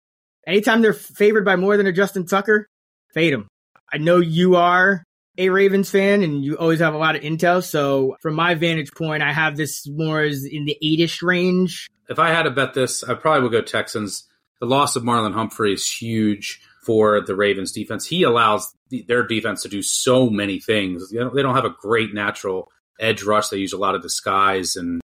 anytime 0.47 0.82
they're 0.82 0.93
favored 0.93 1.45
by 1.45 1.55
more 1.55 1.78
than 1.78 1.88
a 1.88 1.91
Justin 1.91 2.26
Tucker, 2.26 2.68
fade 3.13 3.34
them. 3.34 3.47
I 3.91 3.97
know 3.97 4.18
you 4.18 4.55
are 4.55 5.03
a 5.38 5.49
Ravens 5.49 5.89
fan 5.89 6.24
and 6.24 6.43
you 6.43 6.55
always 6.57 6.80
have 6.80 6.93
a 6.93 6.97
lot 6.97 7.16
of 7.16 7.22
intel. 7.22 7.63
So 7.63 8.16
from 8.22 8.34
my 8.36 8.55
vantage 8.55 8.91
point, 8.93 9.22
I 9.22 9.32
have 9.32 9.57
this 9.57 9.88
more 9.88 10.22
as 10.22 10.43
in 10.43 10.66
the 10.66 10.78
eightish 10.84 11.22
range. 11.22 11.88
If 12.09 12.20
I 12.20 12.30
had 12.30 12.43
to 12.43 12.51
bet 12.51 12.74
this, 12.74 13.03
I 13.03 13.13
probably 13.13 13.43
would 13.43 13.51
go 13.51 13.61
Texans. 13.61 14.28
The 14.60 14.66
loss 14.66 14.95
of 14.95 15.03
Marlon 15.03 15.34
Humphrey 15.34 15.74
is 15.74 15.89
huge 15.91 16.62
for 16.86 17.22
the 17.22 17.36
Ravens 17.36 17.72
defense. 17.72 18.06
He 18.06 18.24
allows 18.24 18.74
their 19.08 19.26
defense 19.26 19.64
to 19.64 19.70
do 19.70 19.82
so 19.82 20.30
many 20.30 20.60
things. 20.60 21.12
You 21.12 21.20
know, 21.20 21.30
they 21.30 21.41
don't 21.41 21.56
have 21.56 21.66
a 21.66 21.76
great 21.82 22.14
natural 22.14 22.72
edge 22.99 23.24
rush. 23.24 23.49
They 23.49 23.58
use 23.58 23.74
a 23.74 23.78
lot 23.78 23.95
of 23.95 24.01
disguise 24.01 24.76
and 24.76 25.01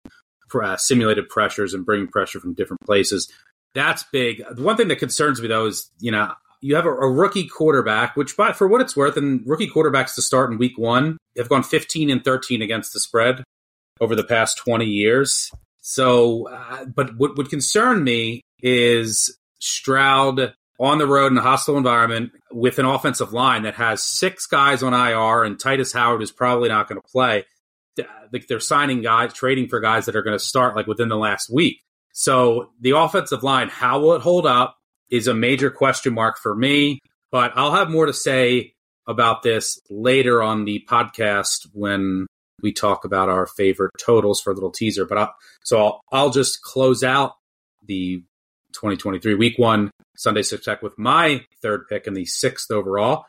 uh, 0.53 0.77
simulated 0.77 1.29
pressures 1.29 1.73
and 1.73 1.85
bring 1.85 2.07
pressure 2.07 2.39
from 2.39 2.53
different 2.53 2.81
places. 2.85 3.31
That's 3.73 4.03
big. 4.11 4.43
The 4.51 4.63
one 4.63 4.77
thing 4.77 4.89
that 4.89 4.99
concerns 4.99 5.41
me 5.41 5.47
though 5.47 5.65
is, 5.65 5.89
you 5.99 6.11
know, 6.11 6.33
you 6.61 6.75
have 6.75 6.85
a, 6.85 6.89
a 6.89 7.09
rookie 7.09 7.47
quarterback, 7.47 8.15
which, 8.15 8.37
by, 8.37 8.53
for 8.53 8.67
what 8.67 8.81
it's 8.81 8.95
worth, 8.95 9.17
and 9.17 9.41
rookie 9.45 9.69
quarterbacks 9.69 10.13
to 10.15 10.21
start 10.21 10.51
in 10.51 10.59
week 10.59 10.77
one 10.77 11.17
have 11.35 11.49
gone 11.49 11.63
15 11.63 12.09
and 12.11 12.23
13 12.23 12.61
against 12.61 12.93
the 12.93 12.99
spread 12.99 13.43
over 13.99 14.15
the 14.15 14.23
past 14.23 14.57
20 14.57 14.85
years. 14.85 15.51
So, 15.81 16.47
uh, 16.47 16.85
but 16.85 17.17
what 17.17 17.35
would 17.37 17.49
concern 17.49 18.03
me 18.03 18.41
is 18.61 19.35
Stroud 19.61 20.53
on 20.79 20.97
the 20.97 21.07
road 21.07 21.31
in 21.31 21.37
a 21.37 21.41
hostile 21.41 21.77
environment 21.77 22.31
with 22.51 22.79
an 22.79 22.85
offensive 22.85 23.33
line 23.33 23.63
that 23.63 23.75
has 23.75 24.03
six 24.03 24.47
guys 24.47 24.81
on 24.81 24.93
IR 24.93 25.43
and 25.43 25.57
Tytus 25.57 25.93
Howard 25.93 26.21
is 26.21 26.31
probably 26.31 26.69
not 26.69 26.87
going 26.87 26.99
to 26.99 27.07
play. 27.07 27.45
They're 28.47 28.59
signing 28.59 29.01
guys, 29.01 29.33
trading 29.33 29.67
for 29.67 29.79
guys 29.79 30.05
that 30.05 30.15
are 30.15 30.23
going 30.23 30.37
to 30.37 30.43
start 30.43 30.75
like 30.75 30.87
within 30.87 31.09
the 31.09 31.17
last 31.17 31.51
week. 31.53 31.81
So 32.13 32.71
the 32.79 32.91
offensive 32.91 33.43
line, 33.43 33.69
how 33.69 33.99
will 33.99 34.13
it 34.13 34.21
hold 34.21 34.45
up 34.45 34.77
is 35.11 35.27
a 35.27 35.33
major 35.33 35.69
question 35.69 36.13
mark 36.13 36.37
for 36.39 36.55
me. 36.55 36.99
But 37.31 37.51
I'll 37.55 37.73
have 37.73 37.89
more 37.89 38.05
to 38.07 38.13
say 38.13 38.73
about 39.07 39.43
this 39.43 39.79
later 39.89 40.41
on 40.41 40.65
the 40.65 40.83
podcast 40.89 41.67
when 41.73 42.25
we 42.63 42.71
talk 42.71 43.03
about 43.03 43.29
our 43.29 43.45
favorite 43.45 43.91
totals 43.99 44.41
for 44.41 44.51
a 44.51 44.53
little 44.53 44.71
teaser. 44.71 45.05
But 45.05 45.17
I'll, 45.17 45.35
so 45.63 45.79
I'll, 45.79 46.01
I'll 46.11 46.29
just 46.29 46.61
close 46.61 47.03
out 47.03 47.33
the 47.85 48.23
2023 48.73 49.35
week 49.35 49.57
one 49.57 49.91
Sunday 50.15 50.41
Six 50.41 50.65
Pack 50.65 50.81
with 50.81 50.97
my 50.97 51.45
third 51.61 51.87
pick 51.87 52.07
and 52.07 52.15
the 52.15 52.25
sixth 52.25 52.71
overall. 52.71 53.25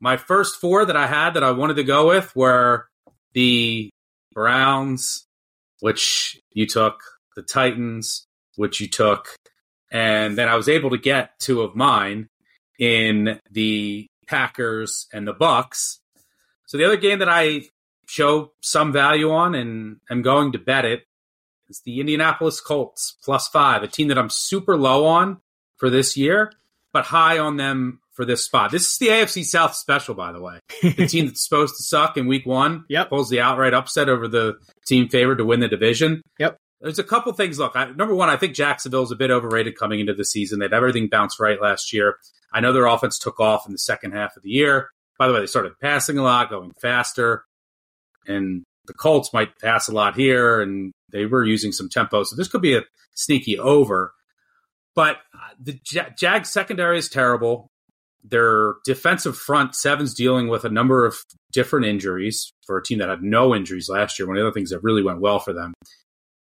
My 0.00 0.16
first 0.16 0.60
four 0.60 0.84
that 0.84 0.96
I 0.96 1.06
had 1.06 1.34
that 1.34 1.44
I 1.44 1.52
wanted 1.52 1.76
to 1.76 1.84
go 1.84 2.08
with 2.08 2.34
were 2.36 2.86
the 3.32 3.90
Browns, 4.32 5.26
which 5.80 6.40
you 6.52 6.66
took, 6.66 7.00
the 7.34 7.42
Titans, 7.42 8.26
which 8.56 8.80
you 8.80 8.88
took, 8.88 9.36
and 9.90 10.36
then 10.36 10.48
I 10.48 10.56
was 10.56 10.68
able 10.68 10.90
to 10.90 10.98
get 10.98 11.38
two 11.38 11.62
of 11.62 11.74
mine 11.74 12.28
in 12.78 13.40
the 13.50 14.06
Packers 14.26 15.06
and 15.12 15.26
the 15.26 15.32
Bucks. 15.32 16.00
So 16.66 16.76
the 16.76 16.84
other 16.84 16.96
game 16.96 17.20
that 17.20 17.28
I 17.28 17.62
show 18.08 18.52
some 18.60 18.92
value 18.92 19.30
on 19.30 19.54
and 19.54 19.98
am 20.10 20.22
going 20.22 20.52
to 20.52 20.58
bet 20.58 20.84
it 20.84 21.04
it's 21.68 21.80
the 21.82 22.00
Indianapolis 22.00 22.60
Colts 22.60 23.16
plus 23.24 23.48
five, 23.48 23.82
a 23.82 23.88
team 23.88 24.08
that 24.08 24.18
I'm 24.18 24.30
super 24.30 24.76
low 24.76 25.06
on 25.06 25.40
for 25.76 25.90
this 25.90 26.16
year, 26.16 26.52
but 26.92 27.04
high 27.04 27.38
on 27.38 27.56
them 27.56 28.00
for 28.12 28.24
this 28.24 28.44
spot. 28.44 28.70
This 28.70 28.92
is 28.92 28.98
the 28.98 29.08
AFC 29.08 29.44
South 29.44 29.74
special, 29.74 30.14
by 30.14 30.32
the 30.32 30.40
way. 30.40 30.60
The 30.82 31.06
team 31.06 31.26
that's 31.26 31.44
supposed 31.44 31.76
to 31.76 31.82
suck 31.82 32.16
in 32.16 32.26
week 32.26 32.46
one 32.46 32.84
yep. 32.88 33.10
pulls 33.10 33.28
the 33.28 33.40
outright 33.40 33.74
upset 33.74 34.08
over 34.08 34.26
the 34.26 34.54
team 34.86 35.08
favored 35.08 35.38
to 35.38 35.44
win 35.44 35.60
the 35.60 35.68
division. 35.68 36.22
Yep. 36.38 36.56
There's 36.80 36.98
a 36.98 37.04
couple 37.04 37.32
things. 37.32 37.58
Look, 37.58 37.72
I, 37.74 37.86
number 37.86 38.14
one, 38.14 38.28
I 38.28 38.36
think 38.36 38.54
Jacksonville's 38.54 39.12
a 39.12 39.16
bit 39.16 39.30
overrated 39.30 39.78
coming 39.78 40.00
into 40.00 40.14
the 40.14 40.24
season. 40.24 40.58
They'd 40.58 40.72
everything 40.72 41.08
bounced 41.08 41.40
right 41.40 41.60
last 41.60 41.92
year. 41.92 42.16
I 42.52 42.60
know 42.60 42.72
their 42.72 42.86
offense 42.86 43.18
took 43.18 43.40
off 43.40 43.66
in 43.66 43.72
the 43.72 43.78
second 43.78 44.12
half 44.12 44.36
of 44.36 44.42
the 44.42 44.50
year. 44.50 44.88
By 45.18 45.26
the 45.26 45.34
way, 45.34 45.40
they 45.40 45.46
started 45.46 45.72
passing 45.80 46.18
a 46.18 46.22
lot, 46.22 46.50
going 46.50 46.72
faster, 46.80 47.44
and 48.26 48.64
the 48.86 48.94
Colts 48.94 49.32
might 49.32 49.58
pass 49.58 49.88
a 49.88 49.92
lot 49.92 50.16
here, 50.16 50.60
and 50.60 50.92
they 51.10 51.26
were 51.26 51.44
using 51.44 51.72
some 51.72 51.88
tempo. 51.88 52.24
So 52.24 52.36
this 52.36 52.48
could 52.48 52.62
be 52.62 52.76
a 52.76 52.82
sneaky 53.14 53.58
over. 53.58 54.12
But 54.94 55.16
uh, 55.34 55.54
the 55.60 55.78
Jag 56.16 56.46
secondary 56.46 56.98
is 56.98 57.08
terrible. 57.08 57.70
Their 58.24 58.74
defensive 58.84 59.36
front 59.36 59.74
seven's 59.74 60.14
dealing 60.14 60.48
with 60.48 60.64
a 60.64 60.70
number 60.70 61.06
of 61.06 61.18
different 61.52 61.86
injuries 61.86 62.52
for 62.66 62.76
a 62.76 62.82
team 62.82 62.98
that 62.98 63.08
had 63.08 63.22
no 63.22 63.54
injuries 63.54 63.88
last 63.88 64.18
year. 64.18 64.26
One 64.26 64.36
of 64.36 64.40
the 64.40 64.46
other 64.46 64.54
things 64.54 64.70
that 64.70 64.82
really 64.82 65.02
went 65.02 65.20
well 65.20 65.38
for 65.38 65.52
them. 65.52 65.74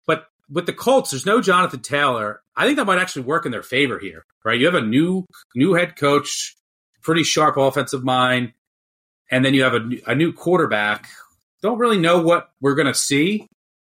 But 0.06 0.26
with 0.48 0.66
the 0.66 0.72
Colts, 0.72 1.10
there's 1.10 1.26
no 1.26 1.40
Jonathan 1.40 1.80
Taylor. 1.80 2.42
I 2.54 2.64
think 2.64 2.76
that 2.76 2.84
might 2.84 3.00
actually 3.00 3.22
work 3.22 3.46
in 3.46 3.52
their 3.52 3.62
favor 3.62 3.98
here, 3.98 4.24
right? 4.44 4.58
You 4.58 4.66
have 4.66 4.74
a 4.74 4.82
new 4.82 5.24
new 5.56 5.74
head 5.74 5.96
coach, 5.96 6.54
pretty 7.02 7.24
sharp 7.24 7.56
offensive 7.56 8.04
mind, 8.04 8.52
and 9.30 9.44
then 9.44 9.54
you 9.54 9.64
have 9.64 9.74
a, 9.74 9.90
a 10.06 10.14
new 10.14 10.32
quarterback 10.32 11.08
don't 11.64 11.78
really 11.78 11.98
know 11.98 12.20
what 12.20 12.50
we're 12.60 12.74
going 12.74 12.86
to 12.86 12.94
see 12.94 13.48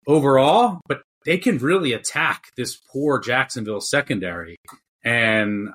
overall, 0.08 0.82
but 0.88 1.02
they 1.26 1.38
can 1.38 1.58
really 1.60 1.93
attack 1.93 2.45
this 2.58 2.76
poor 2.76 3.20
Jacksonville 3.20 3.82
secondary. 3.82 4.58
And 5.04 5.70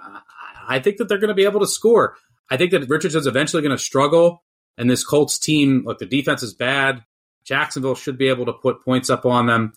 I 0.69 0.81
think 0.81 0.97
that 0.97 1.09
they're 1.09 1.19
going 1.19 1.29
to 1.29 1.35
be 1.35 1.45
able 1.45 1.61
to 1.61 1.67
score. 1.67 2.17
I 2.51 2.57
think 2.57 2.71
that 2.73 2.89
Richardson's 2.89 3.27
eventually 3.27 3.63
going 3.63 3.77
to 3.77 3.83
struggle. 3.83 4.43
And 4.79 4.91
this 4.91 5.05
Colts 5.05 5.39
team, 5.39 5.85
look, 5.87 5.99
the 5.99 6.07
defense 6.07 6.43
is 6.43 6.55
bad. 6.55 7.03
Jacksonville 7.45 7.95
should 7.95 8.19
be 8.19 8.29
able 8.29 8.47
to 8.47 8.53
put 8.53 8.85
points 8.85 9.09
up 9.09 9.25
on 9.25 9.47
them. 9.47 9.73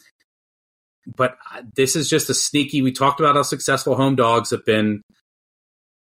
but 1.16 1.38
uh, 1.54 1.62
this 1.76 1.96
is 1.96 2.10
just 2.10 2.30
a 2.30 2.34
sneaky. 2.34 2.82
We 2.82 2.92
talked 2.92 3.20
about 3.20 3.36
how 3.36 3.44
successful 3.44 3.96
home 3.96 4.16
dogs 4.16 4.52
have 4.52 4.66
been, 4.66 5.02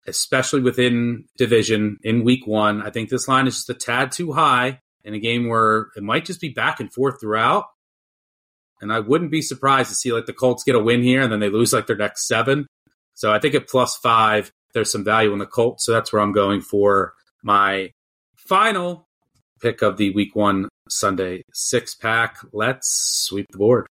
especially 0.07 0.61
within 0.61 1.27
division 1.37 1.99
in 2.03 2.25
week 2.25 2.47
one. 2.47 2.83
I 2.83 2.91
think 2.91 3.09
this 3.09 3.29
line 3.29 3.47
is 3.47 3.57
just 3.57 3.71
a 3.71 3.75
tad 3.75 4.13
too 4.13 4.33
high 4.33 4.81
in 5.05 5.15
a 5.15 5.19
game 5.19 5.49
where 5.49 5.89
it 5.97 6.03
might 6.03 6.25
just 6.25 6.41
be 6.41 6.49
back 6.49 6.81
and 6.81 6.93
forth 6.93 7.21
throughout. 7.21 7.67
And 8.81 8.93
I 8.93 9.01
wouldn't 9.01 9.31
be 9.31 9.43
surprised 9.43 9.91
to 9.91 9.95
see 9.95 10.13
like 10.13 10.27
the 10.27 10.33
Colts 10.33 10.65
get 10.65 10.75
a 10.75 10.81
win 10.81 11.03
here 11.03 11.23
and 11.23 11.33
then 11.33 11.41
they 11.41 11.51
lose 11.51 11.73
like 11.73 11.87
their 11.87 11.97
next 11.97 12.27
seven. 12.27 12.67
So 13.15 13.33
I 13.33 13.39
think 13.39 13.55
at 13.55 13.69
plus 13.69 13.97
five, 13.97 14.51
there's 14.75 14.93
some 14.93 15.05
value 15.05 15.33
in 15.33 15.39
the 15.39 15.47
Colts. 15.47 15.85
So 15.85 15.93
that's 15.93 16.13
where 16.13 16.23
I'm 16.23 16.33
going 16.33 16.61
for 16.61 17.15
my 17.43 17.91
final 18.37 19.07
pick 19.61 19.83
of 19.83 19.97
the 19.97 20.11
week 20.11 20.37
one 20.37 20.69
Sunday 20.89 21.43
six 21.53 21.95
pack. 21.95 22.37
Let's 22.53 22.89
sweep 23.27 23.47
the 23.51 23.59
board. 23.59 23.87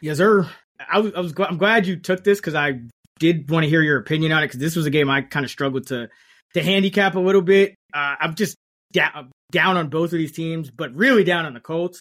Yes, 0.00 0.18
sir. 0.18 0.48
I 0.90 1.00
was, 1.00 1.14
I 1.14 1.20
was 1.20 1.34
I'm 1.38 1.58
glad 1.58 1.86
you 1.86 1.96
took 1.96 2.24
this 2.24 2.38
because 2.38 2.54
I 2.54 2.80
did 3.18 3.50
want 3.50 3.64
to 3.64 3.70
hear 3.70 3.82
your 3.82 3.98
opinion 3.98 4.32
on 4.32 4.42
it 4.42 4.46
because 4.46 4.60
this 4.60 4.76
was 4.76 4.86
a 4.86 4.90
game 4.90 5.10
I 5.10 5.22
kind 5.22 5.44
of 5.44 5.50
struggled 5.50 5.86
to 5.88 6.08
to 6.54 6.62
handicap 6.62 7.14
a 7.14 7.20
little 7.20 7.42
bit. 7.42 7.74
Uh, 7.92 8.16
I'm 8.20 8.34
just 8.34 8.56
down 8.92 9.30
down 9.52 9.76
on 9.76 9.88
both 9.88 10.12
of 10.12 10.18
these 10.18 10.32
teams, 10.32 10.70
but 10.70 10.94
really 10.94 11.24
down 11.24 11.46
on 11.46 11.54
the 11.54 11.60
Colts. 11.60 12.00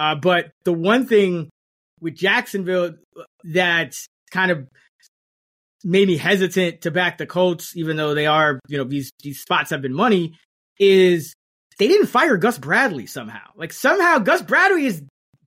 Uh, 0.00 0.14
but 0.14 0.52
the 0.64 0.72
one 0.72 1.06
thing 1.06 1.50
with 2.00 2.14
Jacksonville 2.14 2.94
that 3.52 3.94
kind 4.30 4.50
of 4.50 4.66
made 5.84 6.08
me 6.08 6.16
hesitant 6.16 6.80
to 6.80 6.90
back 6.90 7.18
the 7.18 7.26
Colts, 7.26 7.76
even 7.76 7.98
though 7.98 8.14
they 8.14 8.24
are, 8.26 8.58
you 8.66 8.78
know, 8.78 8.84
these 8.84 9.12
these 9.22 9.42
spots 9.42 9.68
have 9.68 9.82
been 9.82 9.92
money, 9.92 10.32
is 10.78 11.34
they 11.78 11.86
didn't 11.86 12.06
fire 12.06 12.38
Gus 12.38 12.58
Bradley 12.58 13.04
somehow. 13.04 13.50
Like 13.56 13.74
somehow 13.74 14.20
Gus 14.20 14.40
Bradley 14.40 14.86
is 14.86 15.02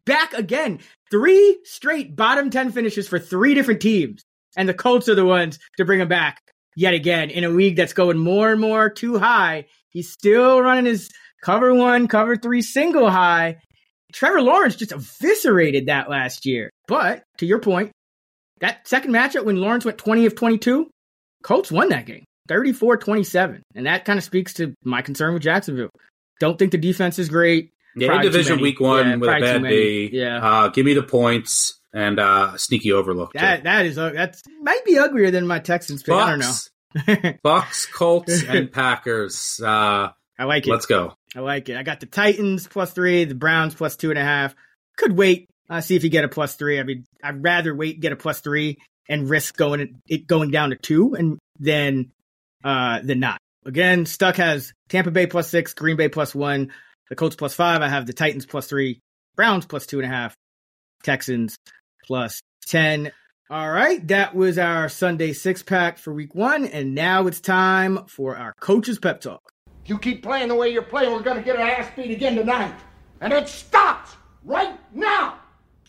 back 0.06 0.34
again. 0.36 0.82
Three 1.10 1.58
straight 1.64 2.16
bottom 2.16 2.52
10 2.52 2.74
finishes 2.74 3.08
for 3.08 3.18
three 3.18 3.56
different 3.56 3.82
teams. 3.82 4.22
And 4.56 4.70
the 4.70 4.76
Colts 4.76 5.10
are 5.10 5.16
the 5.16 5.26
ones 5.26 5.58
to 5.78 5.86
bring 5.86 6.00
him 6.00 6.10
back 6.10 6.40
yet 6.76 6.94
again 6.94 7.32
in 7.32 7.44
a 7.44 7.50
league 7.50 7.76
that's 7.76 7.94
going 7.94 8.20
more 8.20 8.52
and 8.52 8.62
more 8.62 8.88
too 8.92 9.18
high. 9.18 9.66
He's 9.90 10.12
still 10.12 10.62
running 10.62 10.86
his 10.86 11.10
cover 11.42 11.74
one, 11.74 12.08
cover 12.08 12.36
three 12.36 12.62
single 12.62 13.10
high. 13.10 13.58
Trevor 14.14 14.42
Lawrence 14.42 14.76
just 14.76 14.92
eviscerated 14.92 15.88
that 15.88 16.10
last 16.10 16.46
year. 16.46 16.70
But 16.88 17.24
to 17.40 17.46
your 17.46 17.60
point, 17.60 17.92
that 18.60 18.88
second 18.88 19.12
matchup 19.12 19.46
when 19.46 19.58
Lawrence 19.58 19.86
went 19.86 19.98
20 19.98 20.26
of 20.26 20.36
22, 20.36 20.90
Colts 21.44 21.72
won 21.72 21.90
that 21.90 22.06
game 22.06 22.24
34 22.48 22.98
27. 22.98 23.64
And 23.76 23.86
that 23.86 24.06
kind 24.06 24.18
of 24.18 24.24
speaks 24.24 24.54
to 24.56 24.74
my 24.84 25.02
concern 25.02 25.34
with 25.34 25.44
Jacksonville. 25.44 25.90
Don't 26.40 26.58
think 26.58 26.72
the 26.72 26.78
defense 26.78 27.20
is 27.20 27.30
great. 27.30 27.72
Yeah, 27.96 28.16
in 28.16 28.22
division 28.22 28.60
week 28.60 28.80
one 28.80 29.08
yeah, 29.08 29.16
with 29.18 29.30
a 29.30 29.40
bad 29.40 29.64
day. 29.64 30.10
Yeah. 30.12 30.38
Uh, 30.38 30.68
give 30.70 30.86
me 30.86 30.94
the 30.94 31.04
points 31.04 31.80
and 31.94 32.20
uh, 32.20 32.58
sneaky 32.58 32.92
overlook. 32.92 33.34
That 33.34 33.58
too. 33.58 33.64
that 33.64 33.86
is 33.86 33.98
uh, 33.98 34.12
that's 34.12 34.42
might 34.62 34.84
be 34.84 34.98
uglier 34.98 35.30
than 35.30 35.46
my 35.46 35.60
Texans 35.60 36.02
pick. 36.02 36.14
Bucks, 36.14 36.70
I 36.96 37.02
don't 37.02 37.26
know. 37.26 37.34
Bucks, 37.44 37.86
Colts, 37.86 38.44
and 38.48 38.72
Packers. 38.72 39.62
Uh, 39.64 40.10
I 40.38 40.46
like 40.46 40.68
it. 40.68 40.72
Let's 40.72 40.86
go. 40.86 41.14
I 41.36 41.40
like 41.40 41.70
it. 41.70 41.78
I 41.78 41.84
got 41.84 42.00
the 42.00 42.06
Titans 42.06 42.68
plus 42.68 42.92
three, 42.92 43.26
the 43.26 43.36
Browns 43.36 43.76
plus 43.76 43.96
two 43.96 44.10
and 44.10 44.20
a 44.20 44.24
half. 44.24 44.56
Could 44.98 45.18
wait. 45.18 45.50
Uh, 45.70 45.82
see 45.82 45.96
if 45.96 46.04
you 46.04 46.10
get 46.10 46.26
a 46.26 46.30
plus 46.30 46.56
three. 46.56 46.80
I 46.80 46.84
mean, 46.84 47.06
I'd 47.24 47.44
rather 47.44 47.74
wait 47.76 48.00
get 48.00 48.12
a 48.12 48.16
plus 48.16 48.42
three 48.42 48.78
and 49.08 49.30
risk 49.30 49.56
going 49.56 50.00
it 50.08 50.28
going 50.28 50.52
down 50.52 50.72
to 50.72 50.76
two 50.76 51.14
and 51.14 51.40
then 51.60 52.12
uh 52.64 53.00
than 53.02 53.20
not. 53.20 53.40
Again, 53.66 54.06
Stuck 54.06 54.36
has 54.38 54.74
Tampa 54.90 55.12
Bay 55.12 55.28
plus 55.28 55.50
six, 55.50 55.74
Green 55.74 55.96
Bay 55.96 56.10
plus 56.10 56.36
one, 56.36 56.72
the 57.10 57.16
Colts 57.16 57.36
plus 57.36 57.54
five. 57.54 57.82
I 57.82 57.88
have 57.88 58.06
the 58.06 58.14
Titans 58.14 58.46
plus 58.46 58.68
three, 58.68 59.00
Browns 59.36 59.66
plus 59.66 59.86
two 59.86 60.00
and 60.00 60.12
a 60.12 60.14
half, 60.14 60.36
Texans 61.04 61.56
plus 62.06 62.42
10. 62.68 63.12
All 63.50 63.72
right, 63.72 64.06
that 64.08 64.34
was 64.34 64.58
our 64.58 64.90
Sunday 64.90 65.34
six 65.34 65.64
pack 65.64 65.98
for 65.98 66.14
week 66.14 66.34
one. 66.34 66.66
And 66.66 66.96
now 66.96 67.28
it's 67.28 67.40
time 67.40 68.06
for 68.08 68.36
our 68.36 68.54
coach's 68.60 69.00
pep 69.00 69.22
talk. 69.22 69.53
You 69.86 69.98
keep 69.98 70.24
playing 70.24 70.48
the 70.48 70.56
way 70.56 70.70
you're 70.70 70.82
playing, 70.82 71.12
we're 71.12 71.22
going 71.22 71.38
to 71.38 71.44
get 71.44 71.58
our 71.58 71.68
ass 71.68 71.92
beat 71.96 72.12
again 72.12 72.36
tonight. 72.36 72.74
And 73.20 73.34
it 73.34 73.50
stops 73.50 74.16
right 74.44 74.78
now. 74.94 75.40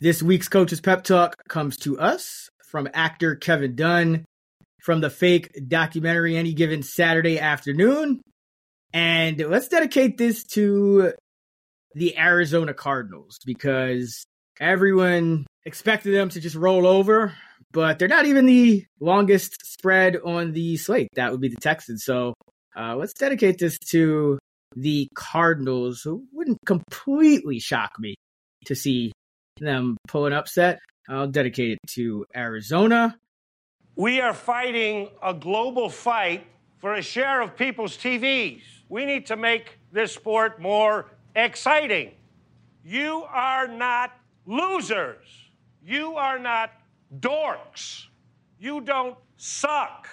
This 0.00 0.22
week's 0.22 0.48
coach's 0.48 0.80
pep 0.80 1.04
talk 1.04 1.36
comes 1.48 1.76
to 1.78 1.98
us 1.98 2.48
from 2.68 2.88
actor 2.92 3.36
Kevin 3.36 3.76
Dunn 3.76 4.24
from 4.82 5.00
the 5.00 5.10
fake 5.10 5.68
documentary 5.68 6.36
Any 6.36 6.54
Given 6.54 6.82
Saturday 6.82 7.38
Afternoon. 7.38 8.20
And 8.92 9.38
let's 9.38 9.68
dedicate 9.68 10.18
this 10.18 10.44
to 10.48 11.12
the 11.94 12.18
Arizona 12.18 12.74
Cardinals 12.74 13.38
because 13.46 14.24
everyone 14.60 15.46
expected 15.64 16.14
them 16.14 16.28
to 16.30 16.40
just 16.40 16.56
roll 16.56 16.86
over, 16.86 17.32
but 17.72 17.98
they're 17.98 18.08
not 18.08 18.26
even 18.26 18.46
the 18.46 18.84
longest 18.98 19.64
spread 19.64 20.16
on 20.16 20.52
the 20.52 20.76
slate. 20.76 21.08
That 21.14 21.30
would 21.30 21.40
be 21.40 21.48
the 21.48 21.60
Texans. 21.60 22.04
So 22.04 22.34
uh, 22.76 22.96
let's 22.96 23.12
dedicate 23.12 23.58
this 23.58 23.78
to 23.90 24.38
the 24.76 25.08
Cardinals, 25.14 26.02
who 26.02 26.24
wouldn't 26.32 26.58
completely 26.66 27.60
shock 27.60 27.92
me 27.98 28.14
to 28.66 28.74
see 28.74 29.12
them 29.60 29.96
pull 30.08 30.26
an 30.26 30.32
upset. 30.32 30.80
I'll 31.08 31.28
dedicate 31.28 31.72
it 31.72 31.78
to 31.90 32.24
Arizona. 32.34 33.16
We 33.96 34.20
are 34.20 34.34
fighting 34.34 35.10
a 35.22 35.34
global 35.34 35.88
fight 35.88 36.46
for 36.78 36.94
a 36.94 37.02
share 37.02 37.40
of 37.40 37.56
people's 37.56 37.96
TVs. 37.96 38.62
We 38.88 39.04
need 39.04 39.26
to 39.26 39.36
make 39.36 39.78
this 39.92 40.12
sport 40.12 40.60
more 40.60 41.12
exciting. 41.36 42.12
You 42.84 43.24
are 43.28 43.68
not 43.68 44.12
losers. 44.46 45.26
You 45.82 46.16
are 46.16 46.38
not 46.38 46.72
dorks. 47.20 48.06
You 48.58 48.80
don't 48.80 49.16
suck. 49.36 50.08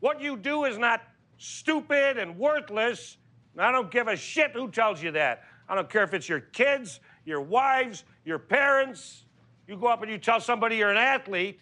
What 0.00 0.20
you 0.20 0.36
do 0.36 0.64
is 0.64 0.78
not 0.78 1.02
stupid 1.38 2.18
and 2.18 2.38
worthless. 2.38 3.18
I 3.58 3.72
don't 3.72 3.90
give 3.90 4.08
a 4.08 4.16
shit 4.16 4.52
who 4.52 4.70
tells 4.70 5.02
you 5.02 5.12
that. 5.12 5.42
I 5.68 5.74
don't 5.74 5.88
care 5.88 6.04
if 6.04 6.14
it's 6.14 6.28
your 6.28 6.40
kids, 6.40 7.00
your 7.24 7.40
wives, 7.40 8.04
your 8.24 8.38
parents. 8.38 9.24
You 9.66 9.76
go 9.76 9.86
up 9.88 10.02
and 10.02 10.10
you 10.10 10.18
tell 10.18 10.40
somebody 10.40 10.76
you're 10.76 10.90
an 10.90 10.96
athlete, 10.96 11.58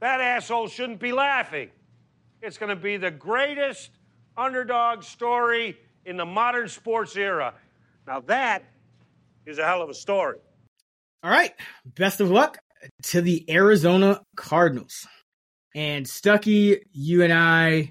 that 0.00 0.20
asshole 0.20 0.68
shouldn't 0.68 1.00
be 1.00 1.12
laughing. 1.12 1.70
It's 2.42 2.56
going 2.56 2.70
to 2.70 2.80
be 2.80 2.96
the 2.96 3.10
greatest 3.10 3.90
underdog 4.36 5.02
story 5.02 5.76
in 6.04 6.16
the 6.16 6.24
modern 6.24 6.68
sports 6.68 7.16
era. 7.16 7.54
Now, 8.06 8.20
that 8.20 8.64
is 9.44 9.58
a 9.58 9.64
hell 9.64 9.82
of 9.82 9.90
a 9.90 9.94
story. 9.94 10.38
All 11.22 11.30
right. 11.30 11.52
Best 11.84 12.20
of 12.20 12.30
luck 12.30 12.58
to 13.04 13.20
the 13.20 13.44
Arizona 13.50 14.22
Cardinals. 14.36 15.06
And 15.74 16.06
Stuckey, 16.06 16.80
you 16.92 17.22
and 17.22 17.32
I 17.32 17.90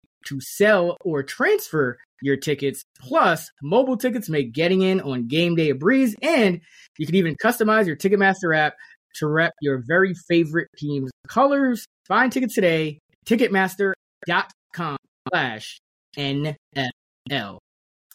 to 0.27 0.39
sell 0.41 0.97
or 1.01 1.23
transfer 1.23 1.97
your 2.21 2.37
tickets. 2.37 2.83
Plus, 2.99 3.49
mobile 3.61 3.97
tickets 3.97 4.29
make 4.29 4.53
getting 4.53 4.81
in 4.81 5.01
on 5.01 5.27
game 5.27 5.55
day 5.55 5.69
a 5.69 5.75
breeze, 5.75 6.15
and 6.21 6.61
you 6.97 7.05
can 7.05 7.15
even 7.15 7.35
customize 7.35 7.87
your 7.87 7.95
Ticketmaster 7.95 8.55
app 8.55 8.75
to 9.15 9.27
rep 9.27 9.53
your 9.61 9.83
very 9.85 10.13
favorite 10.27 10.67
team's 10.77 11.11
colors. 11.27 11.85
Find 12.07 12.31
tickets 12.31 12.55
today, 12.55 12.99
ticketmaster.com 13.25 14.97
slash 15.29 15.79
NFL. 16.17 16.55
All 16.77 17.59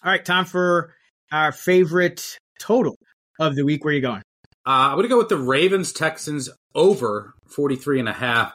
right, 0.04 0.24
time 0.24 0.44
for 0.44 0.94
our 1.32 1.52
favorite 1.52 2.38
total 2.60 2.96
of 3.40 3.56
the 3.56 3.64
week. 3.64 3.84
Where 3.84 3.92
are 3.92 3.94
you 3.94 4.02
going? 4.02 4.22
Uh, 4.66 4.90
I'm 4.90 4.94
going 4.94 5.04
to 5.04 5.08
go 5.08 5.18
with 5.18 5.28
the 5.28 5.36
Ravens 5.36 5.92
Texans 5.92 6.50
over 6.74 7.34
43 7.48 8.00
and 8.00 8.08
a 8.08 8.12
half. 8.12 8.52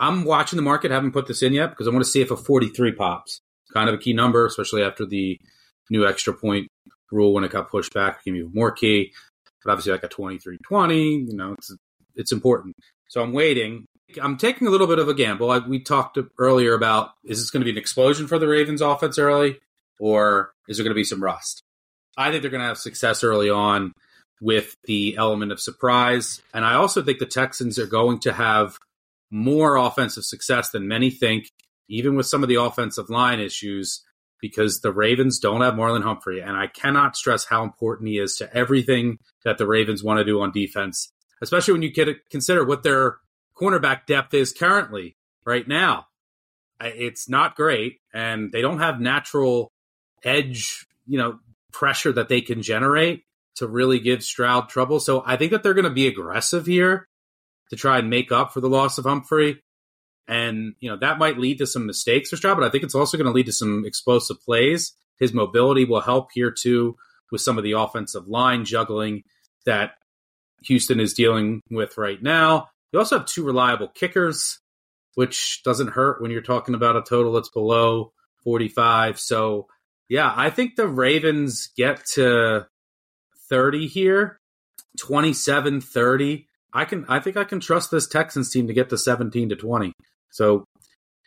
I'm 0.00 0.24
watching 0.24 0.56
the 0.56 0.62
market. 0.62 0.90
Haven't 0.90 1.12
put 1.12 1.26
this 1.26 1.42
in 1.42 1.52
yet 1.52 1.70
because 1.70 1.86
I 1.86 1.90
want 1.90 2.04
to 2.04 2.10
see 2.10 2.22
if 2.22 2.30
a 2.30 2.36
43 2.36 2.92
pops. 2.92 3.40
Kind 3.72 3.88
of 3.88 3.94
a 3.94 3.98
key 3.98 4.14
number, 4.14 4.46
especially 4.46 4.82
after 4.82 5.06
the 5.06 5.38
new 5.90 6.06
extra 6.06 6.32
point 6.32 6.68
rule 7.12 7.34
when 7.34 7.44
it 7.44 7.52
got 7.52 7.70
pushed 7.70 7.92
back. 7.92 8.24
Became 8.24 8.36
even 8.36 8.52
more 8.52 8.72
key. 8.72 9.12
But 9.62 9.72
obviously, 9.72 9.92
like 9.92 10.02
a 10.02 10.08
23 10.08 10.56
20, 10.66 11.14
you 11.28 11.36
know, 11.36 11.52
it's 11.52 11.76
it's 12.16 12.32
important. 12.32 12.74
So 13.08 13.22
I'm 13.22 13.32
waiting. 13.32 13.84
I'm 14.20 14.36
taking 14.36 14.66
a 14.66 14.70
little 14.70 14.86
bit 14.86 14.98
of 14.98 15.08
a 15.08 15.14
gamble. 15.14 15.46
Like 15.46 15.66
we 15.66 15.80
talked 15.80 16.18
earlier 16.38 16.74
about, 16.74 17.10
is 17.24 17.38
this 17.38 17.50
going 17.50 17.60
to 17.60 17.64
be 17.64 17.70
an 17.70 17.78
explosion 17.78 18.26
for 18.26 18.38
the 18.38 18.48
Ravens 18.48 18.80
offense 18.80 19.18
early, 19.18 19.60
or 20.00 20.50
is 20.66 20.78
there 20.78 20.84
going 20.84 20.94
to 20.94 20.98
be 20.98 21.04
some 21.04 21.22
rust? 21.22 21.62
I 22.16 22.30
think 22.30 22.42
they're 22.42 22.50
going 22.50 22.62
to 22.62 22.66
have 22.66 22.78
success 22.78 23.22
early 23.22 23.50
on 23.50 23.92
with 24.40 24.74
the 24.84 25.16
element 25.16 25.52
of 25.52 25.60
surprise. 25.60 26.42
And 26.52 26.64
I 26.64 26.74
also 26.74 27.02
think 27.02 27.18
the 27.18 27.26
Texans 27.26 27.78
are 27.78 27.86
going 27.86 28.20
to 28.20 28.32
have 28.32 28.78
more 29.30 29.76
offensive 29.76 30.24
success 30.24 30.70
than 30.70 30.88
many 30.88 31.10
think, 31.10 31.50
even 31.88 32.16
with 32.16 32.26
some 32.26 32.42
of 32.42 32.48
the 32.48 32.56
offensive 32.56 33.10
line 33.10 33.40
issues, 33.40 34.02
because 34.40 34.80
the 34.80 34.92
Ravens 34.92 35.38
don't 35.38 35.60
have 35.60 35.74
Marlon 35.74 36.02
Humphrey. 36.02 36.40
And 36.40 36.56
I 36.56 36.66
cannot 36.66 37.16
stress 37.16 37.44
how 37.44 37.62
important 37.62 38.08
he 38.08 38.18
is 38.18 38.36
to 38.36 38.56
everything 38.56 39.18
that 39.44 39.58
the 39.58 39.66
Ravens 39.66 40.02
want 40.02 40.18
to 40.18 40.24
do 40.24 40.40
on 40.40 40.50
defense, 40.50 41.12
especially 41.42 41.72
when 41.72 41.82
you 41.82 41.92
consider 42.30 42.64
what 42.64 42.82
their 42.82 43.18
cornerback 43.54 44.06
depth 44.06 44.32
is 44.34 44.52
currently 44.52 45.16
right 45.44 45.68
now. 45.68 46.06
It's 46.80 47.28
not 47.28 47.56
great, 47.56 47.98
and 48.14 48.50
they 48.50 48.62
don't 48.62 48.78
have 48.78 49.00
natural 49.00 49.70
edge, 50.24 50.86
you 51.06 51.18
know, 51.18 51.38
pressure 51.72 52.12
that 52.12 52.30
they 52.30 52.40
can 52.40 52.62
generate 52.62 53.24
to 53.56 53.68
really 53.68 54.00
give 54.00 54.24
Stroud 54.24 54.70
trouble. 54.70 54.98
So 54.98 55.22
I 55.26 55.36
think 55.36 55.52
that 55.52 55.62
they're 55.62 55.74
going 55.74 55.84
to 55.84 55.90
be 55.90 56.06
aggressive 56.06 56.64
here 56.64 57.06
to 57.70 57.76
try 57.76 57.98
and 57.98 58.10
make 58.10 58.30
up 58.30 58.52
for 58.52 58.60
the 58.60 58.68
loss 58.68 58.98
of 58.98 59.04
Humphrey. 59.04 59.62
And, 60.28 60.74
you 60.80 60.90
know, 60.90 60.96
that 60.98 61.18
might 61.18 61.38
lead 61.38 61.58
to 61.58 61.66
some 61.66 61.86
mistakes 61.86 62.30
for 62.30 62.36
Stroud, 62.36 62.56
but 62.56 62.66
I 62.66 62.70
think 62.70 62.84
it's 62.84 62.94
also 62.94 63.16
going 63.16 63.26
to 63.26 63.32
lead 63.32 63.46
to 63.46 63.52
some 63.52 63.84
explosive 63.84 64.40
plays. 64.42 64.92
His 65.18 65.32
mobility 65.32 65.84
will 65.84 66.00
help 66.00 66.28
here 66.32 66.50
too 66.50 66.96
with 67.32 67.40
some 67.40 67.58
of 67.58 67.64
the 67.64 67.72
offensive 67.72 68.28
line 68.28 68.64
juggling 68.64 69.24
that 69.66 69.92
Houston 70.64 71.00
is 71.00 71.14
dealing 71.14 71.62
with 71.70 71.96
right 71.98 72.22
now. 72.22 72.68
You 72.92 72.98
also 72.98 73.18
have 73.18 73.26
two 73.26 73.44
reliable 73.44 73.88
kickers, 73.88 74.58
which 75.14 75.62
doesn't 75.64 75.90
hurt 75.90 76.20
when 76.20 76.30
you're 76.30 76.42
talking 76.42 76.74
about 76.74 76.96
a 76.96 77.02
total 77.02 77.32
that's 77.32 77.48
below 77.48 78.12
45. 78.44 79.18
So, 79.20 79.68
yeah, 80.08 80.32
I 80.34 80.50
think 80.50 80.76
the 80.76 80.88
Ravens 80.88 81.68
get 81.76 82.04
to 82.14 82.66
30 83.48 83.86
here, 83.86 84.40
27 84.98 85.80
30. 85.80 86.46
I 86.72 86.84
can 86.84 87.04
I 87.08 87.20
think 87.20 87.36
I 87.36 87.44
can 87.44 87.60
trust 87.60 87.90
this 87.90 88.06
Texans 88.06 88.50
team 88.50 88.68
to 88.68 88.74
get 88.74 88.90
to 88.90 88.98
17 88.98 89.50
to 89.50 89.56
20. 89.56 89.92
So 90.30 90.64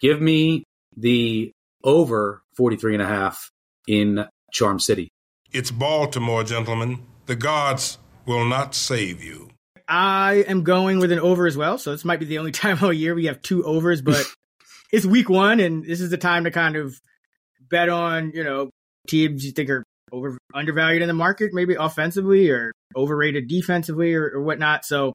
give 0.02 0.22
me 0.22 0.64
the 0.96 1.52
over 1.84 2.42
43 2.56 2.96
and 2.96 3.02
a 3.02 3.08
half 3.08 3.50
in 3.88 4.26
Charm 4.52 4.80
City. 4.80 5.10
It's 5.52 5.72
Baltimore, 5.72 6.44
gentlemen. 6.44 7.06
The 7.26 7.36
gods 7.36 7.98
will 8.26 8.46
not 8.46 8.74
save 8.76 9.24
you. 9.24 9.50
I 9.88 10.46
am 10.48 10.64
going 10.64 11.00
with 11.00 11.12
an 11.12 11.20
over 11.20 11.46
as 11.46 11.58
well. 11.58 11.78
So 11.78 11.92
this 11.92 12.06
might 12.06 12.20
be 12.20 12.26
the 12.26 12.38
only 12.38 12.52
time 12.64 12.80
all 12.82 12.94
year 12.94 13.14
we 13.14 13.26
have 13.26 13.42
two 13.42 13.66
overs, 13.66 14.02
but 14.02 14.26
it's 14.92 15.06
week 15.06 15.30
one 15.30 15.60
and 15.60 15.84
this 15.86 16.02
is 16.02 16.10
the 16.10 16.18
time 16.18 16.46
to 16.46 16.52
kind 16.52 16.76
of 16.76 16.96
bet 17.70 17.90
on, 17.90 18.32
you 18.34 18.44
know, 18.44 18.70
teams 19.08 19.46
you 19.46 19.52
think 19.52 19.70
are 19.70 19.84
over 20.12 20.38
undervalued 20.54 21.02
in 21.02 21.08
the 21.08 21.14
market, 21.14 21.52
maybe 21.54 21.76
offensively 21.76 22.50
or 22.50 22.72
overrated 22.96 23.48
defensively 23.48 24.14
or, 24.14 24.30
or 24.30 24.42
whatnot. 24.42 24.86
So 24.86 25.14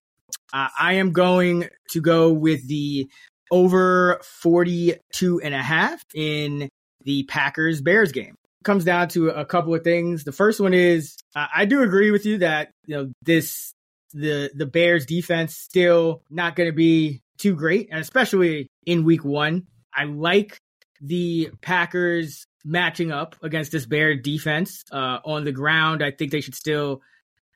uh, 0.52 0.68
I 0.78 0.94
am 0.94 1.12
going 1.12 1.68
to 1.90 2.00
go 2.00 2.32
with 2.32 2.66
the 2.68 3.08
over 3.50 4.20
42 4.22 5.40
and 5.40 5.54
a 5.54 5.62
half 5.62 6.02
in 6.14 6.68
the 7.04 7.24
Packers 7.24 7.80
Bears 7.80 8.12
game. 8.12 8.34
It 8.60 8.64
comes 8.64 8.84
down 8.84 9.08
to 9.08 9.28
a 9.28 9.44
couple 9.44 9.74
of 9.74 9.84
things. 9.84 10.24
The 10.24 10.32
first 10.32 10.60
one 10.60 10.74
is 10.74 11.16
uh, 11.34 11.46
I 11.54 11.64
do 11.64 11.82
agree 11.82 12.10
with 12.10 12.26
you 12.26 12.38
that 12.38 12.70
you 12.86 12.96
know 12.96 13.12
this 13.22 13.72
the 14.12 14.50
the 14.54 14.66
Bears 14.66 15.06
defense 15.06 15.56
still 15.56 16.22
not 16.30 16.56
going 16.56 16.68
to 16.68 16.76
be 16.76 17.22
too 17.38 17.54
great, 17.54 17.88
and 17.90 18.00
especially 18.00 18.68
in 18.86 19.04
Week 19.04 19.24
One. 19.24 19.66
I 19.94 20.04
like 20.04 20.58
the 21.00 21.50
Packers 21.60 22.44
matching 22.64 23.10
up 23.10 23.36
against 23.42 23.72
this 23.72 23.86
Bear 23.86 24.14
defense 24.16 24.84
uh, 24.92 25.18
on 25.24 25.44
the 25.44 25.52
ground. 25.52 26.02
I 26.02 26.10
think 26.10 26.30
they 26.30 26.40
should 26.40 26.54
still 26.54 27.00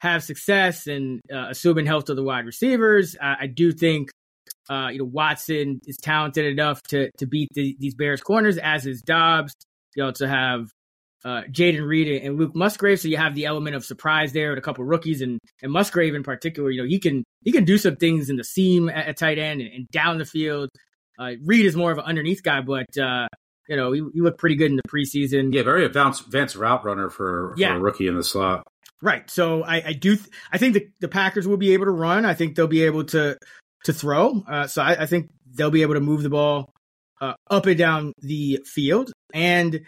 have 0.02 0.24
success 0.24 0.88
and 0.88 1.20
uh, 1.32 1.46
assuming 1.50 1.86
health 1.86 2.10
of 2.10 2.16
the 2.16 2.24
wide 2.24 2.44
receivers. 2.44 3.16
I, 3.22 3.36
I 3.42 3.46
do 3.46 3.70
think 3.70 4.10
uh, 4.68 4.88
you 4.90 4.98
know 4.98 5.04
Watson 5.04 5.80
is 5.86 5.96
talented 5.96 6.44
enough 6.44 6.82
to 6.88 7.10
to 7.18 7.26
beat 7.26 7.48
the, 7.54 7.76
these 7.78 7.94
Bears 7.94 8.20
corners, 8.20 8.58
as 8.58 8.84
is 8.84 9.00
Doubs. 9.00 9.54
You 9.94 10.04
know 10.04 10.10
to 10.12 10.28
have 10.28 10.70
uh, 11.24 11.42
Jayden 11.52 11.86
Reed 11.86 12.22
and 12.24 12.36
Luke 12.36 12.56
Musgrave, 12.56 12.98
so 12.98 13.06
you 13.06 13.16
have 13.16 13.36
the 13.36 13.46
element 13.46 13.76
of 13.76 13.84
surprise 13.84 14.32
there 14.32 14.50
with 14.50 14.58
a 14.58 14.62
couple 14.62 14.84
rookies 14.84 15.22
and 15.22 15.38
and 15.62 15.70
Musgrave 15.70 16.16
in 16.16 16.24
particular. 16.24 16.70
You 16.70 16.82
know 16.82 16.88
he 16.88 16.98
can 16.98 17.22
he 17.44 17.52
can 17.52 17.64
do 17.64 17.78
some 17.78 17.94
things 17.94 18.28
in 18.28 18.36
the 18.36 18.44
seam 18.44 18.88
at, 18.88 19.06
at 19.06 19.16
tight 19.16 19.38
end 19.38 19.60
and, 19.60 19.72
and, 19.72 19.88
down 19.88 20.18
the 20.18 20.24
field. 20.24 20.68
Uh, 21.16 21.32
Reed 21.44 21.64
is 21.64 21.76
more 21.76 21.92
of 21.92 21.98
an 21.98 22.04
underneath 22.04 22.42
guy, 22.42 22.60
but 22.60 22.98
uh, 22.98 23.28
you 23.68 23.76
know, 23.76 23.92
he, 23.92 24.02
he, 24.12 24.20
looked 24.20 24.38
pretty 24.38 24.56
good 24.56 24.70
in 24.70 24.76
the 24.76 24.82
preseason. 24.88 25.54
Yeah, 25.54 25.62
very 25.62 25.84
advanced, 25.84 26.26
advanced 26.26 26.56
route 26.56 26.84
runner 26.84 27.08
for, 27.08 27.54
yeah. 27.56 27.68
for 27.68 27.76
a 27.76 27.80
rookie 27.80 28.08
in 28.08 28.16
the 28.16 28.24
slot. 28.24 28.66
Right. 29.02 29.28
So 29.28 29.64
I, 29.64 29.88
I 29.88 29.92
do. 29.92 30.16
Th- 30.16 30.28
I 30.52 30.58
think 30.58 30.74
the, 30.74 30.88
the 31.00 31.08
Packers 31.08 31.46
will 31.46 31.56
be 31.56 31.74
able 31.74 31.86
to 31.86 31.90
run. 31.90 32.24
I 32.24 32.34
think 32.34 32.54
they'll 32.54 32.68
be 32.68 32.84
able 32.84 33.04
to 33.06 33.36
to 33.84 33.92
throw. 33.92 34.44
Uh, 34.48 34.68
so 34.68 34.80
I, 34.80 35.02
I, 35.02 35.06
think 35.06 35.30
they'll 35.52 35.72
be 35.72 35.82
able 35.82 35.94
to 35.94 36.00
move 36.00 36.22
the 36.22 36.30
ball 36.30 36.72
uh, 37.20 37.34
up 37.50 37.66
and 37.66 37.76
down 37.76 38.12
the 38.20 38.60
field. 38.64 39.10
And 39.34 39.80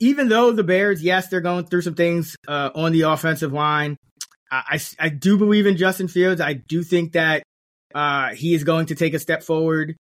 even 0.00 0.28
though 0.28 0.52
the 0.52 0.62
Bears, 0.62 1.02
yes, 1.02 1.28
they're 1.28 1.40
going 1.40 1.66
through 1.66 1.82
some 1.82 1.96
things 1.96 2.36
uh, 2.46 2.70
on 2.76 2.92
the 2.92 3.02
offensive 3.02 3.52
line, 3.52 3.96
I, 4.52 4.78
I, 5.00 5.06
I 5.06 5.08
do 5.08 5.36
believe 5.36 5.66
in 5.66 5.76
Justin 5.76 6.06
Fields. 6.06 6.40
I 6.40 6.52
do 6.52 6.84
think 6.84 7.14
that 7.14 7.42
uh, 7.92 8.34
he 8.34 8.54
is 8.54 8.62
going 8.62 8.86
to 8.86 8.94
take 8.94 9.14
a 9.14 9.18
step 9.18 9.42
forward 9.42 9.96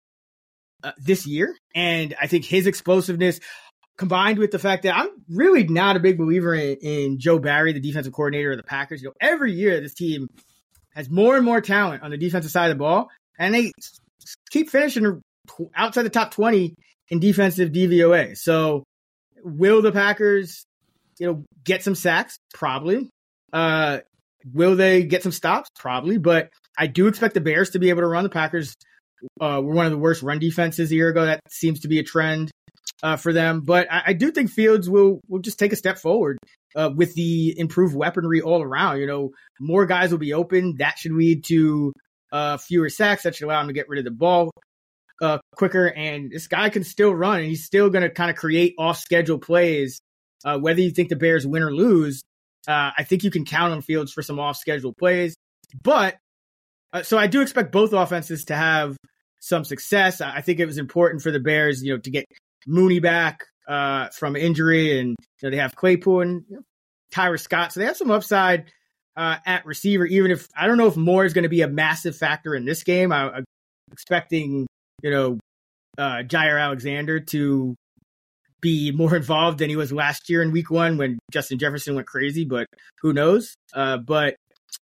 uh, 0.82 0.92
this 0.98 1.24
year. 1.24 1.56
And 1.74 2.16
I 2.20 2.26
think 2.26 2.44
his 2.44 2.66
explosiveness 2.66 3.38
combined 4.00 4.38
with 4.38 4.50
the 4.50 4.58
fact 4.58 4.84
that 4.84 4.96
I'm 4.96 5.10
really 5.28 5.64
not 5.64 5.94
a 5.94 6.00
big 6.00 6.16
believer 6.16 6.54
in, 6.54 6.78
in, 6.80 7.18
Joe 7.18 7.38
Barry, 7.38 7.74
the 7.74 7.80
defensive 7.80 8.14
coordinator 8.14 8.52
of 8.52 8.56
the 8.56 8.62
Packers. 8.62 9.02
You 9.02 9.08
know, 9.08 9.14
every 9.20 9.52
year 9.52 9.78
this 9.78 9.92
team 9.92 10.26
has 10.94 11.10
more 11.10 11.36
and 11.36 11.44
more 11.44 11.60
talent 11.60 12.02
on 12.02 12.10
the 12.10 12.16
defensive 12.16 12.50
side 12.50 12.70
of 12.70 12.78
the 12.78 12.82
ball, 12.82 13.10
and 13.38 13.54
they 13.54 13.72
keep 14.48 14.70
finishing 14.70 15.20
outside 15.76 16.04
the 16.04 16.10
top 16.10 16.30
20 16.30 16.74
in 17.10 17.20
defensive 17.20 17.72
DVOA. 17.72 18.38
So, 18.38 18.84
will 19.44 19.82
the 19.82 19.92
Packers, 19.92 20.64
you 21.18 21.26
know, 21.26 21.44
get 21.62 21.82
some 21.82 21.94
sacks? 21.94 22.38
Probably. 22.54 23.10
Uh, 23.52 23.98
will 24.50 24.76
they 24.76 25.02
get 25.02 25.22
some 25.22 25.32
stops? 25.32 25.68
Probably. 25.78 26.16
But 26.16 26.48
I 26.78 26.86
do 26.86 27.06
expect 27.06 27.34
the 27.34 27.42
Bears 27.42 27.70
to 27.70 27.78
be 27.78 27.90
able 27.90 28.00
to 28.00 28.08
run 28.08 28.24
the 28.24 28.30
Packers. 28.30 28.74
Uh, 29.38 29.60
we're 29.62 29.74
one 29.74 29.84
of 29.84 29.92
the 29.92 29.98
worst 29.98 30.22
run 30.22 30.38
defenses 30.38 30.90
a 30.90 30.94
year 30.94 31.10
ago. 31.10 31.26
That 31.26 31.40
seems 31.50 31.80
to 31.80 31.88
be 31.88 31.98
a 31.98 32.02
trend 32.02 32.50
uh, 33.02 33.16
for 33.16 33.32
them. 33.32 33.62
But 33.62 33.90
I, 33.90 34.02
I, 34.08 34.12
do 34.12 34.30
think 34.30 34.50
Fields 34.50 34.88
will 34.88 35.20
will 35.28 35.40
just 35.40 35.58
take 35.58 35.72
a 35.72 35.76
step 35.76 35.98
forward 35.98 36.38
uh, 36.76 36.90
with 36.94 37.14
the 37.14 37.58
improved 37.58 37.94
weaponry 37.94 38.40
all 38.40 38.62
around. 38.62 39.00
You 39.00 39.06
know, 39.06 39.30
more 39.60 39.86
guys 39.86 40.10
will 40.10 40.18
be 40.18 40.32
open. 40.32 40.76
That 40.78 40.98
should 40.98 41.12
lead 41.12 41.44
to 41.44 41.92
uh, 42.32 42.56
fewer 42.58 42.88
sacks. 42.88 43.22
That 43.22 43.34
should 43.34 43.46
allow 43.46 43.60
him 43.60 43.68
to 43.68 43.72
get 43.72 43.88
rid 43.88 43.98
of 43.98 44.04
the 44.04 44.10
ball 44.10 44.50
uh, 45.22 45.38
quicker. 45.56 45.86
And 45.86 46.30
this 46.30 46.46
guy 46.46 46.68
can 46.68 46.84
still 46.84 47.14
run, 47.14 47.38
and 47.38 47.46
he's 47.46 47.64
still 47.64 47.90
going 47.90 48.02
to 48.02 48.10
kind 48.10 48.30
of 48.30 48.36
create 48.36 48.74
off 48.78 48.98
schedule 48.98 49.38
plays. 49.38 50.00
Uh, 50.44 50.58
whether 50.58 50.80
you 50.80 50.90
think 50.90 51.10
the 51.10 51.16
Bears 51.16 51.46
win 51.46 51.62
or 51.62 51.72
lose, 51.72 52.22
uh, 52.66 52.90
I 52.96 53.04
think 53.04 53.24
you 53.24 53.30
can 53.30 53.44
count 53.44 53.72
on 53.72 53.82
Fields 53.82 54.12
for 54.12 54.22
some 54.22 54.40
off 54.40 54.56
schedule 54.56 54.94
plays. 54.98 55.34
But 55.82 56.16
so 57.02 57.18
I 57.18 57.28
do 57.28 57.40
expect 57.40 57.72
both 57.72 57.92
offenses 57.92 58.46
to 58.46 58.56
have 58.56 58.96
some 59.40 59.64
success. 59.64 60.20
I 60.20 60.40
think 60.40 60.58
it 60.60 60.66
was 60.66 60.78
important 60.78 61.22
for 61.22 61.30
the 61.30 61.40
Bears, 61.40 61.82
you 61.82 61.92
know, 61.92 61.98
to 62.00 62.10
get 62.10 62.24
Mooney 62.66 63.00
back 63.00 63.44
uh, 63.68 64.08
from 64.08 64.36
injury, 64.36 64.98
and 64.98 65.10
you 65.10 65.16
know, 65.42 65.50
they 65.50 65.56
have 65.56 65.74
Claypool 65.76 66.20
and 66.20 66.44
you 66.48 66.56
know, 66.56 67.36
Scott, 67.36 67.72
so 67.72 67.80
they 67.80 67.86
have 67.86 67.96
some 67.96 68.10
upside 68.10 68.70
uh, 69.16 69.36
at 69.46 69.66
receiver. 69.66 70.06
Even 70.06 70.30
if 70.30 70.48
I 70.56 70.66
don't 70.66 70.78
know 70.78 70.86
if 70.86 70.96
Moore 70.96 71.24
is 71.24 71.32
going 71.32 71.44
to 71.44 71.48
be 71.48 71.62
a 71.62 71.68
massive 71.68 72.16
factor 72.16 72.54
in 72.54 72.64
this 72.64 72.82
game, 72.82 73.12
I, 73.12 73.38
am 73.38 73.44
expecting 73.92 74.66
you 75.02 75.10
know 75.10 75.38
uh, 75.98 76.22
Jaire 76.22 76.60
Alexander 76.60 77.20
to 77.20 77.74
be 78.60 78.92
more 78.92 79.16
involved 79.16 79.58
than 79.58 79.70
he 79.70 79.76
was 79.76 79.92
last 79.92 80.28
year 80.28 80.42
in 80.42 80.52
Week 80.52 80.70
One 80.70 80.96
when 80.96 81.18
Justin 81.30 81.58
Jefferson 81.58 81.94
went 81.94 82.06
crazy. 82.06 82.44
But 82.44 82.66
who 83.00 83.12
knows? 83.12 83.54
Uh, 83.74 83.98
but 83.98 84.36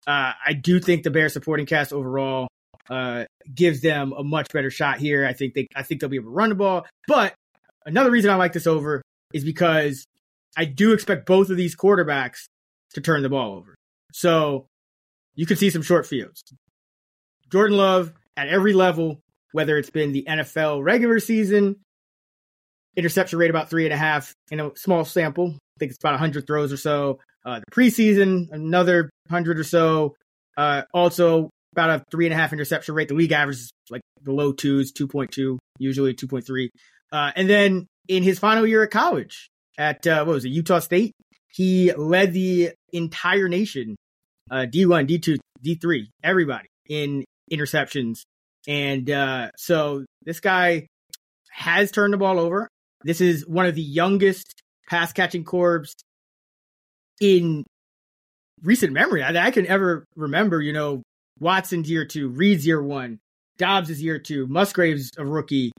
uh, 0.07 0.33
I 0.47 0.53
do 0.53 0.81
think 0.81 1.03
the 1.03 1.11
Bears 1.11 1.33
supporting 1.33 1.67
cast 1.67 1.93
overall 1.93 2.49
uh, 2.89 3.25
gives 3.55 3.81
them 3.81 4.13
a 4.13 4.23
much 4.23 4.53
better 4.53 4.71
shot 4.71 4.99
here. 4.99 5.27
I 5.27 5.33
think 5.33 5.55
they 5.55 5.69
I 5.75 5.83
think 5.83 6.01
they'll 6.01 6.11
be 6.11 6.17
able 6.17 6.31
to 6.31 6.37
run 6.37 6.51
the 6.51 6.55
ball, 6.55 6.87
but 7.07 7.35
Another 7.87 8.11
reason 8.11 8.31
I 8.31 8.37
like 8.37 8.53
this 8.53 8.67
over 8.67 9.03
is 9.33 9.45
because 9.45 10.05
I 10.57 10.65
do 10.65 10.93
expect 10.93 11.27
both 11.27 11.51
of 11.51 11.57
these 11.57 11.77
quarterbacks 11.77 12.45
to 12.95 13.01
turn 13.01 13.23
the 13.23 13.29
ball 13.29 13.55
over. 13.55 13.75
So 14.13 14.67
you 15.35 15.47
could 15.47 15.59
see 15.59 15.71
some 15.71 15.83
short 15.83 16.07
fields. 16.07 16.43
Jordan 17.51 17.77
Love 17.77 18.13
at 18.37 18.49
every 18.49 18.73
level, 18.73 19.21
whether 19.53 19.77
it's 19.77 19.91
been 19.91 20.13
the 20.13 20.25
NFL 20.29 20.83
regular 20.83 21.21
season, 21.21 21.77
interception 22.97 23.39
rate 23.39 23.51
about 23.51 23.71
three 23.71 23.85
and 23.85 23.93
a 23.93 23.97
half 23.97 24.33
in 24.51 24.61
a 24.61 24.71
small 24.77 25.05
sample. 25.05 25.55
I 25.55 25.79
think 25.79 25.91
it's 25.91 25.99
about 25.99 26.13
100 26.13 26.47
throws 26.47 26.73
or 26.73 26.77
so. 26.77 27.19
Uh, 27.45 27.61
the 27.61 27.75
preseason, 27.75 28.51
another 28.53 29.11
100 29.29 29.59
or 29.59 29.65
so. 29.65 30.15
Uh, 30.57 30.83
also, 30.95 31.51
about 31.73 31.91
a 31.91 32.05
three 32.11 32.27
and 32.27 32.33
a 32.33 32.37
half 32.37 32.53
interception 32.53 32.95
rate. 32.95 33.09
The 33.09 33.15
league 33.15 33.33
average 33.33 33.57
is 33.57 33.71
like 33.91 34.03
the 34.23 34.33
low 34.33 34.53
twos, 34.53 34.93
2.2, 34.93 35.59
usually 35.79 36.15
2.3. 36.15 36.69
Uh, 37.15 37.31
and 37.37 37.49
then 37.49 37.87
in 38.09 38.25
his 38.25 38.41
final 38.41 38.67
year 38.67 38.83
at 38.83 38.91
college 38.91 39.49
at, 39.79 40.05
uh, 40.05 40.25
what 40.25 40.35
was 40.35 40.45
it, 40.45 40.49
Utah 40.49 40.81
State, 40.81 41.13
he 41.53 41.93
led 41.93 42.33
the 42.33 42.73
entire 42.93 43.49
nation, 43.49 43.95
uh, 44.51 44.67
D1, 44.69 45.09
D2, 45.09 45.39
D3, 45.65 46.09
everybody 46.25 46.67
in 46.89 47.25
interceptions 47.53 48.23
And 48.67 49.09
uh, 49.09 49.51
so 49.57 50.05
this 50.25 50.41
guy 50.41 50.89
has 51.51 51.93
turned 51.93 52.13
the 52.13 52.19
ball 52.19 52.41
over. 52.41 52.69
This 53.05 53.21
is 53.21 53.47
one 53.47 53.67
of 53.67 53.77
the 53.77 53.83
youngest 53.83 54.61
pass 54.89 55.13
catching 55.13 55.45
corps 55.45 55.87
in 57.21 57.63
recent 58.63 58.93
memory 58.93 59.21
that 59.21 59.37
I 59.37 59.53
can 59.53 59.67
ever 59.69 60.05
remember. 60.17 60.61
You 60.61 60.73
know, 60.73 61.03
Watson's 61.39 61.89
year 61.89 62.05
two, 62.05 62.29
Reed's 62.29 62.67
year 62.67 62.83
one, 62.83 63.19
Doubs 63.57 63.91
is 63.91 64.03
year 64.03 64.19
two, 64.19 64.49
Musgrave's 64.49 65.13
a 65.17 65.25
rookie, 65.25 65.71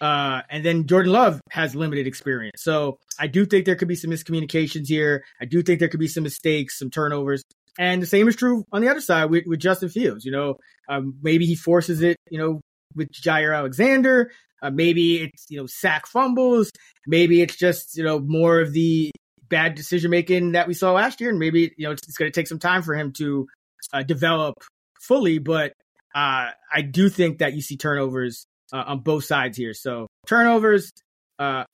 uh, 0.00 0.42
and 0.48 0.64
then 0.64 0.86
Jordan 0.86 1.12
Love 1.12 1.40
has 1.50 1.74
limited 1.74 2.06
experience. 2.06 2.62
So 2.62 2.98
I 3.18 3.26
do 3.26 3.44
think 3.44 3.66
there 3.66 3.76
could 3.76 3.88
be 3.88 3.96
some 3.96 4.10
miscommunications 4.10 4.88
here. 4.88 5.24
I 5.40 5.44
do 5.44 5.62
think 5.62 5.78
there 5.78 5.88
could 5.88 6.00
be 6.00 6.08
some 6.08 6.22
mistakes, 6.22 6.78
some 6.78 6.90
turnovers. 6.90 7.42
And 7.78 8.02
the 8.02 8.06
same 8.06 8.28
is 8.28 8.36
true 8.36 8.64
on 8.72 8.82
the 8.82 8.88
other 8.88 9.00
side 9.00 9.30
with, 9.30 9.44
with 9.46 9.60
Justin 9.60 9.88
Fields. 9.88 10.24
You 10.24 10.32
know, 10.32 10.56
um, 10.88 11.14
maybe 11.22 11.46
he 11.46 11.54
forces 11.54 12.02
it, 12.02 12.16
you 12.30 12.38
know, 12.38 12.60
with 12.94 13.10
Jaire 13.12 13.56
Alexander. 13.56 14.30
Uh, 14.62 14.70
maybe 14.70 15.22
it's, 15.22 15.46
you 15.48 15.58
know, 15.58 15.66
sack 15.66 16.06
fumbles. 16.06 16.70
Maybe 17.06 17.40
it's 17.40 17.56
just, 17.56 17.96
you 17.96 18.04
know, 18.04 18.18
more 18.18 18.60
of 18.60 18.72
the 18.72 19.10
bad 19.48 19.74
decision 19.74 20.10
making 20.10 20.52
that 20.52 20.68
we 20.68 20.74
saw 20.74 20.92
last 20.92 21.20
year. 21.20 21.30
And 21.30 21.38
maybe, 21.38 21.72
you 21.76 21.86
know, 21.86 21.92
it's, 21.92 22.06
it's 22.08 22.16
going 22.16 22.30
to 22.30 22.34
take 22.34 22.48
some 22.48 22.58
time 22.58 22.82
for 22.82 22.94
him 22.94 23.12
to 23.18 23.46
uh, 23.92 24.02
develop 24.02 24.54
fully. 25.00 25.38
But 25.38 25.72
uh, 26.14 26.50
I 26.72 26.82
do 26.82 27.08
think 27.08 27.38
that 27.38 27.54
you 27.54 27.62
see 27.62 27.76
turnovers 27.76 28.46
uh, 28.72 28.84
on 28.86 29.00
both 29.00 29.24
sides 29.24 29.56
here. 29.56 29.74
So 29.74 30.06
turnovers, 30.26 30.90
uh, 31.38 31.64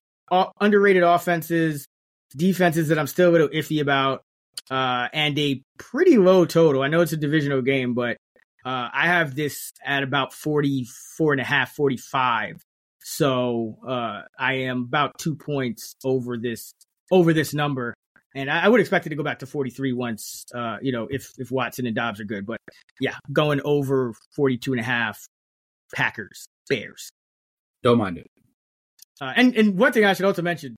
underrated 0.61 1.03
offenses, 1.03 1.87
defenses 2.35 2.89
that 2.89 2.99
I'm 2.99 3.07
still 3.07 3.31
a 3.31 3.33
little 3.33 3.49
iffy 3.49 3.81
about, 3.81 4.23
uh, 4.71 5.09
and 5.13 5.39
a 5.39 5.63
pretty 5.79 6.19
low 6.19 6.45
total. 6.45 6.83
I 6.83 6.89
know 6.89 7.01
it's 7.01 7.13
a 7.13 7.17
divisional 7.17 7.63
game, 7.63 7.95
but 7.95 8.17
uh, 8.65 8.89
I 8.93 9.07
have 9.07 9.35
this 9.35 9.73
at 9.85 10.03
about 10.03 10.33
44 10.33 11.33
and 11.33 11.41
a 11.41 11.45
half, 11.45 11.73
45. 11.73 12.63
So 13.01 13.79
uh, 13.87 14.23
I 14.37 14.55
am 14.55 14.83
about 14.83 15.19
two 15.19 15.37
points 15.37 15.95
over 16.05 16.37
this 16.37 16.73
over 17.13 17.33
this 17.33 17.55
number. 17.55 17.95
And 18.35 18.51
I, 18.51 18.69
would 18.69 18.81
expect 18.81 19.07
it 19.07 19.11
to 19.11 19.17
go 19.17 19.23
back 19.23 19.39
to 19.39 19.47
43 19.47 19.95
once, 19.95 20.45
uh, 20.55 20.77
you 20.83 20.93
know, 20.93 21.07
if, 21.09 21.33
if 21.39 21.51
Watson 21.51 21.87
and 21.87 21.97
Doubs 21.97 22.21
are 22.21 22.25
good. 22.25 22.45
But 22.45 22.59
yeah, 23.01 23.15
going 23.33 23.63
over 23.65 24.13
42 24.35 24.73
and 24.73 24.81
a 24.81 24.85
half, 24.85 25.25
Packers, 25.95 26.45
Bears. 26.69 27.11
Don't 27.83 27.99
mind 27.99 28.19
it. 28.19 28.27
Uh, 29.21 29.33
and 29.35 29.57
and 29.57 29.79
one 29.79 29.93
thing 29.93 30.05
I 30.05 30.13
should 30.13 30.27
also 30.27 30.43
mention, 30.43 30.77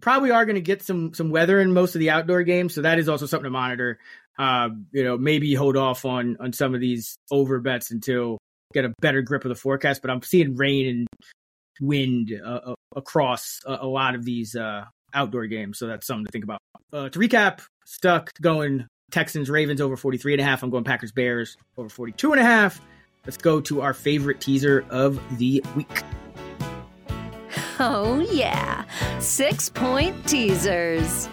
probably 0.00 0.30
are 0.30 0.44
going 0.44 0.56
to 0.56 0.60
get 0.60 0.82
some 0.82 1.14
some 1.14 1.30
weather 1.30 1.60
in 1.60 1.72
most 1.72 1.94
of 1.94 2.00
the 2.00 2.10
outdoor 2.10 2.42
games, 2.42 2.74
so 2.74 2.82
that 2.82 2.98
is 2.98 3.08
also 3.08 3.26
something 3.26 3.44
to 3.44 3.50
monitor. 3.50 3.98
Uh, 4.38 4.70
you 4.92 5.04
know, 5.04 5.16
maybe 5.18 5.54
hold 5.54 5.76
off 5.76 6.04
on 6.04 6.36
on 6.40 6.52
some 6.52 6.74
of 6.74 6.80
these 6.80 7.16
over 7.30 7.60
bets 7.60 7.90
until 7.90 8.38
get 8.72 8.84
a 8.84 8.92
better 9.00 9.22
grip 9.22 9.44
of 9.44 9.48
the 9.48 9.54
forecast. 9.54 10.02
But 10.02 10.10
I'm 10.10 10.22
seeing 10.22 10.56
rain 10.56 10.88
and 10.88 11.08
wind 11.80 12.32
uh, 12.44 12.60
uh 12.70 12.74
across 12.96 13.60
a, 13.64 13.78
a, 13.82 13.86
lot 13.86 14.14
of 14.14 14.24
these 14.24 14.56
uh, 14.56 14.84
outdoor 15.14 15.46
games, 15.46 15.78
so 15.78 15.86
that's 15.86 16.06
something 16.06 16.26
to 16.26 16.32
think 16.32 16.44
about. 16.44 16.58
Uh, 16.92 17.08
to 17.08 17.18
recap, 17.18 17.60
stuck 17.84 18.32
going 18.40 18.86
Texans 19.10 19.50
Ravens 19.50 19.80
over 19.80 19.96
43 19.96 20.34
and 20.34 20.40
a 20.40 20.44
half. 20.44 20.62
I'm 20.62 20.70
going 20.70 20.84
Packers 20.84 21.12
Bears 21.12 21.56
over 21.76 21.88
42 21.88 22.32
and 22.32 22.40
a 22.40 22.44
half. 22.44 22.80
Let's 23.24 23.36
go 23.36 23.60
to 23.62 23.82
our 23.82 23.94
favorite 23.94 24.40
teaser 24.40 24.84
of 24.90 25.20
the 25.38 25.62
week. 25.76 26.02
Oh, 27.80 28.26
yeah. 28.30 28.84
Six 29.20 29.68
point 29.68 30.26
teasers. 30.26 31.28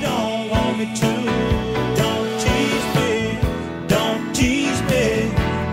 don't 0.00 0.50
want 0.50 0.78
me 0.78 0.94
to, 0.94 1.96
don't 1.96 2.40
tease 2.40 2.96
me. 2.96 3.38
Don't 3.86 4.34
tease 4.34 4.82
me. 4.82 5.30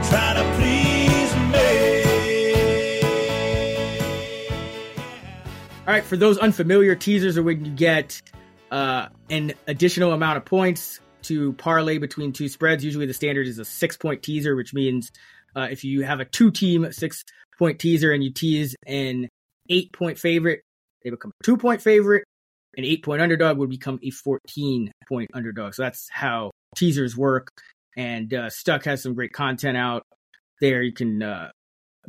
Try 0.09 0.33
to. 0.35 0.53
All 5.85 5.93
right, 5.93 6.03
for 6.03 6.15
those 6.15 6.37
unfamiliar, 6.37 6.95
teasers 6.95 7.37
are 7.37 7.43
when 7.43 7.65
you 7.65 7.71
get 7.71 8.21
uh, 8.71 9.07
an 9.29 9.51
additional 9.67 10.13
amount 10.13 10.37
of 10.37 10.45
points 10.45 11.01
to 11.23 11.53
parlay 11.53 11.97
between 11.97 12.33
two 12.33 12.49
spreads. 12.49 12.83
Usually 12.83 13.05
the 13.05 13.13
standard 13.13 13.47
is 13.47 13.59
a 13.59 13.65
six 13.65 13.97
point 13.97 14.23
teaser, 14.23 14.55
which 14.55 14.73
means 14.73 15.11
uh, 15.55 15.67
if 15.71 15.83
you 15.83 16.03
have 16.03 16.19
a 16.19 16.25
two 16.25 16.51
team 16.51 16.91
six 16.91 17.23
point 17.57 17.79
teaser 17.79 18.11
and 18.11 18.23
you 18.23 18.31
tease 18.31 18.75
an 18.85 19.29
eight 19.69 19.91
point 19.93 20.17
favorite, 20.19 20.61
they 21.03 21.09
become 21.09 21.31
a 21.39 21.43
two 21.43 21.57
point 21.57 21.81
favorite. 21.81 22.23
An 22.75 22.85
eight 22.85 23.03
point 23.03 23.21
underdog 23.21 23.57
would 23.57 23.69
become 23.69 23.99
a 24.01 24.09
14 24.09 24.91
point 25.07 25.29
underdog. 25.33 25.75
So 25.75 25.83
that's 25.83 26.09
how 26.11 26.51
teasers 26.75 27.15
work. 27.15 27.49
And 27.95 28.33
uh, 28.33 28.49
Stuck 28.49 28.85
has 28.85 29.03
some 29.03 29.13
great 29.13 29.31
content 29.31 29.77
out 29.77 30.01
there. 30.59 30.81
You 30.81 30.91
can 30.91 31.21
uh, 31.21 31.51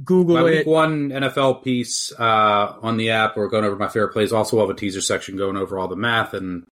Google 0.03 0.37
my 0.37 0.49
it. 0.49 0.59
Week 0.59 0.67
one 0.67 1.11
NFL 1.11 1.63
piece 1.63 2.13
uh, 2.19 2.77
on 2.83 2.97
the 2.97 3.11
app. 3.11 3.37
We're 3.37 3.49
going 3.49 3.65
over 3.65 3.77
my 3.77 3.89
favorite 3.89 4.13
plays. 4.13 4.33
Also, 4.33 4.59
have 4.61 4.71
a 4.71 4.75
teaser 4.75 5.01
section 5.01 5.37
going 5.37 5.57
over 5.57 5.79
all 5.79 5.89
the 5.89 5.97
math 5.97 6.35
and 6.35 6.65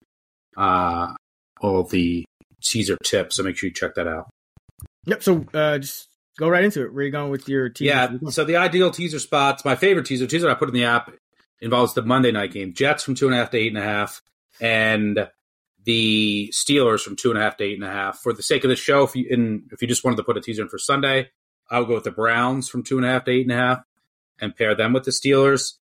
uh, 0.56 1.12
all 1.60 1.84
the 1.84 2.24
teaser 2.62 2.96
tip. 3.04 3.32
So 3.32 3.42
make 3.42 3.56
sure 3.56 3.68
you 3.68 3.74
check 3.74 3.94
that 3.96 4.06
out. 4.06 4.30
Yep. 5.06 5.22
So 5.22 5.44
uh, 5.52 5.78
just 5.78 6.08
go 6.38 6.48
right 6.48 6.64
into 6.64 6.82
it. 6.84 6.92
Where 6.92 7.02
are 7.02 7.06
you 7.06 7.12
going 7.12 7.30
with 7.30 7.48
your 7.48 7.68
teaser? 7.68 8.18
Yeah. 8.20 8.30
So 8.30 8.44
the 8.44 8.56
ideal 8.56 8.90
teaser 8.90 9.18
spots, 9.18 9.64
my 9.64 9.74
favorite 9.74 10.06
teaser, 10.06 10.26
teaser 10.26 10.50
I 10.50 10.54
put 10.54 10.68
in 10.68 10.74
the 10.74 10.84
app 10.84 11.12
involves 11.60 11.94
the 11.94 12.02
Monday 12.02 12.32
night 12.32 12.52
game. 12.52 12.72
Jets 12.74 13.02
from 13.02 13.14
two 13.14 13.26
and 13.26 13.34
a 13.34 13.38
half 13.38 13.50
to 13.50 13.58
eight 13.58 13.68
and 13.68 13.78
a 13.78 13.82
half, 13.82 14.22
and 14.60 15.28
the 15.84 16.52
Steelers 16.52 17.00
from 17.00 17.16
two 17.16 17.30
and 17.30 17.38
a 17.38 17.42
half 17.42 17.56
to 17.56 17.64
eight 17.64 17.74
and 17.74 17.84
a 17.84 17.90
half. 17.90 18.20
For 18.20 18.32
the 18.32 18.42
sake 18.42 18.64
of 18.64 18.70
the 18.70 18.76
show, 18.76 19.02
if 19.04 19.16
you 19.16 19.26
in, 19.28 19.68
if 19.72 19.82
you 19.82 19.88
just 19.88 20.04
wanted 20.04 20.16
to 20.16 20.24
put 20.24 20.36
a 20.36 20.40
teaser 20.40 20.62
in 20.62 20.68
for 20.68 20.78
Sunday, 20.78 21.30
I 21.70 21.78
would 21.78 21.88
go 21.88 21.94
with 21.94 22.04
the 22.04 22.10
Browns 22.10 22.68
from 22.68 22.82
two 22.82 22.96
and 22.96 23.06
a 23.06 23.10
half 23.10 23.24
to 23.24 23.30
eight 23.30 23.42
and 23.42 23.52
a 23.52 23.56
half, 23.56 23.84
and 24.40 24.56
pair 24.56 24.74
them 24.74 24.92
with 24.92 25.04
the 25.04 25.10
Steelers. 25.10 25.74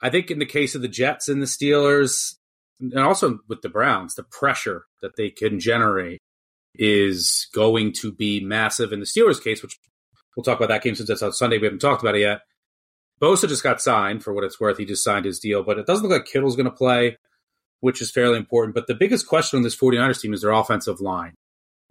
I 0.00 0.10
think 0.10 0.30
in 0.30 0.38
the 0.38 0.46
case 0.46 0.74
of 0.74 0.82
the 0.82 0.88
Jets 0.88 1.28
and 1.28 1.40
the 1.40 1.46
Steelers, 1.46 2.34
and 2.82 2.98
also 2.98 3.38
with 3.48 3.62
the 3.62 3.68
Browns, 3.68 4.14
the 4.14 4.24
pressure 4.24 4.84
that 5.00 5.16
they 5.16 5.30
can 5.30 5.60
generate 5.60 6.20
is 6.74 7.48
going 7.54 7.92
to 7.92 8.12
be 8.12 8.40
massive 8.40 8.92
in 8.92 9.00
the 9.00 9.06
Steelers' 9.06 9.42
case, 9.42 9.62
which 9.62 9.78
we'll 10.36 10.44
talk 10.44 10.58
about 10.58 10.68
that 10.68 10.82
game 10.82 10.94
since 10.94 11.08
it's 11.08 11.22
on 11.22 11.32
Sunday. 11.32 11.58
We 11.58 11.64
haven't 11.64 11.80
talked 11.80 12.02
about 12.02 12.16
it 12.16 12.20
yet. 12.20 12.40
Bosa 13.20 13.48
just 13.48 13.62
got 13.62 13.80
signed 13.80 14.24
for 14.24 14.32
what 14.32 14.42
it's 14.42 14.58
worth. 14.58 14.78
He 14.78 14.84
just 14.84 15.04
signed 15.04 15.24
his 15.24 15.38
deal, 15.38 15.62
but 15.62 15.78
it 15.78 15.86
doesn't 15.86 16.02
look 16.02 16.18
like 16.18 16.26
Kittle's 16.26 16.56
going 16.56 16.66
to 16.66 16.72
play, 16.72 17.16
which 17.80 18.02
is 18.02 18.10
fairly 18.10 18.36
important. 18.36 18.74
But 18.74 18.88
the 18.88 18.94
biggest 18.94 19.28
question 19.28 19.58
on 19.58 19.62
this 19.62 19.76
49ers 19.76 20.20
team 20.20 20.34
is 20.34 20.42
their 20.42 20.50
offensive 20.50 21.00
line. 21.00 21.34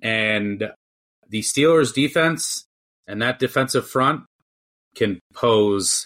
And 0.01 0.71
the 1.29 1.41
Steelers' 1.41 1.93
defense 1.93 2.65
and 3.07 3.21
that 3.21 3.39
defensive 3.39 3.87
front 3.87 4.23
can 4.95 5.19
pose 5.33 6.05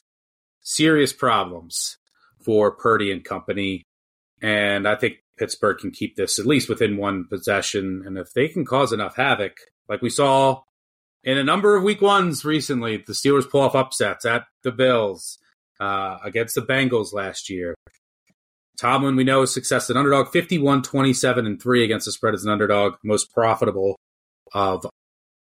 serious 0.61 1.11
problems 1.13 1.97
for 2.43 2.71
Purdy 2.71 3.11
and 3.11 3.23
company. 3.23 3.83
And 4.45 4.87
I 4.87 4.93
think 4.93 5.23
Pittsburgh 5.39 5.79
can 5.79 5.89
keep 5.89 6.15
this 6.15 6.37
at 6.37 6.45
least 6.45 6.69
within 6.69 6.97
one 6.97 7.25
possession. 7.25 8.03
And 8.05 8.15
if 8.15 8.31
they 8.33 8.47
can 8.47 8.63
cause 8.63 8.93
enough 8.93 9.15
havoc, 9.15 9.57
like 9.89 10.03
we 10.03 10.11
saw 10.11 10.61
in 11.23 11.39
a 11.39 11.43
number 11.43 11.75
of 11.75 11.81
week 11.81 11.99
ones 11.99 12.45
recently, 12.45 12.97
the 12.97 13.13
Steelers 13.13 13.49
pull 13.49 13.61
off 13.61 13.73
upsets 13.73 14.23
at 14.23 14.43
the 14.61 14.71
Bills, 14.71 15.39
uh, 15.79 16.19
against 16.23 16.53
the 16.53 16.61
Bengals 16.61 17.11
last 17.11 17.49
year. 17.49 17.73
Tomlin, 18.79 19.15
we 19.15 19.23
know, 19.23 19.41
is 19.41 19.51
success 19.51 19.89
an 19.89 19.97
underdog 19.97 20.27
51 20.27 20.83
27 20.83 21.47
and 21.47 21.59
3 21.59 21.83
against 21.83 22.05
the 22.05 22.11
spread 22.11 22.35
as 22.35 22.45
an 22.45 22.51
underdog, 22.51 22.97
most 23.03 23.33
profitable 23.33 23.95
of 24.53 24.85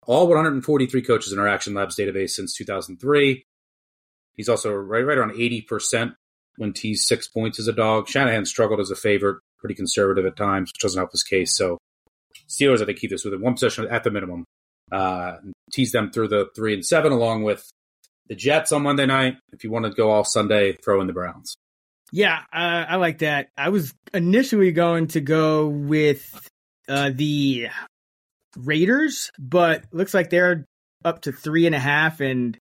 all 0.05 0.27
143 0.27 1.01
coaches 1.03 1.31
in 1.31 1.39
our 1.39 1.47
Action 1.47 1.73
Labs 1.73 1.95
database 1.95 2.31
since 2.31 2.53
2003. 2.53 3.43
He's 4.35 4.49
also 4.49 4.73
right, 4.73 5.05
right 5.05 5.17
around 5.17 5.31
80% 5.31 6.15
when 6.59 6.73
teased 6.73 7.07
six 7.07 7.27
points 7.27 7.57
as 7.57 7.69
a 7.69 7.73
dog. 7.73 8.09
Shanahan 8.09 8.45
struggled 8.45 8.81
as 8.81 8.91
a 8.91 8.95
favorite 8.95 9.41
pretty 9.59 9.75
conservative 9.75 10.25
at 10.25 10.35
times, 10.35 10.69
which 10.69 10.81
doesn't 10.81 10.99
help 10.99 11.11
his 11.11 11.23
case. 11.23 11.55
So 11.55 11.77
Steelers, 12.49 12.81
I 12.81 12.85
think, 12.85 12.99
keep 12.99 13.11
this 13.11 13.23
within 13.23 13.41
one 13.41 13.53
possession 13.53 13.87
at 13.89 14.03
the 14.03 14.11
minimum. 14.11 14.43
Uh, 14.91 15.37
tease 15.71 15.93
them 15.93 16.11
through 16.11 16.27
the 16.27 16.49
three 16.55 16.73
and 16.73 16.85
seven, 16.85 17.13
along 17.13 17.43
with 17.43 17.63
the 18.27 18.35
Jets 18.35 18.73
on 18.73 18.83
Monday 18.83 19.05
night. 19.05 19.37
If 19.53 19.63
you 19.63 19.71
want 19.71 19.85
to 19.85 19.91
go 19.91 20.11
all 20.11 20.25
Sunday, 20.25 20.73
throw 20.73 20.99
in 20.99 21.07
the 21.07 21.13
Browns. 21.13 21.55
Yeah, 22.11 22.39
uh, 22.51 22.85
I 22.89 22.95
like 22.97 23.19
that. 23.19 23.49
I 23.57 23.69
was 23.69 23.93
initially 24.13 24.71
going 24.71 25.07
to 25.09 25.21
go 25.21 25.67
with 25.67 26.49
uh, 26.89 27.11
the 27.13 27.69
Raiders, 28.57 29.31
but 29.39 29.85
looks 29.93 30.13
like 30.13 30.29
they're 30.29 30.65
up 31.05 31.21
to 31.21 31.31
three 31.31 31.67
and 31.67 31.75
a 31.75 31.79
half, 31.79 32.19
and 32.19 32.57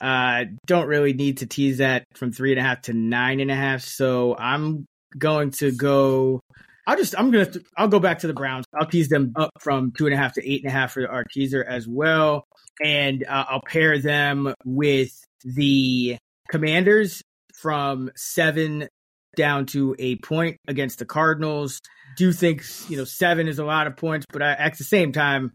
uh, 0.00 0.44
don't 0.66 0.86
really 0.86 1.12
need 1.12 1.38
to 1.38 1.46
tease 1.46 1.78
that 1.78 2.04
from 2.14 2.32
three 2.32 2.52
and 2.52 2.60
a 2.60 2.62
half 2.62 2.82
to 2.82 2.92
nine 2.92 3.40
and 3.40 3.50
a 3.50 3.54
half. 3.54 3.82
So 3.82 4.36
I'm 4.36 4.86
going 5.18 5.50
to 5.52 5.72
go. 5.72 6.40
I'll 6.86 6.96
just 6.96 7.14
I'm 7.18 7.30
gonna 7.30 7.50
I'll 7.76 7.88
go 7.88 8.00
back 8.00 8.20
to 8.20 8.26
the 8.26 8.34
Browns. 8.34 8.64
I'll 8.74 8.86
tease 8.86 9.08
them 9.08 9.32
up 9.36 9.50
from 9.60 9.92
two 9.92 10.06
and 10.06 10.14
a 10.14 10.18
half 10.18 10.34
to 10.34 10.50
eight 10.50 10.62
and 10.62 10.70
a 10.70 10.72
half 10.72 10.92
for 10.92 11.08
our 11.08 11.24
teaser 11.24 11.62
as 11.62 11.86
well, 11.86 12.44
and 12.82 13.24
uh, 13.24 13.44
I'll 13.48 13.62
pair 13.62 13.98
them 13.98 14.54
with 14.64 15.12
the 15.44 16.16
Commanders 16.50 17.22
from 17.54 18.10
seven 18.16 18.88
down 19.36 19.66
to 19.66 19.94
a 19.98 20.16
point 20.16 20.56
against 20.66 20.98
the 20.98 21.04
Cardinals. 21.04 21.80
Do 22.16 22.32
think 22.32 22.64
you 22.88 22.96
know 22.96 23.04
seven 23.04 23.46
is 23.46 23.58
a 23.58 23.64
lot 23.64 23.86
of 23.86 23.96
points, 23.96 24.26
but 24.32 24.42
I, 24.42 24.52
at 24.52 24.78
the 24.78 24.84
same 24.84 25.12
time, 25.12 25.52